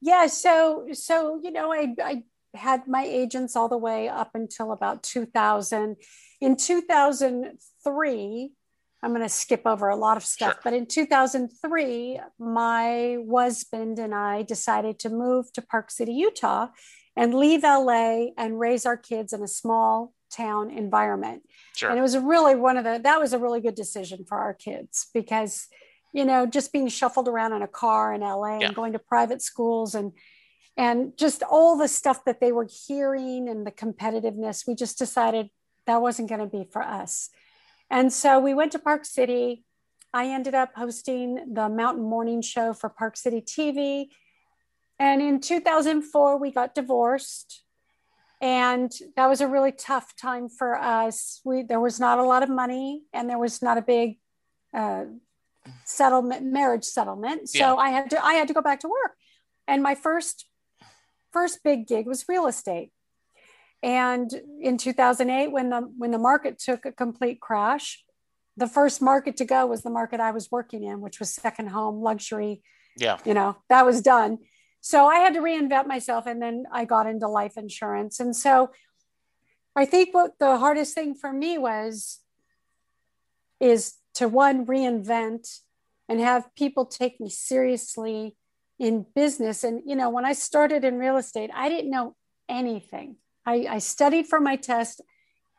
yeah 0.00 0.26
so 0.26 0.86
so 0.92 1.40
you 1.42 1.50
know 1.50 1.72
i 1.72 1.94
i 2.02 2.22
had 2.54 2.88
my 2.88 3.04
agents 3.04 3.54
all 3.54 3.68
the 3.68 3.78
way 3.78 4.08
up 4.08 4.30
until 4.34 4.72
about 4.72 5.02
2000 5.02 5.96
in 6.40 6.56
2003 6.56 8.52
I'm 9.02 9.12
going 9.12 9.22
to 9.22 9.28
skip 9.28 9.62
over 9.64 9.88
a 9.88 9.96
lot 9.96 10.16
of 10.16 10.24
stuff, 10.24 10.54
sure. 10.54 10.60
but 10.62 10.74
in 10.74 10.86
2003, 10.86 12.20
my 12.38 13.16
husband 13.32 13.98
and 13.98 14.14
I 14.14 14.42
decided 14.42 14.98
to 15.00 15.08
move 15.08 15.50
to 15.54 15.62
Park 15.62 15.90
City, 15.90 16.12
Utah, 16.12 16.68
and 17.16 17.34
leave 17.34 17.62
LA 17.62 18.26
and 18.36 18.60
raise 18.60 18.84
our 18.84 18.96
kids 18.96 19.32
in 19.32 19.42
a 19.42 19.48
small 19.48 20.12
town 20.30 20.70
environment. 20.70 21.42
Sure. 21.74 21.90
And 21.90 21.98
it 21.98 22.02
was 22.02 22.16
really 22.16 22.54
one 22.54 22.76
of 22.76 22.84
the 22.84 23.00
that 23.02 23.20
was 23.20 23.32
a 23.32 23.38
really 23.38 23.60
good 23.60 23.74
decision 23.74 24.24
for 24.28 24.38
our 24.38 24.54
kids 24.54 25.08
because 25.12 25.66
you 26.12 26.24
know 26.24 26.46
just 26.46 26.72
being 26.72 26.88
shuffled 26.88 27.28
around 27.28 27.52
in 27.52 27.62
a 27.62 27.68
car 27.68 28.12
in 28.12 28.20
LA 28.20 28.58
yeah. 28.58 28.66
and 28.66 28.74
going 28.74 28.92
to 28.92 28.98
private 28.98 29.42
schools 29.42 29.94
and 29.94 30.12
and 30.76 31.16
just 31.18 31.42
all 31.42 31.76
the 31.76 31.88
stuff 31.88 32.24
that 32.24 32.40
they 32.40 32.52
were 32.52 32.66
hearing 32.86 33.48
and 33.48 33.66
the 33.66 33.72
competitiveness 33.72 34.66
we 34.66 34.74
just 34.74 34.98
decided 34.98 35.48
that 35.86 36.00
wasn't 36.00 36.28
going 36.28 36.40
to 36.40 36.46
be 36.46 36.64
for 36.70 36.82
us 36.82 37.30
and 37.90 38.12
so 38.12 38.38
we 38.38 38.54
went 38.54 38.72
to 38.72 38.78
Park 38.78 39.04
City. 39.04 39.64
I 40.14 40.28
ended 40.28 40.54
up 40.54 40.70
hosting 40.76 41.54
the 41.54 41.68
Mountain 41.68 42.04
Morning 42.04 42.40
Show 42.40 42.72
for 42.72 42.88
Park 42.88 43.16
City 43.16 43.40
TV. 43.40 44.06
And 44.98 45.20
in 45.20 45.40
2004, 45.40 46.38
we 46.38 46.52
got 46.52 46.74
divorced. 46.74 47.64
And 48.40 48.92
that 49.16 49.26
was 49.26 49.40
a 49.40 49.48
really 49.48 49.72
tough 49.72 50.14
time 50.16 50.48
for 50.48 50.76
us. 50.76 51.40
We, 51.44 51.62
there 51.62 51.80
was 51.80 51.98
not 51.98 52.18
a 52.18 52.24
lot 52.24 52.42
of 52.42 52.48
money 52.48 53.02
and 53.12 53.28
there 53.28 53.38
was 53.38 53.60
not 53.60 53.76
a 53.76 53.82
big 53.82 54.18
uh, 54.72 55.04
settlement, 55.84 56.44
marriage 56.44 56.84
settlement. 56.84 57.48
So 57.48 57.58
yeah. 57.58 57.74
I 57.74 57.90
had 57.90 58.10
to, 58.10 58.24
I 58.24 58.34
had 58.34 58.48
to 58.48 58.54
go 58.54 58.62
back 58.62 58.80
to 58.80 58.88
work. 58.88 59.16
And 59.66 59.82
my 59.82 59.94
first, 59.94 60.46
first 61.32 61.62
big 61.62 61.86
gig 61.86 62.06
was 62.06 62.24
real 62.28 62.46
estate. 62.46 62.90
And 63.82 64.30
in 64.60 64.76
2008, 64.76 65.52
when 65.52 65.70
the 65.70 65.80
when 65.96 66.10
the 66.10 66.18
market 66.18 66.58
took 66.58 66.84
a 66.84 66.92
complete 66.92 67.40
crash, 67.40 68.04
the 68.56 68.66
first 68.66 69.00
market 69.00 69.38
to 69.38 69.44
go 69.46 69.66
was 69.66 69.82
the 69.82 69.90
market 69.90 70.20
I 70.20 70.32
was 70.32 70.50
working 70.50 70.84
in, 70.84 71.00
which 71.00 71.18
was 71.18 71.32
second 71.32 71.68
home 71.68 72.02
luxury. 72.02 72.62
Yeah, 72.96 73.18
you 73.24 73.32
know 73.32 73.56
that 73.70 73.86
was 73.86 74.02
done. 74.02 74.38
So 74.82 75.06
I 75.06 75.16
had 75.16 75.34
to 75.34 75.40
reinvent 75.40 75.86
myself, 75.86 76.26
and 76.26 76.42
then 76.42 76.64
I 76.70 76.84
got 76.84 77.06
into 77.06 77.26
life 77.26 77.56
insurance. 77.56 78.20
And 78.20 78.36
so 78.36 78.70
I 79.74 79.86
think 79.86 80.14
what 80.14 80.32
the 80.38 80.58
hardest 80.58 80.94
thing 80.94 81.14
for 81.14 81.32
me 81.32 81.56
was 81.56 82.18
is 83.60 83.94
to 84.14 84.28
one 84.28 84.66
reinvent 84.66 85.60
and 86.08 86.20
have 86.20 86.54
people 86.54 86.84
take 86.86 87.20
me 87.20 87.30
seriously 87.30 88.36
in 88.78 89.06
business. 89.14 89.64
And 89.64 89.82
you 89.86 89.94
know, 89.96 90.10
when 90.10 90.24
I 90.24 90.32
started 90.32 90.84
in 90.84 90.98
real 90.98 91.16
estate, 91.16 91.50
I 91.54 91.68
didn't 91.68 91.90
know 91.90 92.16
anything. 92.48 93.16
I, 93.46 93.66
I 93.68 93.78
studied 93.78 94.26
for 94.26 94.40
my 94.40 94.56
test 94.56 95.00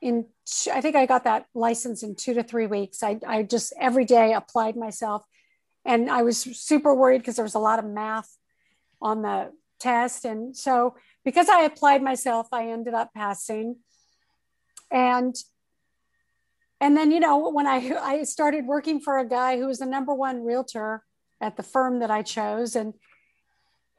in 0.02 0.26
i 0.74 0.82
think 0.82 0.96
i 0.96 1.06
got 1.06 1.24
that 1.24 1.46
license 1.54 2.04
in 2.04 2.16
two 2.16 2.34
to 2.34 2.44
three 2.44 2.66
weeks 2.66 3.04
i, 3.04 3.20
I 3.26 3.44
just 3.44 3.72
every 3.80 4.04
day 4.04 4.34
applied 4.34 4.76
myself 4.76 5.24
and 5.86 6.10
i 6.10 6.24
was 6.24 6.42
super 6.42 6.94
worried 6.94 7.20
because 7.20 7.36
there 7.36 7.46
was 7.46 7.56
a 7.56 7.60
lot 7.60 7.80
of 7.80 7.86
math 7.86 8.38
on 9.02 9.22
the 9.22 9.52
test 9.80 10.26
and 10.26 10.56
so 10.58 10.96
because 11.24 11.50
i 11.50 11.62
applied 11.62 12.02
myself 12.02 12.48
i 12.52 12.70
ended 12.70 12.94
up 12.94 13.14
passing 13.14 13.78
and 14.92 15.36
and 16.82 16.98
then 16.98 17.12
you 17.12 17.20
know 17.22 17.50
when 17.50 17.68
i 17.68 17.78
i 18.02 18.24
started 18.24 18.66
working 18.66 19.00
for 19.00 19.18
a 19.18 19.28
guy 19.28 19.58
who 19.58 19.68
was 19.68 19.80
the 19.80 19.86
number 19.86 20.14
one 20.14 20.44
realtor 20.44 21.04
at 21.40 21.56
the 21.56 21.64
firm 21.64 22.00
that 22.00 22.12
i 22.12 22.22
chose 22.22 22.76
and 22.76 22.94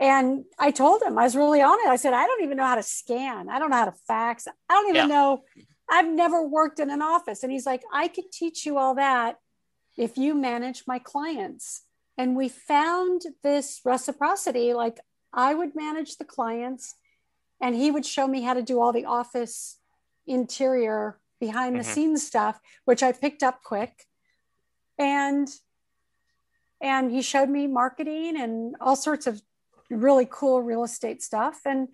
and 0.02 0.46
I 0.58 0.72
told 0.72 1.00
him, 1.00 1.16
I 1.16 1.22
was 1.22 1.36
really 1.36 1.62
on 1.62 1.78
it. 1.78 1.88
I 1.88 1.94
said, 1.94 2.12
I 2.12 2.26
don't 2.26 2.42
even 2.42 2.56
know 2.56 2.66
how 2.66 2.74
to 2.74 2.82
scan. 2.82 3.48
I 3.48 3.60
don't 3.60 3.70
know 3.70 3.76
how 3.76 3.84
to 3.84 3.94
fax. 4.08 4.48
I 4.48 4.74
don't 4.74 4.88
even 4.88 5.08
yeah. 5.08 5.14
know. 5.14 5.44
I've 5.88 6.08
never 6.08 6.44
worked 6.44 6.80
in 6.80 6.90
an 6.90 7.00
office. 7.00 7.44
And 7.44 7.52
he's 7.52 7.66
like, 7.66 7.82
I 7.92 8.08
could 8.08 8.32
teach 8.32 8.66
you 8.66 8.78
all 8.78 8.96
that 8.96 9.36
if 9.96 10.16
you 10.16 10.34
manage 10.34 10.82
my 10.88 10.98
clients. 10.98 11.82
And 12.18 12.34
we 12.36 12.48
found 12.48 13.22
this 13.44 13.80
reciprocity 13.84 14.74
like 14.74 14.98
I 15.32 15.54
would 15.54 15.76
manage 15.76 16.16
the 16.16 16.24
clients 16.24 16.96
and 17.60 17.76
he 17.76 17.92
would 17.92 18.04
show 18.04 18.26
me 18.26 18.42
how 18.42 18.54
to 18.54 18.62
do 18.62 18.80
all 18.80 18.92
the 18.92 19.04
office 19.04 19.78
interior 20.26 21.20
behind 21.43 21.74
the 21.74 21.80
mm-hmm. 21.80 21.93
scenes 21.93 22.24
stuff, 22.24 22.61
which 22.84 23.03
I 23.03 23.11
picked 23.11 23.43
up 23.43 23.64
quick. 23.64 24.07
And 24.97 25.49
and 26.80 27.11
he 27.11 27.20
showed 27.20 27.49
me 27.49 27.66
marketing 27.66 28.40
and 28.40 28.76
all 28.80 28.95
sorts 28.95 29.26
of 29.26 29.43
really 29.90 30.26
cool 30.30 30.62
real 30.62 30.84
estate 30.84 31.20
stuff 31.20 31.61
and 31.66 31.88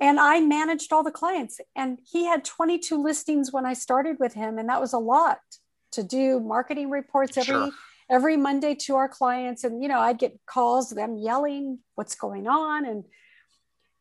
and 0.00 0.18
I 0.20 0.40
managed 0.40 0.92
all 0.92 1.02
the 1.02 1.10
clients 1.10 1.60
and 1.74 1.98
he 2.10 2.24
had 2.24 2.44
22 2.44 3.02
listings 3.02 3.52
when 3.52 3.64
I 3.66 3.74
started 3.74 4.16
with 4.18 4.34
him 4.34 4.58
and 4.58 4.68
that 4.68 4.80
was 4.80 4.94
a 4.94 4.98
lot 4.98 5.38
to 5.92 6.02
do 6.02 6.40
marketing 6.40 6.90
reports 6.90 7.36
every 7.36 7.44
sure. 7.44 7.70
every 8.10 8.36
Monday 8.36 8.74
to 8.86 8.96
our 8.96 9.08
clients 9.08 9.62
and 9.62 9.82
you 9.82 9.88
know 9.88 10.00
I'd 10.00 10.18
get 10.18 10.38
calls 10.46 10.90
them 10.90 11.18
yelling 11.18 11.80
what's 11.96 12.14
going 12.14 12.46
on 12.46 12.86
and 12.86 13.04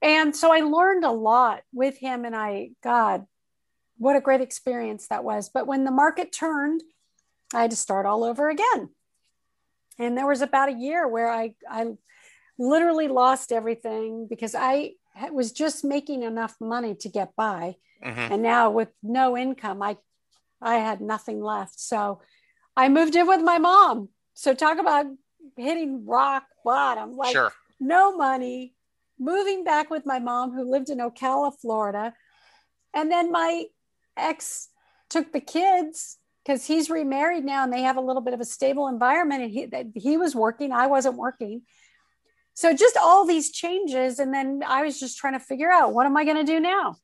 and 0.01 0.35
so 0.35 0.53
I 0.53 0.59
learned 0.59 1.03
a 1.03 1.11
lot 1.11 1.61
with 1.73 1.97
him 1.97 2.25
and 2.25 2.35
I 2.35 2.71
god 2.81 3.25
what 3.97 4.15
a 4.15 4.21
great 4.21 4.41
experience 4.41 5.07
that 5.07 5.23
was 5.23 5.49
but 5.49 5.67
when 5.67 5.83
the 5.83 5.91
market 5.91 6.31
turned 6.31 6.81
I 7.53 7.61
had 7.61 7.71
to 7.71 7.77
start 7.77 8.05
all 8.05 8.23
over 8.23 8.49
again 8.49 8.89
and 9.97 10.17
there 10.17 10.27
was 10.27 10.41
about 10.41 10.69
a 10.69 10.73
year 10.73 11.07
where 11.07 11.31
I 11.31 11.53
I 11.69 11.93
literally 12.57 13.07
lost 13.07 13.51
everything 13.51 14.27
because 14.27 14.55
I 14.55 14.93
was 15.31 15.51
just 15.51 15.83
making 15.83 16.23
enough 16.23 16.55
money 16.59 16.95
to 16.95 17.09
get 17.09 17.35
by. 17.35 17.75
Mm-hmm. 18.03 18.33
And 18.33 18.41
now 18.41 18.69
with 18.69 18.89
no 19.01 19.37
income, 19.37 19.81
I 19.81 19.97
I 20.61 20.75
had 20.75 21.01
nothing 21.01 21.41
left. 21.41 21.79
So 21.79 22.21
I 22.75 22.89
moved 22.89 23.15
in 23.15 23.27
with 23.27 23.41
my 23.41 23.57
mom. 23.57 24.09
So 24.33 24.53
talk 24.53 24.79
about 24.79 25.05
hitting 25.57 26.05
rock 26.05 26.43
bottom. 26.63 27.15
Like 27.15 27.33
sure. 27.33 27.53
no 27.79 28.15
money, 28.15 28.73
moving 29.19 29.63
back 29.63 29.89
with 29.89 30.05
my 30.05 30.19
mom 30.19 30.51
who 30.51 30.69
lived 30.69 30.89
in 30.89 30.99
Ocala, 30.99 31.53
Florida. 31.59 32.13
And 32.93 33.11
then 33.11 33.31
my 33.31 33.65
ex 34.17 34.69
took 35.09 35.31
the 35.31 35.39
kids 35.39 36.17
because 36.43 36.65
he's 36.65 36.89
remarried 36.89 37.43
now 37.43 37.63
and 37.63 37.73
they 37.73 37.81
have 37.81 37.97
a 37.97 38.01
little 38.01 38.21
bit 38.21 38.33
of 38.33 38.39
a 38.39 38.45
stable 38.45 38.87
environment 38.87 39.43
and 39.43 39.51
he 39.51 39.67
he 39.95 40.17
was 40.17 40.35
working, 40.35 40.71
I 40.71 40.87
wasn't 40.87 41.17
working. 41.17 41.63
So 42.53 42.73
just 42.73 42.95
all 42.97 43.25
these 43.25 43.51
changes 43.51 44.19
and 44.19 44.33
then 44.33 44.63
i 44.65 44.83
was 44.83 44.99
just 44.99 45.17
trying 45.17 45.33
to 45.33 45.39
figure 45.39 45.71
out 45.71 45.93
what 45.93 46.05
am 46.05 46.15
i 46.15 46.23
going 46.23 46.37
to 46.37 46.43
do 46.43 46.59
now? 46.59 46.95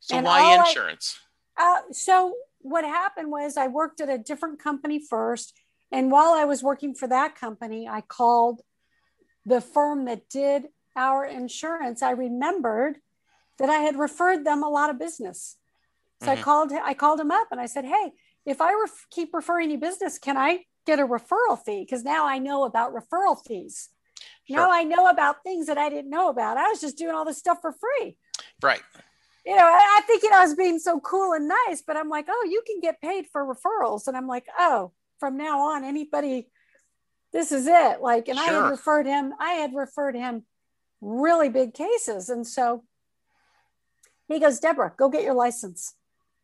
So 0.00 0.16
and 0.16 0.26
why 0.26 0.56
insurance 0.66 1.18
I, 1.58 1.78
uh, 1.78 1.92
so 1.92 2.34
what 2.60 2.84
happened 2.84 3.30
was 3.30 3.56
i 3.56 3.66
worked 3.66 4.00
at 4.00 4.08
a 4.08 4.18
different 4.18 4.58
company 4.58 4.98
first 4.98 5.52
and 5.92 6.10
while 6.10 6.32
i 6.32 6.44
was 6.44 6.62
working 6.62 6.94
for 6.94 7.06
that 7.08 7.34
company 7.34 7.86
i 7.88 8.00
called 8.00 8.62
the 9.46 9.60
firm 9.60 10.06
that 10.06 10.28
did 10.28 10.64
our 10.96 11.24
insurance. 11.24 12.02
I 12.02 12.10
remembered 12.10 12.98
that 13.58 13.70
i 13.70 13.78
had 13.78 13.98
referred 13.98 14.44
them 14.44 14.62
a 14.62 14.68
lot 14.68 14.90
of 14.90 14.98
business 14.98 15.56
so 16.20 16.28
mm-hmm. 16.28 16.38
i 16.38 16.42
called 16.42 16.72
i 16.72 16.94
called 16.94 17.20
him 17.20 17.30
up 17.30 17.48
and 17.50 17.60
i 17.60 17.66
said 17.66 17.84
hey 17.84 18.12
if 18.44 18.60
i 18.60 18.72
ref- 18.72 19.06
keep 19.10 19.34
referring 19.34 19.70
you 19.70 19.78
business 19.78 20.18
can 20.18 20.36
i 20.36 20.60
get 20.86 20.98
a 20.98 21.06
referral 21.06 21.58
fee 21.64 21.84
because 21.84 22.04
now 22.04 22.26
i 22.26 22.38
know 22.38 22.64
about 22.64 22.94
referral 22.94 23.36
fees 23.46 23.88
Sure. 24.48 24.56
Now 24.56 24.70
I 24.70 24.84
know 24.84 25.08
about 25.08 25.42
things 25.42 25.66
that 25.66 25.78
I 25.78 25.88
didn't 25.88 26.10
know 26.10 26.28
about. 26.28 26.56
I 26.56 26.68
was 26.68 26.80
just 26.80 26.96
doing 26.96 27.14
all 27.14 27.24
this 27.24 27.38
stuff 27.38 27.58
for 27.60 27.72
free. 27.72 28.16
Right. 28.62 28.82
You 29.44 29.56
know, 29.56 29.64
I, 29.64 29.98
I 29.98 30.00
think 30.06 30.22
you 30.22 30.30
know 30.30 30.38
I 30.38 30.44
was 30.44 30.54
being 30.54 30.78
so 30.78 31.00
cool 31.00 31.32
and 31.32 31.48
nice, 31.48 31.82
but 31.86 31.96
I'm 31.96 32.08
like, 32.08 32.26
oh, 32.28 32.48
you 32.50 32.62
can 32.66 32.80
get 32.80 33.00
paid 33.00 33.26
for 33.32 33.44
referrals, 33.44 34.06
and 34.06 34.16
I'm 34.16 34.26
like, 34.26 34.46
oh, 34.58 34.92
from 35.20 35.36
now 35.36 35.60
on, 35.60 35.84
anybody, 35.84 36.48
this 37.32 37.52
is 37.52 37.66
it. 37.66 38.00
Like, 38.00 38.28
and 38.28 38.38
sure. 38.38 38.48
I 38.48 38.52
had 38.52 38.70
referred 38.70 39.06
him. 39.06 39.32
I 39.38 39.52
had 39.52 39.74
referred 39.74 40.16
him 40.16 40.44
really 41.00 41.48
big 41.48 41.74
cases, 41.74 42.28
and 42.28 42.46
so 42.46 42.84
he 44.26 44.40
goes, 44.40 44.58
Deborah, 44.58 44.92
go 44.96 45.08
get 45.08 45.22
your 45.22 45.34
license, 45.34 45.94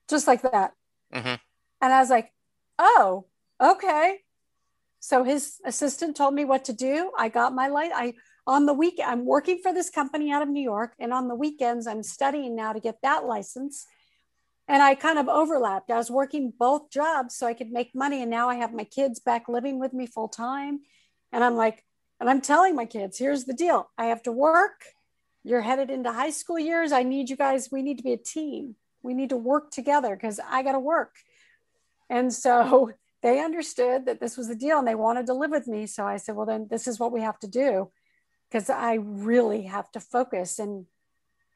just 0.09 0.27
like 0.27 0.43
that. 0.43 0.73
Mhm. 1.13 1.41
And 1.81 1.93
I 1.93 2.01
was 2.01 2.11
like, 2.11 2.33
oh, 2.79 3.27
okay. 3.61 4.21
So 5.01 5.25
his 5.25 5.61
assistant 5.65 6.17
told 6.17 6.35
me 6.35 6.45
what 6.45 6.65
to 6.67 6.73
do. 6.73 7.13
I 7.19 7.29
got 7.29 7.55
my 7.55 7.69
light. 7.69 7.91
I 7.95 8.15
on 8.47 8.67
the 8.67 8.73
week 8.73 9.01
I'm 9.05 9.25
working 9.25 9.59
for 9.63 9.73
this 9.73 9.91
company 9.91 10.33
out 10.33 10.43
of 10.43 10.49
New 10.49 10.63
York, 10.63 10.95
and 10.99 11.13
on 11.13 11.29
the 11.29 11.35
weekends 11.35 11.87
I'm 11.87 12.03
studying 12.03 12.55
now 12.55 12.73
to 12.73 12.81
get 12.81 13.03
that 13.03 13.25
license. 13.25 13.87
And 14.69 14.81
I 14.81 14.95
kind 14.95 15.19
of 15.19 15.29
overlapped. 15.29 15.91
I 15.91 15.97
was 15.97 16.11
working 16.11 16.53
both 16.57 16.91
jobs 16.91 17.35
so 17.35 17.47
I 17.47 17.55
could 17.55 17.73
make 17.73 17.95
money, 17.95 18.23
and 18.23 18.31
now 18.31 18.49
I 18.49 18.57
have 18.57 18.73
my 18.73 18.85
kids 18.85 19.19
back 19.19 19.49
living 19.49 19.81
with 19.81 19.93
me 19.93 20.07
full 20.07 20.29
time. 20.29 20.81
And 21.33 21.43
I'm 21.43 21.57
like, 21.57 21.85
and 22.21 22.31
I'm 22.31 22.41
telling 22.41 22.77
my 22.77 22.87
kids, 22.87 23.19
here's 23.19 23.45
the 23.45 23.55
deal: 23.55 23.91
I 23.99 24.07
have 24.07 24.23
to 24.23 24.33
work. 24.33 24.85
You're 25.43 25.63
headed 25.63 25.91
into 25.91 26.13
high 26.13 26.31
school 26.31 26.59
years. 26.59 26.93
I 26.93 27.03
need 27.03 27.29
you 27.29 27.37
guys. 27.37 27.71
We 27.73 27.83
need 27.83 27.99
to 27.99 28.05
be 28.05 28.13
a 28.13 28.17
team. 28.17 28.77
We 29.03 29.15
need 29.15 29.31
to 29.31 29.37
work 29.37 29.71
together 29.71 30.15
because 30.15 30.41
I 30.49 30.63
got 30.63 30.73
to 30.73 30.79
work. 30.79 31.15
And 32.09 32.33
so 32.33 32.93
they 33.23 33.41
understood 33.41 34.07
that 34.07 34.21
this 34.21 34.37
was 34.37 34.49
the 34.49 34.57
deal 34.57 34.79
and 34.79 34.87
they 34.87 34.95
wanted 34.95 35.27
to 35.27 35.35
live 35.35 35.51
with 35.51 35.67
me. 35.67 35.87
So 35.87 36.05
I 36.05 36.17
said, 36.17 36.35
well, 36.35 36.47
then 36.47 36.67
this 36.71 36.87
is 36.87 36.99
what 36.99 37.13
we 37.13 37.21
have 37.21 37.39
to 37.41 37.47
do 37.47 37.91
because 38.51 38.69
I 38.69 38.95
really 38.95 39.63
have 39.63 39.91
to 39.93 40.01
focus 40.01 40.59
and 40.59 40.87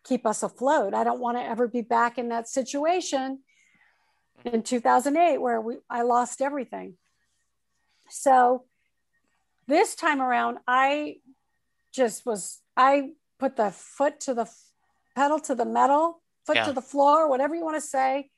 keep 0.04 0.24
us 0.24 0.42
afloat. 0.42 0.94
I 0.94 1.04
don't 1.04 1.20
want 1.20 1.36
to 1.36 1.42
ever 1.42 1.66
be 1.66 1.82
back 1.82 2.18
in 2.18 2.28
that 2.28 2.48
situation 2.48 3.40
in 4.44 4.62
2008 4.62 5.38
where 5.38 5.60
we, 5.60 5.76
I 5.90 6.02
lost 6.02 6.40
everything. 6.40 6.94
So 8.08 8.64
this 9.66 9.94
time 9.94 10.22
around, 10.22 10.58
I 10.66 11.16
just 11.92 12.24
was, 12.24 12.60
I 12.76 13.10
put 13.38 13.56
the 13.56 13.70
foot 13.70 14.20
to 14.20 14.34
the 14.34 14.48
pedal 15.16 15.40
to 15.40 15.54
the 15.54 15.64
metal, 15.64 16.22
foot 16.46 16.56
Yeah. 16.56 16.66
to 16.66 16.72
the 16.72 16.82
floor, 16.82 17.28
whatever 17.28 17.54
you 17.54 17.64
want 17.64 17.76
to 17.76 17.80
say. 17.80 18.30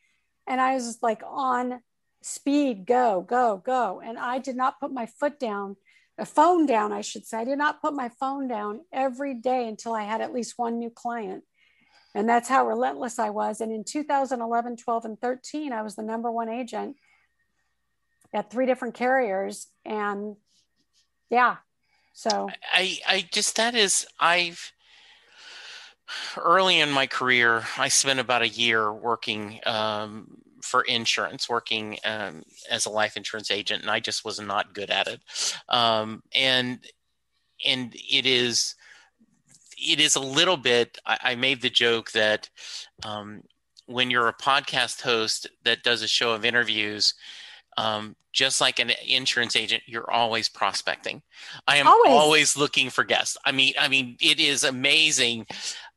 And 0.46 0.60
I 0.60 0.74
was 0.74 0.98
like 1.02 1.22
on 1.24 1.82
speed, 2.22 2.86
go, 2.86 3.20
go, 3.20 3.62
go. 3.64 4.00
And 4.04 4.18
I 4.18 4.38
did 4.38 4.56
not 4.56 4.80
put 4.80 4.92
my 4.92 5.06
foot 5.06 5.38
down, 5.38 5.76
a 6.16 6.26
phone 6.26 6.66
down, 6.66 6.92
I 6.92 7.02
should 7.02 7.26
say. 7.26 7.38
I 7.38 7.44
did 7.44 7.58
not 7.58 7.80
put 7.80 7.94
my 7.94 8.08
phone 8.08 8.48
down 8.48 8.80
every 8.92 9.34
day 9.34 9.68
until 9.68 9.94
I 9.94 10.02
had 10.02 10.20
at 10.20 10.32
least 10.32 10.54
one 10.56 10.78
new 10.78 10.90
client. 10.90 11.44
And 12.14 12.28
that's 12.28 12.48
how 12.48 12.66
relentless 12.66 13.18
I 13.18 13.30
was. 13.30 13.60
And 13.60 13.70
in 13.70 13.84
2011, 13.84 14.76
12, 14.76 15.04
and 15.04 15.20
13, 15.20 15.72
I 15.72 15.82
was 15.82 15.94
the 15.94 16.02
number 16.02 16.30
one 16.30 16.48
agent 16.48 16.96
at 18.32 18.50
three 18.50 18.66
different 18.66 18.94
carriers. 18.94 19.68
And 19.84 20.36
yeah, 21.30 21.56
so 22.14 22.48
I 22.72 22.98
I 23.06 23.28
just 23.30 23.56
that 23.56 23.74
is 23.74 24.06
I've 24.18 24.72
early 26.36 26.80
in 26.80 26.90
my 26.90 27.06
career 27.06 27.64
I 27.76 27.88
spent 27.88 28.20
about 28.20 28.42
a 28.42 28.48
year 28.48 28.92
working 28.92 29.60
um, 29.66 30.38
for 30.62 30.82
insurance, 30.82 31.48
working 31.48 31.98
um, 32.04 32.42
as 32.70 32.86
a 32.86 32.90
life 32.90 33.16
insurance 33.16 33.50
agent, 33.50 33.82
and 33.82 33.90
I 33.90 34.00
just 34.00 34.24
was 34.24 34.40
not 34.40 34.74
good 34.74 34.90
at 34.90 35.06
it. 35.08 35.20
Um, 35.68 36.22
and 36.34 36.80
and 37.64 37.94
it 37.94 38.26
is 38.26 38.74
it 39.78 40.00
is 40.00 40.16
a 40.16 40.20
little 40.20 40.56
bit. 40.56 40.98
I, 41.06 41.18
I 41.22 41.34
made 41.36 41.62
the 41.62 41.70
joke 41.70 42.10
that 42.12 42.48
um, 43.04 43.42
when 43.86 44.10
you're 44.10 44.28
a 44.28 44.34
podcast 44.34 45.02
host 45.02 45.48
that 45.64 45.82
does 45.82 46.02
a 46.02 46.08
show 46.08 46.32
of 46.32 46.44
interviews. 46.44 47.14
Um, 47.76 48.16
just 48.32 48.60
like 48.60 48.80
an 48.80 48.90
insurance 49.06 49.54
agent, 49.56 49.84
you're 49.86 50.10
always 50.10 50.48
prospecting. 50.48 51.22
I 51.66 51.76
am 51.76 51.86
Always. 51.86 52.10
always 52.12 52.56
looking 52.56 52.90
for 52.90 53.04
guests. 53.04 53.36
I 53.44 53.52
mean, 53.52 53.74
I 53.78 53.88
mean, 53.88 54.16
it 54.20 54.40
is 54.40 54.64
amazing. 54.64 55.46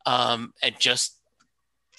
Um, 0.06 0.54
and 0.62 0.80
just 0.80 1.18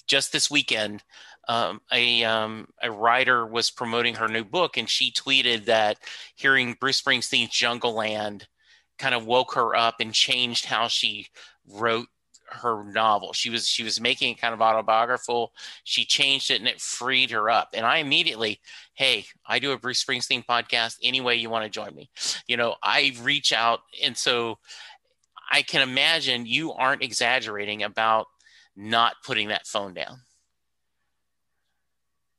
just 0.06 0.32
this 0.32 0.50
weekend, 0.50 1.02
um, 1.48 1.80
a 1.92 2.24
um, 2.24 2.68
a 2.82 2.90
writer 2.90 3.46
was 3.46 3.70
promoting 3.70 4.14
her 4.16 4.28
new 4.28 4.44
book, 4.44 4.76
and 4.76 4.88
she 4.88 5.10
tweeted 5.10 5.66
that 5.66 5.98
hearing 6.34 6.76
Bruce 6.78 7.00
Springsteen's 7.00 7.50
Jungleland 7.50 8.46
kind 8.98 9.14
of 9.14 9.26
woke 9.26 9.54
her 9.54 9.74
up 9.74 9.96
and 10.00 10.12
changed 10.12 10.66
how 10.66 10.88
she 10.88 11.26
wrote 11.68 12.08
her 12.52 12.84
novel. 12.84 13.32
She 13.32 13.50
was 13.50 13.66
she 13.66 13.82
was 13.82 14.00
making 14.00 14.32
it 14.32 14.40
kind 14.40 14.54
of 14.54 14.60
autobiographical. 14.60 15.52
She 15.84 16.04
changed 16.04 16.50
it, 16.50 16.60
and 16.60 16.68
it 16.68 16.80
freed 16.80 17.30
her 17.30 17.50
up. 17.50 17.70
And 17.74 17.84
I 17.84 17.98
immediately, 17.98 18.60
hey, 18.94 19.24
I 19.46 19.58
do 19.58 19.72
a 19.72 19.78
Bruce 19.78 20.04
Springsteen 20.04 20.44
podcast. 20.44 20.98
Any 21.02 21.20
way 21.20 21.36
you 21.36 21.50
want 21.50 21.64
to 21.64 21.70
join 21.70 21.94
me, 21.94 22.10
you 22.46 22.56
know, 22.56 22.76
I 22.82 23.14
reach 23.22 23.52
out, 23.52 23.80
and 24.02 24.16
so 24.16 24.58
I 25.52 25.60
can 25.62 25.82
imagine 25.82 26.46
you 26.46 26.72
aren't 26.72 27.02
exaggerating 27.02 27.82
about 27.82 28.26
not 28.74 29.16
putting 29.24 29.48
that 29.48 29.66
phone 29.66 29.92
down. 29.92 30.22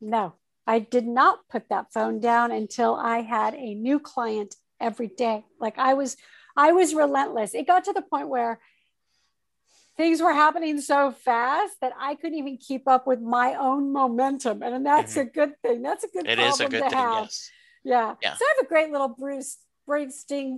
No, 0.02 0.34
I 0.66 0.80
did 0.80 1.06
not 1.06 1.48
put 1.50 1.70
that 1.70 1.94
phone 1.94 2.20
down 2.20 2.52
until 2.52 2.96
I 2.96 3.20
had 3.22 3.54
a 3.54 3.76
new 3.76 4.00
client 4.00 4.56
every 4.82 5.08
day. 5.08 5.46
Like 5.60 5.78
I 5.78 5.94
was, 5.94 6.18
I 6.58 6.72
was 6.72 6.96
relentless. 6.96 7.54
It 7.54 7.68
got 7.68 7.84
to 7.86 7.94
the 7.94 8.02
point 8.02 8.30
where 8.30 8.60
things 9.96 10.20
were 10.20 10.34
happening 10.34 10.82
so 10.82 11.12
fast 11.12 11.74
that 11.82 11.94
I 12.00 12.16
couldn't 12.16 12.40
even 12.40 12.58
keep 12.58 12.88
up 12.88 13.06
with 13.06 13.22
my 13.22 13.54
own 13.54 13.94
momentum. 13.94 14.64
And 14.64 14.84
that's 14.84 15.16
a 15.18 15.24
good 15.24 15.54
thing. 15.62 15.84
That's 15.84 16.04
a 16.04 16.08
good 16.08 16.26
Mm-hmm. 16.26 16.32
It 16.32 16.38
problem 16.38 16.54
is 16.54 16.60
a 16.60 16.70
good 16.70 16.84
to 16.84 16.90
thing. 16.90 16.98
have. 16.98 17.24
Yes. 17.26 17.52
Yeah. 17.84 18.16
Yeah. 18.24 18.34
So 18.34 18.44
I 18.44 18.54
have 18.58 18.66
a 18.66 18.68
great 18.68 18.92
little 18.92 19.10
Bruce 19.10 19.58
Springsteen 19.88 20.58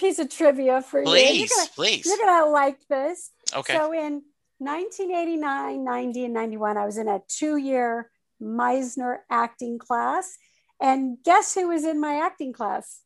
piece 0.00 0.18
of 0.18 0.28
trivia 0.30 0.82
for 0.82 1.00
you. 1.00 1.04
Please, 1.06 1.38
You're 1.40 1.48
gonna, 1.58 1.70
please. 1.74 2.06
you're 2.06 2.16
gonna 2.18 2.50
like 2.50 2.78
this. 2.88 3.30
Okay. 3.54 3.74
So 3.76 3.92
in 3.92 4.22
1989, 4.58 5.84
90, 5.84 6.24
and 6.24 6.34
91, 6.34 6.76
I 6.76 6.84
was 6.86 6.96
in 6.98 7.08
a 7.08 7.20
two-year 7.28 8.10
Meisner 8.42 9.18
acting 9.30 9.78
class. 9.78 10.36
And 10.80 11.18
guess 11.24 11.54
who 11.54 11.68
was 11.68 11.84
in 11.84 12.00
my 12.00 12.14
acting 12.14 12.52
class? 12.52 13.00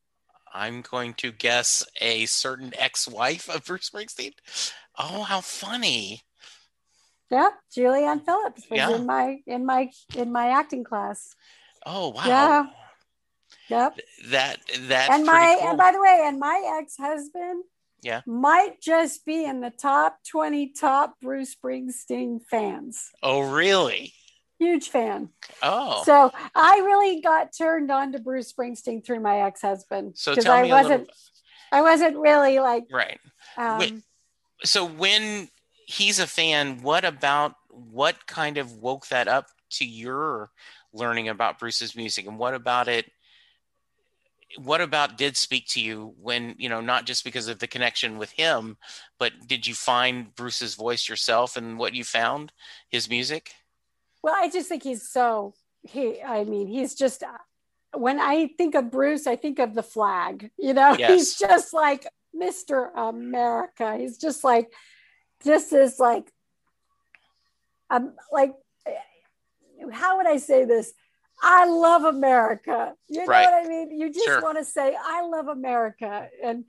I'm 0.52 0.82
going 0.82 1.14
to 1.14 1.32
guess 1.32 1.84
a 2.00 2.26
certain 2.26 2.72
ex-wife 2.78 3.48
of 3.48 3.64
Bruce 3.64 3.90
Springsteen. 3.90 4.32
Oh, 4.96 5.22
how 5.24 5.40
funny! 5.40 6.20
Yeah, 7.30 7.48
Julianne 7.76 8.24
Phillips 8.24 8.62
was 8.70 8.76
Yeah. 8.78 8.94
in 8.94 9.06
my 9.06 9.38
in 9.46 9.66
my 9.66 9.90
in 10.14 10.30
my 10.30 10.50
acting 10.50 10.84
class. 10.84 11.34
Oh, 11.84 12.10
wow. 12.10 12.22
Yeah. 12.26 12.66
Yep. 13.68 13.98
That 14.28 14.60
that 14.88 15.10
and 15.10 15.24
my 15.24 15.56
cool. 15.60 15.68
and 15.70 15.78
by 15.78 15.92
the 15.92 16.00
way, 16.00 16.22
and 16.26 16.38
my 16.38 16.76
ex-husband 16.80 17.64
Yeah. 18.02 18.20
might 18.26 18.80
just 18.80 19.24
be 19.24 19.44
in 19.44 19.60
the 19.60 19.70
top 19.70 20.18
20 20.30 20.68
top 20.72 21.14
Bruce 21.22 21.54
Springsteen 21.54 22.40
fans. 22.50 23.10
oh, 23.22 23.40
really? 23.52 24.12
Huge 24.58 24.88
fan. 24.88 25.30
Oh, 25.62 26.02
So 26.04 26.30
I 26.54 26.76
really 26.84 27.20
got 27.20 27.50
turned 27.56 27.90
on 27.90 28.12
to 28.12 28.18
Bruce 28.18 28.52
Springsteen 28.52 29.04
through 29.04 29.20
my 29.20 29.40
ex-husband 29.42 30.16
so 30.16 30.32
because 30.32 30.44
tell 30.44 30.54
I 30.54 30.62
me 30.62 30.70
a 30.70 30.74
wasn't 30.74 31.00
little. 31.00 31.14
I 31.72 31.82
wasn't 31.82 32.16
really 32.18 32.60
like 32.60 32.84
Right. 32.90 33.18
um, 33.56 33.78
Wait. 33.78 33.94
So 34.62 34.84
when 34.86 35.48
he's 35.86 36.18
a 36.20 36.26
fan, 36.26 36.82
what 36.82 37.04
about 37.04 37.54
what 37.68 38.26
kind 38.26 38.56
of 38.58 38.76
woke 38.76 39.08
that 39.08 39.26
up 39.26 39.46
to 39.70 39.84
your 39.84 40.50
learning 40.92 41.28
about 41.28 41.58
Bruce's 41.58 41.96
music, 41.96 42.26
and 42.28 42.38
what 42.38 42.54
about 42.54 42.86
it? 42.86 43.10
What 44.58 44.80
about 44.80 45.18
did 45.18 45.36
speak 45.36 45.66
to 45.70 45.80
you 45.80 46.14
when 46.20 46.54
you 46.58 46.68
know 46.68 46.80
not 46.80 47.06
just 47.06 47.24
because 47.24 47.48
of 47.48 47.58
the 47.58 47.66
connection 47.66 48.18
with 48.18 48.30
him, 48.30 48.76
but 49.18 49.32
did 49.46 49.66
you 49.66 49.74
find 49.74 50.34
Bruce's 50.34 50.74
voice 50.74 51.08
yourself 51.08 51.56
and 51.56 51.78
what 51.78 51.94
you 51.94 52.04
found 52.04 52.52
his 52.88 53.08
music? 53.08 53.52
well 54.24 54.34
I 54.34 54.48
just 54.48 54.68
think 54.68 54.82
he's 54.82 55.08
so 55.08 55.54
he 55.82 56.20
I 56.22 56.44
mean 56.44 56.66
he's 56.66 56.94
just 56.94 57.22
when 57.92 58.18
I 58.18 58.48
think 58.56 58.74
of 58.74 58.90
Bruce 58.90 59.26
I 59.26 59.36
think 59.36 59.58
of 59.58 59.74
the 59.74 59.82
flag 59.82 60.50
you 60.58 60.72
know 60.72 60.96
Yes. 60.98 61.10
he's 61.10 61.38
just 61.38 61.74
like 61.74 62.06
Mr. 62.34 62.88
America 62.96 63.96
he's 63.98 64.18
just 64.18 64.42
like 64.42 64.72
just 65.44 65.72
is 65.72 66.00
like 66.00 66.32
um 67.90 68.14
like 68.32 68.54
how 69.92 70.16
would 70.16 70.26
I 70.26 70.38
say 70.38 70.64
this 70.64 70.92
I 71.46 71.66
love 71.66 72.04
America 72.04 72.94
you 73.08 73.18
know 73.18 73.26
Right. 73.26 73.48
what 73.48 73.66
I 73.66 73.68
mean 73.68 73.90
you 73.98 74.12
just 74.12 74.26
Sure. 74.26 74.40
want 74.40 74.58
to 74.58 74.64
say 74.64 74.96
I 75.00 75.22
love 75.26 75.48
America 75.48 76.28
and 76.42 76.64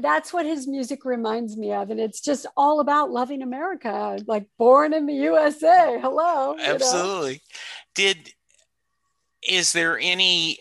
that's 0.00 0.32
what 0.32 0.44
his 0.44 0.66
music 0.66 1.04
reminds 1.04 1.56
me 1.56 1.72
of 1.72 1.90
and 1.90 2.00
it's 2.00 2.20
just 2.20 2.46
all 2.56 2.80
about 2.80 3.10
loving 3.10 3.40
america 3.40 4.18
like 4.26 4.46
born 4.58 4.92
in 4.92 5.06
the 5.06 5.14
usa 5.14 5.98
hello 6.00 6.54
you 6.56 6.60
know? 6.60 6.74
Absolutely. 6.74 7.40
Did 7.94 8.34
is 9.46 9.72
there 9.72 9.98
any? 9.98 10.58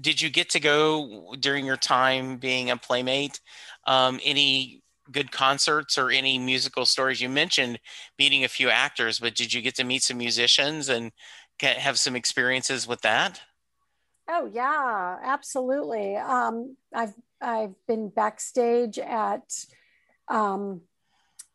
Did 0.00 0.20
you 0.20 0.30
get 0.30 0.50
to 0.50 0.60
go 0.60 1.34
during 1.40 1.66
your 1.66 1.76
time 1.76 2.36
being 2.36 2.70
a 2.70 2.76
playmate? 2.76 3.40
Um, 3.86 4.20
any 4.24 4.82
good 5.10 5.32
concerts 5.32 5.98
or 5.98 6.10
any 6.10 6.38
musical 6.38 6.86
stories? 6.86 7.20
You 7.20 7.28
mentioned 7.28 7.80
meeting 8.18 8.44
a 8.44 8.48
few 8.48 8.68
actors, 8.70 9.18
but 9.18 9.34
did 9.34 9.52
you 9.52 9.60
get 9.62 9.74
to 9.76 9.84
meet 9.84 10.02
some 10.02 10.18
musicians 10.18 10.88
and 10.88 11.10
get, 11.60 11.78
have 11.78 11.98
some 11.98 12.16
experiences 12.16 12.88
with 12.88 13.02
that? 13.02 13.40
oh 14.32 14.48
yeah 14.52 15.16
absolutely 15.22 16.16
um, 16.16 16.76
i've 16.94 17.14
i've 17.40 17.74
been 17.88 18.08
backstage 18.08 18.98
at 18.98 19.42
um, 20.28 20.82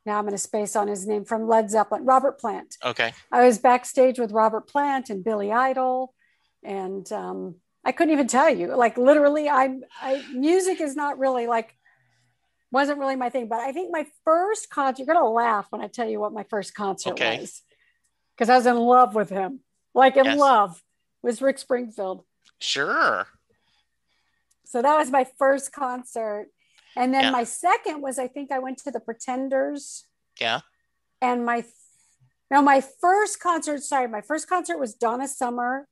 now 0.05 0.17
i'm 0.17 0.25
going 0.25 0.31
to 0.33 0.37
space 0.37 0.75
on 0.75 0.87
his 0.87 1.07
name 1.07 1.23
from 1.23 1.47
led 1.47 1.69
zeppelin 1.69 2.03
robert 2.03 2.37
plant 2.39 2.75
Okay. 2.83 3.13
i 3.31 3.45
was 3.45 3.59
backstage 3.59 4.19
with 4.19 4.31
robert 4.31 4.67
plant 4.67 5.09
and 5.09 5.23
billy 5.23 5.51
idol 5.51 6.13
and 6.63 7.09
um, 7.11 7.55
I 7.85 7.91
couldn't 7.91 8.13
even 8.13 8.27
tell 8.27 8.49
you. 8.49 8.75
Like 8.75 8.97
literally, 8.97 9.47
I'm 9.47 9.83
I 10.01 10.23
music 10.31 10.81
is 10.81 10.95
not 10.95 11.19
really 11.19 11.45
like 11.45 11.75
wasn't 12.71 12.97
really 12.99 13.15
my 13.15 13.29
thing. 13.29 13.47
But 13.47 13.59
I 13.59 13.71
think 13.71 13.91
my 13.91 14.07
first 14.25 14.69
concert, 14.71 14.97
you're 15.05 15.13
gonna 15.13 15.29
laugh 15.29 15.67
when 15.69 15.81
I 15.81 15.87
tell 15.87 16.09
you 16.09 16.19
what 16.19 16.33
my 16.33 16.43
first 16.49 16.73
concert 16.73 17.13
Okay. 17.13 17.37
was. 17.39 17.61
Because 18.35 18.49
I 18.49 18.57
was 18.57 18.65
in 18.65 18.75
love 18.77 19.13
with 19.13 19.29
him. 19.29 19.59
Like 19.95 20.17
in 20.17 20.25
Yes. 20.25 20.37
love 20.37 20.83
was 21.23 21.41
Rick 21.41 21.57
Springfield. 21.57 22.25
Sure. 22.59 23.27
So 24.65 24.81
that 24.81 24.97
was 24.97 25.09
my 25.09 25.23
first 25.39 25.71
concert. 25.71 26.49
And 26.95 27.13
then 27.13 27.23
Yeah. 27.25 27.31
my 27.31 27.43
second 27.45 28.01
was 28.01 28.19
I 28.19 28.27
think 28.27 28.51
I 28.51 28.59
went 28.59 28.77
to 28.79 28.91
the 28.91 28.99
Pretenders. 28.99 30.05
Yeah. 30.39 30.61
And 31.21 31.45
my 31.45 31.65
now 32.51 32.61
my 32.61 32.81
first 32.81 33.39
concert, 33.39 33.81
sorry, 33.83 34.07
my 34.07 34.21
first 34.21 34.47
concert 34.47 34.77
was 34.77 34.93
Donna 34.93 35.27
Summer 35.27 35.87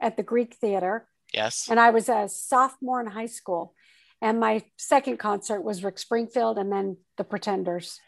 at 0.00 0.16
the 0.16 0.22
Greek 0.22 0.54
Theater. 0.54 1.08
Yes. 1.34 1.68
And 1.68 1.78
I 1.78 1.90
was 1.90 2.08
a 2.08 2.28
sophomore 2.28 3.00
in 3.00 3.08
high 3.08 3.26
school. 3.26 3.74
And 4.22 4.38
my 4.40 4.64
second 4.76 5.18
concert 5.18 5.62
was 5.62 5.82
Rick 5.84 5.98
Springfield 5.98 6.58
and 6.58 6.70
then 6.72 6.98
the 7.16 7.24
Pretenders. 7.24 8.00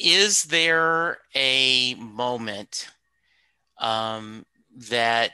Is 0.00 0.44
there 0.44 1.18
a 1.34 1.94
moment 1.94 2.88
um, 3.78 4.44
that 4.88 5.32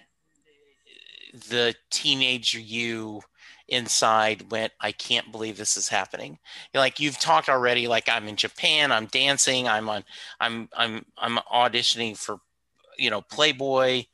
the 1.49 1.75
teenager 1.91 2.59
you 2.59 3.21
inside 3.69 4.51
went, 4.51 4.73
I 4.81 4.93
can't 4.93 5.31
believe 5.31 5.57
this 5.57 5.77
is 5.77 5.89
happening? 5.89 6.39
Like 6.75 7.01
you've 7.01 7.19
talked 7.19 7.49
already, 7.49 7.87
like 7.87 8.09
I'm 8.09 8.29
in 8.29 8.37
Japan, 8.37 8.91
I'm 8.93 9.07
dancing, 9.07 9.69
I'm 9.69 9.89
on, 9.89 10.05
I'm, 10.41 10.69
I'm, 10.77 11.05
I'm 11.19 11.39
auditioning 11.53 12.17
for, 12.17 12.39
you 12.97 13.11
know, 13.11 13.21
Playboy. 13.21 14.05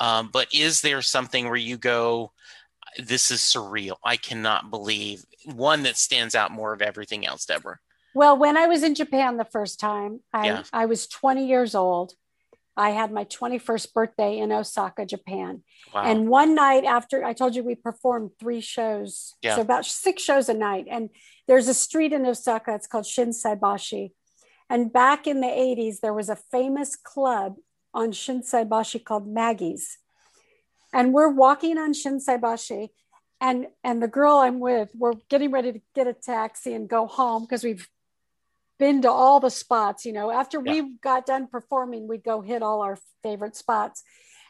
Um, 0.00 0.30
but 0.32 0.48
is 0.52 0.80
there 0.80 1.02
something 1.02 1.46
where 1.46 1.56
you 1.56 1.76
go, 1.76 2.32
this 2.98 3.30
is 3.30 3.40
surreal? 3.40 3.96
I 4.04 4.16
cannot 4.16 4.70
believe 4.70 5.24
one 5.44 5.82
that 5.84 5.96
stands 5.96 6.34
out 6.34 6.50
more 6.50 6.72
of 6.72 6.82
everything 6.82 7.26
else, 7.26 7.46
Deborah. 7.46 7.78
Well, 8.14 8.36
when 8.36 8.56
I 8.56 8.66
was 8.66 8.82
in 8.82 8.94
Japan 8.94 9.36
the 9.36 9.44
first 9.44 9.80
time, 9.80 10.20
I, 10.32 10.46
Yeah. 10.46 10.62
I 10.72 10.86
was 10.86 11.06
20 11.06 11.46
years 11.46 11.74
old. 11.74 12.14
I 12.78 12.90
had 12.90 13.12
my 13.12 13.24
21st 13.24 13.92
birthday 13.92 14.38
in 14.38 14.52
Osaka, 14.52 15.04
Japan. 15.04 15.62
Wow. 15.92 16.02
And 16.04 16.28
one 16.28 16.54
night 16.54 16.84
after 16.84 17.24
I 17.24 17.32
told 17.32 17.54
you 17.54 17.64
we 17.64 17.74
performed 17.74 18.30
three 18.38 18.60
shows, 18.60 19.34
Yeah. 19.42 19.56
so 19.56 19.62
about 19.62 19.84
six 19.84 20.22
shows 20.22 20.48
a 20.48 20.54
night. 20.54 20.86
And 20.90 21.10
there's 21.46 21.68
a 21.68 21.74
street 21.74 22.12
in 22.12 22.24
Osaka, 22.24 22.74
it's 22.74 22.86
called 22.86 23.04
Shinsaibashi. 23.04 24.12
And 24.70 24.92
back 24.92 25.26
in 25.26 25.40
the 25.40 25.46
80s, 25.48 26.00
there 26.00 26.14
was 26.14 26.28
a 26.28 26.36
famous 26.36 26.94
club 26.94 27.56
on 27.94 28.12
Shinsaibashi 28.12 29.04
called 29.04 29.26
Maggie's. 29.26 29.98
And 30.92 31.12
we're 31.12 31.30
walking 31.30 31.78
on 31.78 31.92
Shinsaibashi, 31.92 32.88
and 33.40 33.66
and 33.84 34.02
the 34.02 34.08
girl 34.08 34.38
I'm 34.38 34.58
with, 34.58 34.90
we're 34.94 35.14
getting 35.28 35.50
ready 35.50 35.72
to 35.72 35.80
get 35.94 36.06
a 36.06 36.12
taxi 36.14 36.74
and 36.74 36.88
go 36.88 37.06
home 37.06 37.42
because 37.42 37.62
we've 37.62 37.88
been 38.78 39.02
to 39.02 39.10
all 39.10 39.40
the 39.40 39.50
spots. 39.50 40.04
You 40.04 40.12
know, 40.12 40.30
after 40.30 40.62
Yeah. 40.64 40.72
we 40.82 40.92
got 41.02 41.26
done 41.26 41.46
performing, 41.46 42.08
we'd 42.08 42.24
go 42.24 42.40
hit 42.40 42.62
all 42.62 42.82
our 42.82 42.98
favorite 43.22 43.56
spots. 43.56 44.02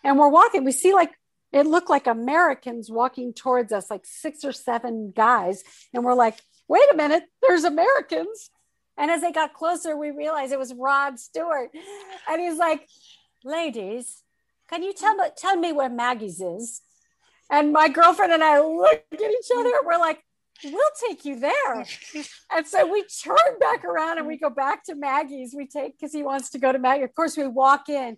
And 0.04 0.18
we're 0.18 0.28
walking, 0.28 0.64
we 0.64 0.72
see 0.72 0.92
like 0.94 1.12
it 1.50 1.66
looked 1.66 1.88
like 1.88 2.06
Americans 2.06 2.90
walking 2.90 3.32
towards 3.32 3.72
us, 3.72 3.90
like 3.90 4.04
six 4.04 4.44
or 4.44 4.52
seven 4.52 5.12
guys. 5.16 5.62
And 5.94 6.04
we're 6.04 6.14
like, 6.14 6.38
wait 6.68 6.84
a 6.92 6.96
minute, 6.96 7.24
there's 7.40 7.64
Americans. 7.64 8.50
And 8.98 9.10
as 9.10 9.22
they 9.22 9.32
got 9.32 9.54
closer, 9.54 9.96
we 9.96 10.10
realized 10.10 10.52
it 10.52 10.58
was 10.58 10.74
Rod 10.74 11.18
Stewart. 11.18 11.70
And 12.28 12.40
he's 12.40 12.58
like, 12.58 12.86
ladies, 13.44 14.22
can 14.68 14.82
you 14.82 14.92
tell 14.92 15.14
me, 15.14 15.24
tell 15.36 15.56
me 15.56 15.72
where 15.72 15.88
Maggie's 15.88 16.40
is? 16.40 16.82
And 17.50 17.72
my 17.72 17.88
girlfriend 17.88 18.32
and 18.32 18.44
I 18.44 18.60
looked 18.60 19.14
at 19.14 19.20
each 19.20 19.50
other. 19.56 19.72
We're 19.84 19.98
like, 19.98 20.22
we'll 20.64 20.90
take 21.08 21.24
you 21.24 21.38
there. 21.40 21.86
And 22.50 22.66
so 22.66 22.90
we 22.90 23.04
turn 23.22 23.58
back 23.60 23.84
around 23.84 24.18
and 24.18 24.26
we 24.26 24.38
go 24.38 24.48
back 24.50 24.84
to 24.84 24.94
Maggie's. 24.94 25.54
We 25.54 25.66
take 25.66 25.98
because 25.98 26.12
he 26.12 26.22
wants 26.22 26.50
to 26.50 26.58
go 26.58 26.72
to 26.72 26.78
Maggie. 26.78 27.04
Of 27.04 27.14
course, 27.14 27.36
we 27.36 27.46
walk 27.46 27.88
in 27.90 28.16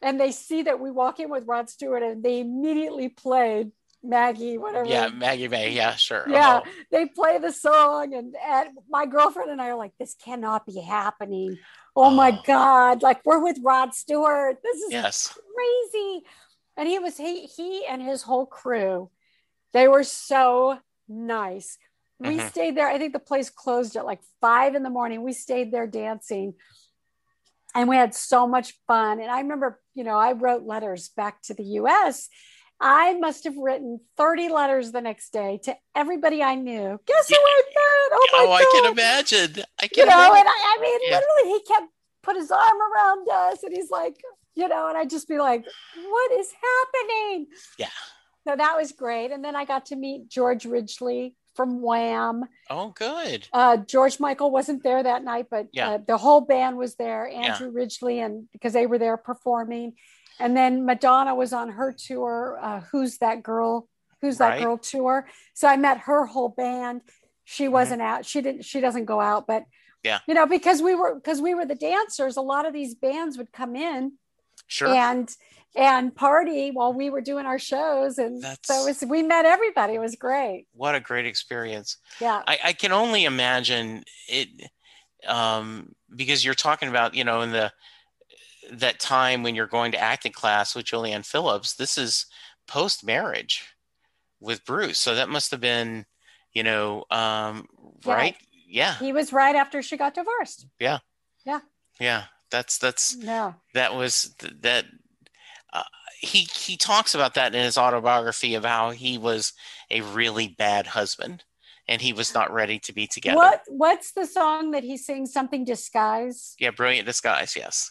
and 0.00 0.20
they 0.20 0.30
see 0.32 0.62
that 0.62 0.78
we 0.80 0.90
walk 0.90 1.18
in 1.20 1.28
with 1.30 1.44
Rod 1.46 1.68
Stewart 1.68 2.02
and 2.02 2.22
they 2.22 2.40
immediately 2.40 3.08
played 3.08 3.72
Maggie, 4.04 4.58
whatever. 4.58 4.88
Yeah, 4.88 5.08
Maggie 5.08 5.48
May. 5.48 5.70
Yeah, 5.72 5.94
sure. 5.96 6.24
Yeah, 6.28 6.60
Oh, 6.64 6.70
they 6.90 7.06
play 7.06 7.38
the 7.38 7.52
song, 7.52 8.14
and, 8.14 8.34
and 8.44 8.70
my 8.88 9.06
girlfriend 9.06 9.50
and 9.50 9.60
I 9.62 9.68
are 9.68 9.76
like, 9.76 9.92
this 9.98 10.14
cannot 10.14 10.66
be 10.66 10.80
happening. 10.80 11.58
Oh 11.94 12.10
my 12.10 12.30
Oh. 12.36 12.42
God. 12.44 13.02
Like, 13.02 13.20
we're 13.24 13.42
with 13.42 13.58
Rod 13.62 13.94
Stewart. 13.94 14.56
This 14.62 14.80
is 14.82 14.92
yes. 14.92 15.32
crazy. 15.54 16.22
And 16.76 16.88
he 16.88 16.98
was, 16.98 17.16
he, 17.16 17.46
he 17.46 17.84
and 17.86 18.02
his 18.02 18.22
whole 18.22 18.46
crew, 18.46 19.10
they 19.72 19.86
were 19.86 20.02
so 20.04 20.78
nice. 21.08 21.78
We 22.18 22.38
Mhm. 22.38 22.50
stayed 22.50 22.76
there. 22.76 22.86
I 22.88 22.98
think 22.98 23.12
the 23.12 23.18
place 23.18 23.50
closed 23.50 23.96
at 23.96 24.06
like 24.06 24.20
five 24.40 24.74
in 24.74 24.82
the 24.84 24.90
morning. 24.90 25.22
We 25.22 25.32
stayed 25.32 25.72
there 25.72 25.86
dancing 25.88 26.54
and 27.74 27.88
we 27.88 27.96
had 27.96 28.14
so 28.14 28.46
much 28.46 28.74
fun. 28.86 29.20
And 29.20 29.30
I 29.30 29.40
remember, 29.40 29.80
you 29.94 30.04
know, 30.04 30.16
I 30.16 30.32
wrote 30.32 30.62
letters 30.64 31.08
back 31.08 31.42
to 31.42 31.54
the 31.54 31.64
US. 31.80 32.28
I 32.80 33.14
must 33.14 33.44
have 33.44 33.56
written 33.56 34.00
30 34.16 34.48
letters 34.48 34.92
the 34.92 35.00
next 35.00 35.32
day 35.32 35.58
to 35.64 35.76
everybody 35.94 36.42
I 36.42 36.54
knew. 36.56 37.00
Guess 37.06 37.28
who 37.28 37.36
I 37.36 37.62
met? 37.66 37.76
Oh 38.12 38.28
my 38.32 38.38
Oh, 38.40 38.46
God. 38.46 38.54
I 38.54 38.64
can 38.82 38.92
imagine. 38.92 39.64
I 39.80 39.88
can 39.88 39.98
You 40.04 40.06
know, 40.10 40.16
imagine. 40.16 40.36
and 40.38 40.48
I, 40.48 40.76
I 40.76 40.80
mean, 40.80 41.00
Yeah. 41.04 41.16
literally, 41.20 41.58
he 41.58 41.64
kept 41.74 41.86
put 42.22 42.36
his 42.36 42.50
arm 42.52 42.78
around 42.94 43.28
us 43.28 43.62
and 43.64 43.72
he's 43.74 43.90
like, 43.90 44.16
you 44.54 44.68
know, 44.68 44.88
and 44.88 44.96
I'd 44.96 45.10
just 45.10 45.26
be 45.28 45.38
like, 45.38 45.64
what 45.96 46.32
is 46.32 46.52
happening? 46.52 47.46
Yeah. 47.78 47.88
So 48.46 48.56
that 48.56 48.76
was 48.76 48.92
great. 48.92 49.30
And 49.30 49.44
then 49.44 49.54
I 49.54 49.64
got 49.64 49.86
to 49.86 49.96
meet 49.96 50.28
George 50.28 50.64
Ridgeley 50.64 51.34
from 51.54 51.80
Wham. 51.82 52.44
Oh, 52.70 52.90
good. 52.90 53.46
Uh, 53.52 53.76
George 53.76 54.18
Michael 54.18 54.50
wasn't 54.50 54.82
there 54.82 55.02
that 55.02 55.22
night, 55.22 55.46
but 55.50 55.68
Yeah. 55.72 55.90
uh, 55.90 55.98
the 56.06 56.16
whole 56.16 56.40
band 56.40 56.76
was 56.76 56.94
there. 56.96 57.28
Andrew 57.28 57.70
Ridgeley, 57.70 58.20
and 58.24 58.48
because 58.52 58.72
they 58.72 58.86
were 58.86 58.98
there 58.98 59.16
performing, 59.16 59.94
and 60.40 60.56
then 60.56 60.84
Madonna 60.86 61.34
was 61.34 61.52
on 61.52 61.68
her 61.70 61.92
tour. 61.92 62.58
Uh, 62.60 62.80
Who's 62.90 63.18
that 63.18 63.42
girl? 63.42 63.88
Who's 64.22 64.38
that 64.38 64.50
Right. 64.50 64.62
girl 64.62 64.78
tour? 64.78 65.28
So 65.54 65.68
I 65.68 65.76
met 65.76 65.98
her 65.98 66.26
whole 66.26 66.48
band. 66.48 67.02
She 67.44 67.66
Mhm. 67.66 67.72
wasn't 67.72 68.02
out. 68.02 68.24
She 68.24 68.40
didn't. 68.40 68.62
She 68.64 68.80
doesn't 68.80 69.04
go 69.04 69.20
out, 69.20 69.46
but 69.46 69.64
Yeah. 70.02 70.20
you 70.26 70.34
know, 70.34 70.46
because 70.46 70.80
we 70.80 70.94
were 70.94 71.14
because 71.16 71.40
we 71.40 71.54
were 71.54 71.66
the 71.66 71.74
dancers. 71.74 72.36
A 72.36 72.40
lot 72.40 72.66
of 72.66 72.72
these 72.72 72.94
bands 72.94 73.36
would 73.36 73.52
come 73.52 73.76
in 73.76 74.12
Sure. 74.66 74.88
and 74.88 75.34
and 75.74 76.14
party 76.14 76.70
while 76.70 76.92
we 76.92 77.08
were 77.08 77.22
doing 77.22 77.46
our 77.46 77.58
shows, 77.58 78.18
and 78.18 78.42
so 78.42 78.48
That's- 78.48 78.68
it 78.70 78.86
was, 78.86 79.04
we 79.10 79.22
met 79.22 79.46
everybody. 79.46 79.94
It 79.94 80.00
was 80.00 80.16
great. 80.16 80.66
What 80.74 80.94
a 80.94 81.00
great 81.00 81.24
experience. 81.24 81.96
Yeah. 82.20 82.42
I, 82.46 82.58
I 82.62 82.72
can 82.74 82.92
only 82.92 83.24
imagine 83.24 84.04
it 84.28 84.48
um, 85.26 85.94
because 86.14 86.44
you're 86.44 86.52
talking 86.54 86.90
about, 86.90 87.14
you 87.14 87.24
know, 87.24 87.40
in 87.40 87.52
the 87.52 87.72
that 88.72 89.00
time 89.00 89.42
when 89.42 89.54
you're 89.54 89.66
going 89.66 89.92
to 89.92 89.98
acting 89.98 90.32
class 90.32 90.74
with 90.74 90.86
Julianne 90.86 91.24
Phillips. 91.26 91.74
This 91.74 91.96
is 91.98 92.26
post 92.66 93.04
marriage 93.04 93.64
with 94.40 94.64
Bruce, 94.64 94.98
so 94.98 95.14
that 95.14 95.28
must 95.28 95.50
have 95.52 95.60
been, 95.60 96.04
you 96.52 96.62
know, 96.62 97.04
um, 97.10 97.66
Yeah. 98.04 98.12
right? 98.14 98.36
Yeah, 98.66 98.94
He 98.98 99.12
was 99.12 99.32
right 99.32 99.54
after 99.56 99.82
she 99.82 99.96
got 99.96 100.14
divorced. 100.14 100.66
Yeah. 100.78 100.98
Yeah. 101.44 101.60
Yeah. 102.00 102.24
That's 102.52 102.78
that's 102.78 103.16
No. 103.16 103.54
that 103.74 103.94
was 103.94 104.34
th- 104.38 104.52
that 104.60 104.84
uh, 105.72 105.82
he 106.20 106.46
he 106.54 106.76
talks 106.76 107.14
about 107.16 107.34
that 107.34 107.54
in 107.54 107.64
his 107.64 107.76
autobiography 107.78 108.54
of 108.54 108.64
how 108.64 108.90
he 108.90 109.18
was 109.18 109.52
a 109.90 110.02
really 110.02 110.48
bad 110.48 110.86
husband 110.88 111.42
and 111.88 112.00
he 112.00 112.12
was 112.12 112.32
not 112.34 112.52
ready 112.52 112.78
to 112.78 112.92
be 112.92 113.06
together. 113.08 113.36
What 113.36 113.62
What's 113.68 114.12
the 114.12 114.26
song 114.26 114.70
that 114.72 114.84
he 114.84 114.96
sings? 114.96 115.32
Something 115.32 115.64
disguise. 115.64 116.54
Yeah, 116.60 116.70
brilliant 116.70 117.06
disguise. 117.06 117.56
Yes, 117.56 117.90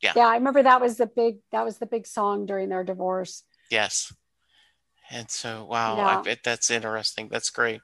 Yeah, 0.00 0.14
Yeah, 0.16 0.26
I 0.26 0.34
remember 0.34 0.62
that 0.64 0.80
was 0.80 0.96
the 0.96 1.06
big 1.06 1.36
that 1.52 1.64
was 1.64 1.78
the 1.78 1.86
big 1.86 2.06
song 2.06 2.46
during 2.46 2.70
their 2.70 2.84
divorce. 2.84 3.44
yes. 3.70 4.12
And 5.10 5.30
so, 5.30 5.64
wow, 5.66 5.96
Yeah. 5.98 6.06
I 6.18 6.22
bet 6.22 6.38
that's 6.42 6.70
interesting. 6.70 7.28
That's 7.28 7.50
great. 7.50 7.82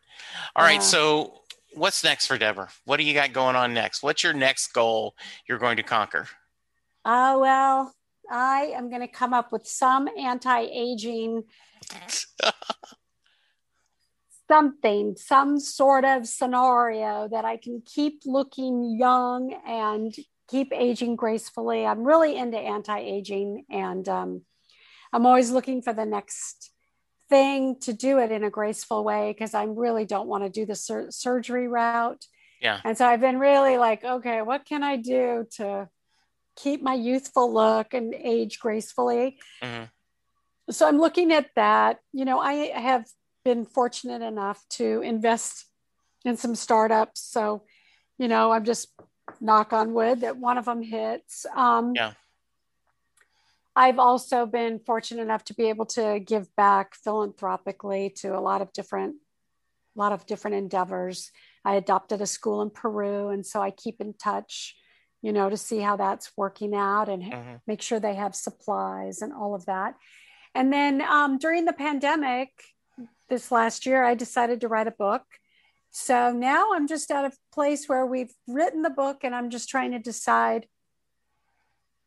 All 0.56 0.64
right, 0.64 0.74
Yeah. 0.76 0.80
so 0.80 1.42
what's 1.74 2.04
next 2.04 2.26
for 2.26 2.38
Deborah? 2.38 2.68
What 2.84 2.98
do 2.98 3.04
you 3.04 3.14
got 3.14 3.32
going 3.32 3.56
on 3.56 3.74
next? 3.74 4.02
What's 4.02 4.22
your 4.22 4.32
next 4.32 4.72
goal 4.72 5.14
you're 5.48 5.58
going 5.58 5.76
to 5.76 5.82
conquer? 5.82 6.28
Oh 7.04 7.38
well, 7.38 7.94
I 8.30 8.72
am 8.74 8.90
going 8.90 9.02
to 9.02 9.08
come 9.08 9.32
up 9.32 9.52
with 9.52 9.66
some 9.66 10.08
anti-aging 10.18 11.44
something, 14.48 15.14
some 15.16 15.60
sort 15.60 16.04
of 16.04 16.26
scenario 16.26 17.28
that 17.30 17.44
I 17.44 17.56
can 17.56 17.82
keep 17.84 18.22
looking 18.24 18.96
young 18.98 19.54
and 19.66 20.14
keep 20.48 20.72
aging 20.72 21.16
gracefully. 21.16 21.84
I'm 21.86 22.04
really 22.04 22.36
into 22.36 22.58
anti-aging, 22.58 23.66
and 23.70 24.08
um, 24.08 24.42
I'm 25.12 25.26
always 25.26 25.50
looking 25.50 25.82
for 25.82 25.92
the 25.92 26.06
next 26.06 26.72
thing 27.28 27.76
to 27.80 27.92
do 27.92 28.18
it 28.18 28.32
in 28.32 28.44
a 28.44 28.50
graceful 28.50 29.04
way 29.04 29.32
because 29.32 29.54
I 29.54 29.64
really 29.64 30.04
don't 30.04 30.28
want 30.28 30.44
to 30.44 30.50
do 30.50 30.64
the 30.66 30.74
sur- 30.74 31.10
surgery 31.10 31.68
route. 31.68 32.24
Yeah. 32.60 32.80
And 32.84 32.96
so 32.96 33.06
I've 33.06 33.20
been 33.20 33.38
really 33.38 33.78
like, 33.78 34.04
okay, 34.04 34.42
what 34.42 34.64
can 34.64 34.82
I 34.82 34.96
do 34.96 35.46
to 35.56 35.88
keep 36.56 36.82
my 36.82 36.94
youthful 36.94 37.52
look 37.52 37.94
and 37.94 38.14
age 38.14 38.58
gracefully? 38.58 39.38
Mhm. 39.62 39.90
so 40.70 40.86
I'm 40.86 40.98
looking 40.98 41.32
at 41.32 41.48
that. 41.56 42.00
You 42.12 42.24
know, 42.24 42.38
I 42.40 42.54
have 42.78 43.06
been 43.44 43.64
fortunate 43.64 44.20
enough 44.22 44.62
to 44.70 45.00
invest 45.02 45.66
in 46.24 46.36
some 46.36 46.54
startups. 46.54 47.22
So, 47.22 47.64
you 48.18 48.28
know, 48.28 48.50
I'm 48.50 48.64
just 48.64 48.88
knock 49.40 49.72
on 49.72 49.94
wood 49.94 50.20
that 50.20 50.36
one 50.36 50.58
of 50.58 50.64
them 50.66 50.82
hits. 50.82 51.46
Um, 51.54 51.94
Yeah. 51.94 52.12
I've 53.78 54.00
also 54.00 54.44
been 54.44 54.80
fortunate 54.80 55.22
enough 55.22 55.44
to 55.44 55.54
be 55.54 55.68
able 55.68 55.86
to 55.86 56.18
give 56.18 56.54
back 56.56 56.96
philanthropically 56.96 58.10
to 58.16 58.36
a 58.36 58.40
lot 58.40 58.60
of 58.60 58.72
different, 58.72 59.14
a 59.94 59.98
lot 59.98 60.10
of 60.10 60.26
different 60.26 60.56
endeavors. 60.56 61.30
I 61.64 61.76
adopted 61.76 62.20
a 62.20 62.26
school 62.26 62.60
in 62.60 62.70
Peru, 62.70 63.28
and 63.28 63.46
so 63.46 63.62
I 63.62 63.70
keep 63.70 64.00
in 64.00 64.14
touch, 64.14 64.74
you 65.22 65.32
know, 65.32 65.48
to 65.48 65.56
see 65.56 65.78
how 65.78 65.94
that's 65.94 66.32
working 66.36 66.74
out 66.74 67.08
and 67.08 67.22
Mhm. 67.22 67.60
make 67.68 67.80
sure 67.80 68.00
they 68.00 68.16
have 68.16 68.34
supplies 68.34 69.22
and 69.22 69.32
all 69.32 69.54
of 69.54 69.66
that. 69.66 69.94
And 70.56 70.72
then 70.72 71.00
um, 71.00 71.38
during 71.38 71.64
the 71.64 71.72
pandemic, 71.72 72.50
this 73.28 73.52
last 73.52 73.86
year, 73.86 74.02
I 74.02 74.16
decided 74.16 74.60
to 74.60 74.68
write 74.68 74.88
a 74.88 75.02
book. 75.06 75.22
So 75.92 76.32
now 76.32 76.72
I'm 76.74 76.88
just 76.88 77.12
at 77.12 77.24
a 77.32 77.36
place 77.52 77.88
where 77.88 78.04
we've 78.04 78.34
written 78.48 78.82
the 78.82 78.90
book, 78.90 79.22
and 79.22 79.36
I'm 79.36 79.50
just 79.50 79.68
trying 79.68 79.92
to 79.92 80.00
decide 80.00 80.66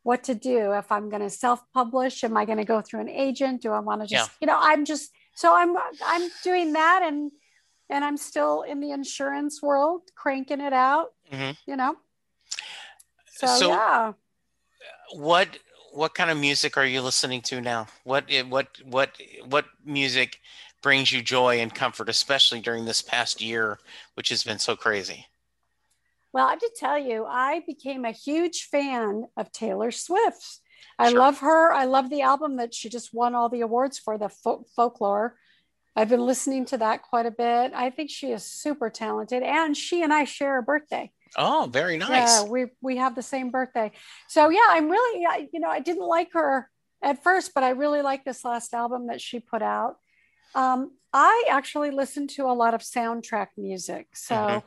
what 0.03 0.23
to 0.23 0.35
do 0.35 0.73
if 0.73 0.91
i'm 0.91 1.09
going 1.09 1.21
to 1.21 1.29
self-publish 1.29 2.23
am 2.23 2.35
i 2.37 2.45
going 2.45 2.57
to 2.57 2.65
go 2.65 2.81
through 2.81 3.01
an 3.01 3.09
agent 3.09 3.61
do 3.61 3.71
i 3.71 3.79
want 3.79 4.01
to 4.01 4.07
just 4.07 4.29
Yeah. 4.31 4.35
you 4.41 4.47
know 4.47 4.57
i'm 4.59 4.85
just 4.85 5.11
so 5.35 5.55
i'm 5.55 5.75
i'm 6.05 6.29
doing 6.43 6.73
that 6.73 7.01
and 7.03 7.31
and 7.89 8.03
i'm 8.03 8.17
still 8.17 8.61
in 8.63 8.79
the 8.79 8.91
insurance 8.91 9.61
world 9.61 10.01
cranking 10.15 10.61
it 10.61 10.73
out 10.73 11.13
Mhm. 11.31 11.55
you 11.67 11.75
know 11.75 11.95
so, 13.27 13.47
So- 13.47 13.69
yeah 13.69 14.13
What 15.13 15.57
what 15.93 16.13
kind 16.15 16.29
of 16.31 16.37
music 16.37 16.77
are 16.77 16.85
you 16.85 17.01
listening 17.01 17.41
to 17.41 17.59
now? 17.59 17.87
What 18.05 18.23
what 18.47 18.67
what 18.85 19.09
what 19.45 19.65
music 19.83 20.39
brings 20.81 21.11
you 21.11 21.21
joy 21.21 21.59
and 21.59 21.73
comfort, 21.75 22.07
especially 22.07 22.61
during 22.61 22.85
this 22.85 23.01
past 23.01 23.41
year, 23.41 23.77
which 24.15 24.29
has 24.29 24.41
been 24.43 24.57
so 24.57 24.75
crazy? 24.77 25.27
Well 26.33 26.47
i 26.47 26.51
have 26.51 26.59
to 26.59 26.71
tell 26.75 26.97
you 26.97 27.25
i 27.25 27.61
became 27.67 28.05
a 28.05 28.11
huge 28.11 28.63
fan 28.71 29.25
of 29.37 29.51
taylor 29.51 29.91
swift 29.91 30.59
i 30.99 31.09
Sure. 31.09 31.19
love 31.19 31.39
her 31.39 31.71
i 31.73 31.85
love 31.85 32.09
the 32.09 32.21
album 32.21 32.57
that 32.57 32.73
she 32.73 32.89
just 32.89 33.13
won 33.13 33.35
all 33.35 33.49
the 33.49 33.61
awards 33.61 33.97
for 33.99 34.17
the 34.17 34.29
fo- 34.29 34.65
folklore 34.75 35.35
i've 35.95 36.09
been 36.09 36.25
listening 36.25 36.65
to 36.65 36.77
that 36.77 37.01
quite 37.03 37.25
a 37.25 37.31
bit 37.31 37.71
i 37.75 37.89
think 37.89 38.09
she 38.09 38.31
is 38.31 38.43
super 38.45 38.89
talented 38.89 39.43
and 39.43 39.75
she 39.75 40.01
and 40.03 40.13
i 40.13 40.23
share 40.23 40.57
a 40.57 40.63
birthday 40.63 41.11
Oh, 41.37 41.69
very 41.71 41.95
nice. 41.95 42.09
Yeah, 42.11 42.43
we 42.43 42.65
we 42.81 42.97
have 42.97 43.15
the 43.15 43.21
same 43.21 43.51
birthday. 43.51 43.93
So 44.27 44.49
yeah, 44.49 44.67
I'm 44.71 44.89
really 44.89 45.25
I- 45.25 45.47
you 45.53 45.61
know 45.61 45.69
I 45.69 45.79
didn't 45.79 46.05
like 46.05 46.33
her 46.33 46.69
at 47.01 47.23
first, 47.23 47.53
but 47.55 47.63
I 47.63 47.69
really 47.69 48.01
like 48.01 48.25
this 48.25 48.43
last 48.43 48.73
album 48.73 49.07
that 49.07 49.21
she 49.21 49.39
put 49.39 49.61
out. 49.61 49.95
Um, 50.55 50.91
I 51.13 51.45
actually 51.49 51.91
listen 51.91 52.27
to 52.35 52.47
a 52.47 52.51
lot 52.63 52.73
of 52.73 52.81
soundtrack 52.81 53.47
music. 53.55 54.07
So 54.13 54.35
Mhm. 54.35 54.63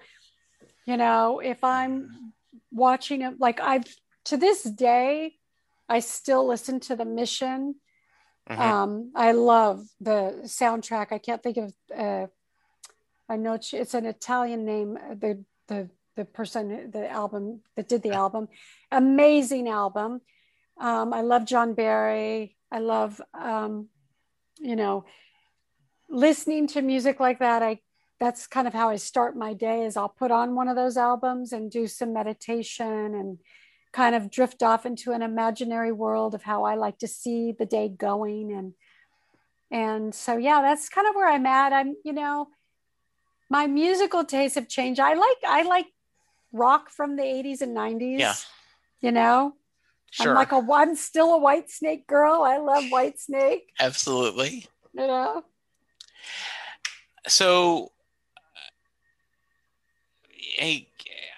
You 0.85 0.97
know 0.97 1.41
if 1.41 1.63
I'm 1.65 2.33
watching 2.73 3.23
it, 3.23 3.41
like 3.41 3.61
I've 3.61 3.87
to 4.27 4.37
this 4.37 4.63
day, 4.63 5.35
I 5.89 6.01
still 6.01 6.47
listen 6.47 6.81
to 6.81 6.97
the 6.97 7.05
Mission. 7.05 7.77
Mhm. 8.49 8.59
Um, 8.59 9.13
I 9.15 9.33
love 9.33 9.87
the 10.01 10.43
soundtrack. 10.45 11.13
I 11.13 11.19
can't 11.19 11.43
think 11.43 11.57
of. 11.57 11.75
Uh, 11.97 12.27
I 13.29 13.37
know 13.37 13.55
it's, 13.55 13.73
it's 13.73 13.95
an 13.95 14.05
Italian 14.07 14.65
name. 14.65 14.95
The 14.95 15.45
the 15.69 15.89
the 16.17 16.25
person 16.25 16.91
the 16.91 17.09
album 17.11 17.61
that 17.77 17.89
did 17.89 18.03
the 18.03 18.13
album, 18.13 18.49
amazing 18.91 19.69
album. 19.69 20.21
Um, 20.79 21.13
I 21.13 21.23
love 21.23 21.47
John 21.47 21.75
Barry. 21.75 22.57
I 22.71 22.81
love 22.81 23.21
um, 23.33 23.89
you 24.59 24.77
know 24.77 25.05
listening 26.09 26.67
to 26.69 26.83
music 26.83 27.19
like 27.21 27.39
that. 27.39 27.63
I 27.63 27.81
that's 28.21 28.47
kind 28.47 28.67
of 28.67 28.73
how 28.75 28.89
I 28.89 28.97
start 28.97 29.37
my 29.37 29.55
day. 29.55 29.85
Is 29.85 29.97
I'll 29.97 30.09
put 30.09 30.31
on 30.31 30.55
one 30.55 30.69
of 30.69 30.77
those 30.77 30.97
albums 30.97 31.53
and 31.53 31.71
do 31.71 31.87
some 31.87 32.13
meditation 32.13 33.15
and 33.15 33.39
kind 33.93 34.15
of 34.15 34.31
drift 34.31 34.63
off 34.63 34.87
into 34.87 35.13
an 35.13 35.23
imaginary 35.23 35.93
world 35.93 36.35
of 36.35 36.43
how 36.43 36.65
I 36.65 36.75
like 36.75 36.99
to 36.99 37.09
see 37.09 37.53
the 37.53 37.67
day 37.67 37.89
going 37.89 38.53
and 38.53 38.73
and 39.71 40.13
so 40.15 40.37
yeah 40.37 40.61
that's 40.63 40.89
kind 40.89 41.07
of 41.09 41.15
where 41.15 41.29
I'm 41.29 41.47
at 41.47 41.73
I'm 41.73 41.95
you 42.05 42.13
know 42.13 42.49
my 43.49 43.69
musical 43.69 44.25
tastes 44.25 44.57
have 44.57 44.69
changed 44.69 44.99
I 45.01 45.15
like 45.15 45.37
I 45.47 45.63
like 45.63 45.87
rock 46.53 46.91
from 46.91 47.15
the 47.15 47.23
80s 47.23 47.61
and 47.63 47.77
90s 47.77 48.19
Yeah. 48.19 48.35
you 49.01 49.13
know 49.13 49.55
Sure. 50.11 50.31
I'm 50.31 50.35
like 50.35 50.51
a 50.53 50.61
I'm 50.73 50.97
still 50.97 51.35
a 51.37 51.41
Whitesnake 51.41 52.07
girl 52.09 52.43
I 52.43 52.59
love 52.59 52.85
Whitesnake 52.85 53.63
Absolutely. 53.79 54.67
you 54.93 55.07
know 55.07 55.45
So, 57.29 57.93
hey, 60.55 60.89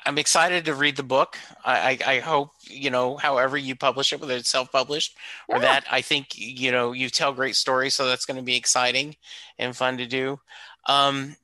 I'm 0.05 0.19
excited 0.19 0.65
to 0.67 0.75
read 0.75 0.97
the 0.97 1.03
book. 1.03 1.37
I, 1.65 1.99
I, 2.07 2.13
I 2.15 2.21
hope 2.21 2.51
you 2.69 2.91
know, 2.91 3.17
however 3.17 3.57
you 3.57 3.75
publish 3.75 4.13
it, 4.13 4.21
whether 4.21 4.35
it's 4.35 4.49
self-published 4.49 5.17
or 5.49 5.59
that. 5.61 5.85
I 5.91 6.01
think 6.01 6.37
you 6.37 6.71
know 6.71 6.93
you 6.93 7.09
tell 7.11 7.33
great 7.33 7.57
stories, 7.57 7.95
so 7.95 8.07
that's 8.07 8.27
going 8.27 8.37
to 8.37 8.43
be 8.43 8.57
exciting 8.57 9.17
and 9.59 9.77
fun 9.77 9.99
to 9.99 10.07
do. 10.07 10.41
Um, 10.87 11.37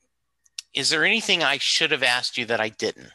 is 0.74 0.90
there 0.90 1.04
anything 1.04 1.42
I 1.42 1.58
should 1.58 1.90
have 1.90 2.02
asked 2.02 2.38
you 2.38 2.46
that 2.46 2.60
I 2.60 2.68
didn't? 2.68 3.10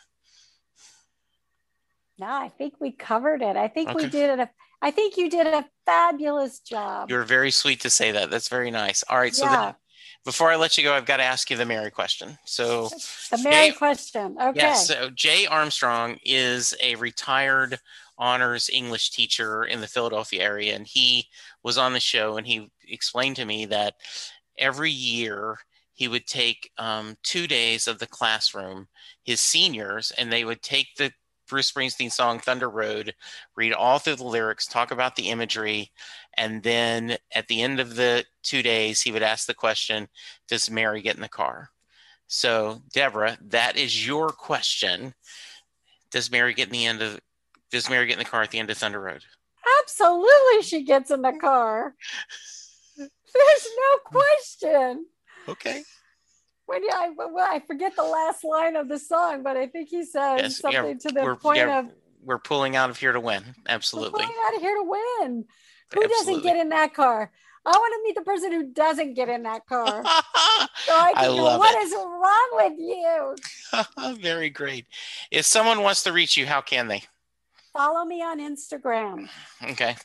no 2.20 2.28
I 2.28 2.50
think 2.50 2.76
we 2.80 2.92
covered 2.92 3.42
it 3.42 3.56
I 3.56 3.68
think 3.68 3.94
we 3.94 4.08
did 4.08 4.40
it 4.40 4.50
I 4.82 4.92
think 4.92 5.18
you 5.18 5.30
did 5.30 5.48
a 5.48 5.66
fabulous 5.86 6.60
job 6.60 7.10
You're 7.10 7.24
very 7.24 7.52
sweet 7.52 7.82
to 7.82 7.90
say 7.90 8.12
that. 8.12 8.30
That's 8.30 8.48
very 8.50 8.72
nice. 8.72 9.04
All 9.10 9.18
right, 9.18 9.34
so 9.34 9.46
Yeah. 9.46 9.56
then, 9.66 9.76
before 10.28 10.52
I 10.52 10.58
let 10.58 10.78
you 10.78 10.84
go, 10.84 10.94
I've 10.94 11.06
got 11.06 11.18
to 11.18 11.24
ask 11.24 11.50
you 11.50 11.56
the 11.56 11.66
Mary 11.66 11.90
question. 11.90 12.38
So. 12.44 12.90
the 13.32 13.40
Mary 13.46 13.70
Jay- 13.70 13.78
question 13.78 14.36
okay 14.38 14.60
Yes. 14.60 14.88
So 14.88 15.10
Jay 15.10 15.46
Armstrong 15.46 16.18
is 16.22 16.76
a 16.84 16.96
retired 16.96 17.80
honors 18.18 18.70
English 18.74 19.12
teacher 19.12 19.64
in 19.64 19.80
the 19.80 19.88
Philadelphia 19.88 20.44
area, 20.44 20.76
and 20.76 20.86
he 20.86 21.30
was 21.64 21.78
on 21.78 21.94
the 21.94 22.02
show 22.02 22.36
and 22.36 22.46
he 22.46 22.70
explained 22.90 23.38
to 23.38 23.46
me 23.46 23.68
that 23.68 23.94
every 24.58 24.92
year 24.92 25.60
he 25.94 26.10
would 26.10 26.28
take 26.28 26.72
um, 26.78 27.16
two 27.24 27.48
days 27.48 27.88
of 27.88 27.98
the 28.00 28.06
classroom, 28.06 28.90
his 29.24 29.40
seniors, 29.40 30.12
and 30.18 30.30
they 30.30 30.44
would 30.44 30.62
take 30.62 30.88
the 30.98 31.10
Bruce 31.48 31.72
Springsteen 31.72 32.12
song 32.12 32.40
Thunder 32.40 32.70
Road, 32.70 33.14
read 33.56 33.74
all 33.74 34.00
through 34.00 34.18
the 34.18 34.24
lyrics, 34.24 34.66
talk 34.66 34.92
about 34.92 35.16
the 35.16 35.30
imagery, 35.30 35.92
and 36.36 36.64
then 36.64 37.18
at 37.34 37.48
the 37.48 37.62
end 37.62 37.80
of 37.80 37.96
the 37.96 38.26
two 38.44 38.62
days, 38.62 39.02
he 39.02 39.12
would 39.12 39.24
ask 39.24 39.48
the 39.48 39.54
question, 39.54 40.08
Does 40.48 40.70
Mary 40.70 41.02
get 41.02 41.16
in 41.16 41.22
the 41.22 41.30
car? 41.30 41.70
So, 42.28 42.82
Deborah, 42.92 43.38
that 43.42 43.78
is 43.78 44.06
your 44.06 44.30
question. 44.30 45.14
Does 46.12 46.32
Mary 46.32 46.54
get 46.54 46.68
in 46.68 46.74
the 46.74 46.86
end 46.86 47.02
of 47.02 47.20
does 47.70 47.90
Mary 47.90 48.08
get 48.08 48.14
in 48.14 48.20
the 48.20 48.26
car 48.26 48.44
at 48.44 48.52
the 48.52 48.60
end 48.60 48.70
of 48.70 48.78
Thunder 48.78 49.00
Road? 49.00 49.24
Absolutely, 49.82 50.62
she 50.64 50.84
gets 50.84 51.12
in 51.12 51.22
the 51.22 51.34
car. 51.34 51.94
There's 52.98 53.68
no 53.78 53.98
question. 54.06 55.06
Okay. 55.50 55.84
When 56.68 56.84
you, 56.84 56.90
I, 56.94 57.10
well, 57.16 57.48
I 57.50 57.60
forget 57.66 57.96
the 57.96 58.04
last 58.04 58.44
line 58.44 58.76
of 58.76 58.88
the 58.90 59.00
song, 59.00 59.42
but 59.42 59.58
I 59.58 59.68
think 59.68 59.90
he 59.90 60.04
says 60.04 60.42
Yes, 60.42 60.62
yeah, 60.64 60.72
something 60.72 61.00
to 61.00 61.08
the 61.10 61.36
point 61.42 61.58
yeah, 61.60 61.80
of 61.80 61.86
We're 62.24 62.38
pulling 62.40 62.76
out 62.76 62.90
of 62.90 62.98
here 62.98 63.14
to 63.14 63.20
win. 63.20 63.44
"We're 63.46 63.74
Absolutely. 63.74 64.24
going 64.26 64.36
out 64.48 64.56
of 64.56 64.62
here 64.62 64.76
to 64.76 64.84
win. 64.84 65.46
Who 65.94 66.08
doesn't 66.08 66.44
get 66.44 66.58
in 66.58 66.70
that 66.70 66.94
car? 66.94 67.32
I 67.66 67.72
want 67.72 67.94
to 67.96 68.00
meet 68.04 68.16
the 68.16 68.22
person 68.22 68.52
who 68.52 68.72
doesn't 68.72 69.14
get 69.16 69.28
in 69.30 69.44
that 69.44 69.66
car. 69.66 70.04
So 70.86 70.94
I 70.94 71.12
I 71.16 71.24
can 71.26 71.36
go, 71.36 71.44
love 71.44 71.60
what 71.60 71.76
it. 71.76 71.82
is 71.88 71.94
wrong 71.94 72.50
with 72.54 72.74
you? 72.78 74.16
Very 74.22 74.50
great. 74.50 74.86
If 75.32 75.46
someone 75.46 75.82
wants 75.82 76.04
to 76.04 76.14
reach 76.14 76.38
you, 76.38 76.46
how 76.46 76.62
can 76.62 76.88
they? 76.88 77.04
Follow 77.74 78.06
me 78.06 78.22
on 78.22 78.40
Instagram. 78.40 79.28
Okay. 79.72 79.96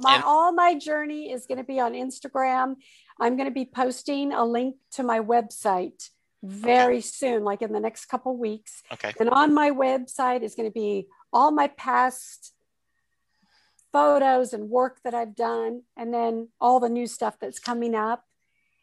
My 0.00 0.14
And- 0.16 0.24
all 0.24 0.52
my 0.52 0.74
journey 0.78 1.30
is 1.32 1.46
going 1.46 1.58
to 1.58 1.64
be 1.64 1.78
on 1.78 1.92
Instagram. 1.92 2.76
I'm 3.22 3.36
going 3.36 3.48
to 3.48 3.54
be 3.54 3.64
posting 3.64 4.32
a 4.32 4.44
link 4.44 4.76
to 4.92 5.02
my 5.02 5.20
website 5.20 6.08
very 6.42 7.00
soon, 7.00 7.44
like 7.44 7.62
in 7.62 7.72
the 7.72 7.78
next 7.78 8.06
couple 8.06 8.36
weeks. 8.36 8.82
Okay. 8.92 9.12
And 9.20 9.28
on 9.30 9.54
my 9.54 9.70
website 9.70 10.42
is 10.42 10.54
going 10.56 10.68
to 10.68 10.72
be 10.74 11.06
all 11.32 11.52
my 11.52 11.68
past 11.68 12.52
photos 13.92 14.52
and 14.52 14.68
work 14.68 14.98
that 15.04 15.14
I've 15.14 15.36
done, 15.36 15.82
and 15.96 16.12
then 16.12 16.48
all 16.60 16.80
the 16.80 16.88
new 16.88 17.06
stuff 17.06 17.36
that's 17.40 17.58
coming 17.58 17.94
up 17.94 18.24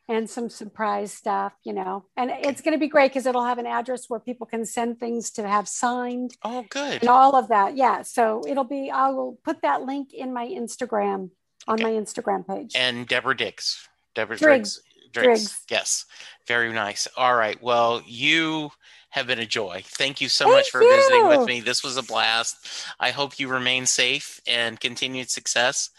and 0.08 0.30
some 0.30 0.50
surprise 0.50 1.12
stuff, 1.12 1.54
you 1.64 1.74
know. 1.74 2.06
And 2.16 2.32
it's 2.32 2.62
going 2.62 2.74
to 2.74 2.80
be 2.80 2.88
great 2.88 3.12
because 3.12 3.26
it'll 3.26 3.46
have 3.46 3.58
an 3.60 3.68
address 3.68 4.06
where 4.08 4.20
people 4.20 4.48
can 4.48 4.66
send 4.66 5.00
things 5.00 5.30
to 5.32 5.48
have 5.48 5.68
signed 5.68 6.32
Oh, 6.44 6.66
good. 6.70 7.02
and 7.02 7.10
all 7.10 7.36
of 7.36 7.50
that. 7.50 7.76
Yeah. 7.76 8.02
So 8.04 8.42
it'll 8.48 8.64
be, 8.64 8.90
I 8.90 9.10
will 9.10 9.38
put 9.44 9.62
that 9.64 9.82
link 9.84 10.14
in 10.14 10.34
my 10.34 10.48
Instagram 10.48 11.30
on 11.68 11.74
Okay. 11.76 11.84
my 11.84 11.90
Instagram 11.92 12.48
page. 12.48 12.72
And 12.76 13.08
Deborah 13.08 13.36
Diggs. 13.38 13.88
Deborah 14.20 14.38
Driggs. 14.38 14.82
Driggs. 15.14 15.26
Driggs. 15.40 15.66
Yes. 15.70 16.06
Very 16.46 16.74
nice. 16.74 17.08
All 17.16 17.36
right. 17.36 17.62
Well, 17.64 18.02
you 18.06 18.70
have 19.12 19.28
been 19.28 19.40
a 19.40 19.46
joy. 19.46 19.82
Thank 19.86 20.20
you 20.20 20.28
so 20.28 20.44
Thank 20.44 20.58
much 20.58 20.72
for 20.72 20.82
visiting 20.82 21.28
with 21.30 21.48
me. 21.48 21.62
This 21.62 21.84
was 21.84 21.96
a 21.96 22.04
blast. 22.04 22.58
I 23.00 23.12
hope 23.12 23.40
you 23.40 23.48
remain 23.48 23.86
safe 23.86 24.42
and 24.46 24.78
continued 24.78 25.30
success. 25.30 25.92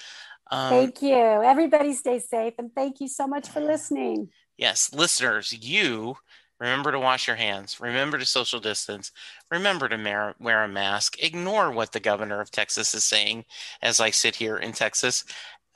Um, 0.51 0.69
thank 0.69 1.01
you. 1.01 1.17
Everybody 1.17 1.95
stay 1.95 2.19
safe 2.19 2.55
and 2.59 2.71
thank 2.75 3.01
you 3.01 3.09
so 3.09 3.27
much 3.27 3.49
for 3.49 3.61
listening. 3.61 4.29
Yes, 4.59 4.93
listeners, 4.93 5.57
you 5.59 6.17
remember 6.61 6.93
to 6.93 6.99
wash 6.99 7.27
your 7.27 7.37
hands, 7.37 7.81
remember 7.81 8.19
to 8.19 8.27
social 8.27 8.61
distance, 8.61 9.13
remember 9.51 9.89
to 9.89 10.35
wear 10.39 10.63
a 10.63 10.69
mask, 10.69 11.17
ignore 11.23 11.71
what 11.71 11.93
the 11.93 12.01
governor 12.01 12.41
of 12.43 12.51
Texas 12.51 12.95
is 12.95 13.03
saying 13.03 13.47
as 13.81 13.99
I 13.99 14.11
sit 14.11 14.37
here 14.37 14.59
in 14.59 14.73
Texas. 14.73 15.25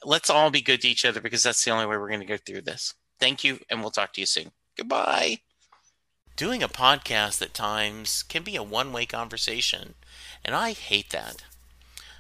Let's 0.04 0.30
all 0.30 0.50
be 0.50 0.60
good 0.60 0.82
to 0.82 0.88
each 0.88 1.04
other 1.04 1.20
because 1.20 1.42
that's 1.42 1.64
the 1.64 1.70
only 1.70 1.86
way 1.86 1.96
we're 1.96 2.08
going 2.08 2.20
to 2.20 2.26
go 2.26 2.36
through 2.36 2.62
this. 2.62 2.94
Thank 3.18 3.44
you, 3.44 3.60
and 3.70 3.80
we'll 3.80 3.90
talk 3.90 4.12
to 4.14 4.20
you 4.20 4.26
soon. 4.26 4.52
Goodbye. 4.76 5.38
Doing 6.36 6.62
a 6.62 6.68
podcast 6.68 7.40
at 7.42 7.54
times 7.54 8.24
can 8.24 8.42
be 8.42 8.56
a 8.56 8.62
one 8.62 8.92
way 8.92 9.06
conversation, 9.06 9.94
and 10.44 10.54
I 10.54 10.72
hate 10.72 11.10
that. 11.10 11.44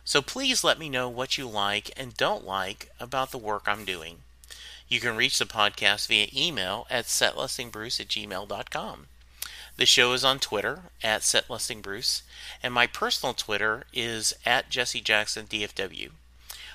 So 0.04 0.22
please 0.22 0.62
let 0.62 0.78
me 0.78 0.88
know 0.88 1.08
what 1.08 1.36
you 1.36 1.48
like 1.48 1.90
and 1.96 2.16
don't 2.16 2.46
like 2.46 2.90
about 3.00 3.32
the 3.32 3.38
work 3.38 3.64
I'm 3.66 3.84
doing. 3.84 4.18
You 4.86 5.00
can 5.00 5.16
reach 5.16 5.38
the 5.38 5.46
podcast 5.46 6.06
via 6.08 6.28
email 6.34 6.86
at 6.90 7.06
setlistingbruce 7.06 8.00
at 8.00 8.08
gmail.com. 8.08 9.06
The 9.76 9.86
show 9.86 10.12
is 10.12 10.24
on 10.24 10.38
Twitter 10.38 10.82
at 11.02 11.22
setlistingbruce, 11.22 12.22
and 12.62 12.72
my 12.72 12.86
personal 12.86 13.34
Twitter 13.34 13.84
is 13.92 14.32
at 14.46 14.70
jessejacksondfw. 14.70 15.48
DFW. 15.48 16.10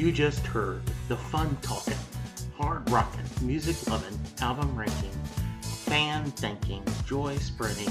You 0.00 0.10
just 0.10 0.46
heard 0.46 0.80
the 1.08 1.16
fun 1.18 1.58
talking 1.60 1.92
hard 2.56 2.88
rocking, 2.88 3.26
music 3.42 3.86
loving, 3.86 4.18
album 4.40 4.74
ranking, 4.74 5.10
fan 5.60 6.24
thinking, 6.30 6.82
joy 7.04 7.36
spreading, 7.36 7.90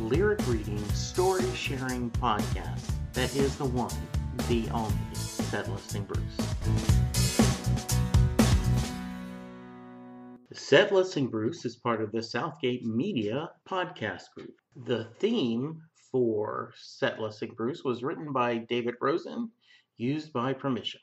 lyric 0.00 0.40
reading, 0.48 0.82
story 0.94 1.44
sharing 1.54 2.08
podcast 2.12 2.90
that 3.12 3.36
is 3.36 3.54
the 3.56 3.66
one, 3.66 3.92
the 4.48 4.66
only 4.70 4.96
Set 5.12 5.70
Listing 5.70 6.04
Bruce. 6.04 6.22
Set 10.54 10.90
Listing 10.90 11.28
Bruce 11.28 11.66
is 11.66 11.76
part 11.76 12.00
of 12.00 12.12
the 12.12 12.22
Southgate 12.22 12.86
Media 12.86 13.50
podcast 13.68 14.32
group. 14.34 14.54
The 14.86 15.04
theme 15.18 15.82
for 16.10 16.72
Set 16.78 17.20
Listing 17.20 17.52
Bruce 17.54 17.84
was 17.84 18.02
written 18.02 18.32
by 18.32 18.56
David 18.56 18.94
Rosen, 19.02 19.50
used 19.98 20.32
by 20.32 20.54
permission. 20.54 21.02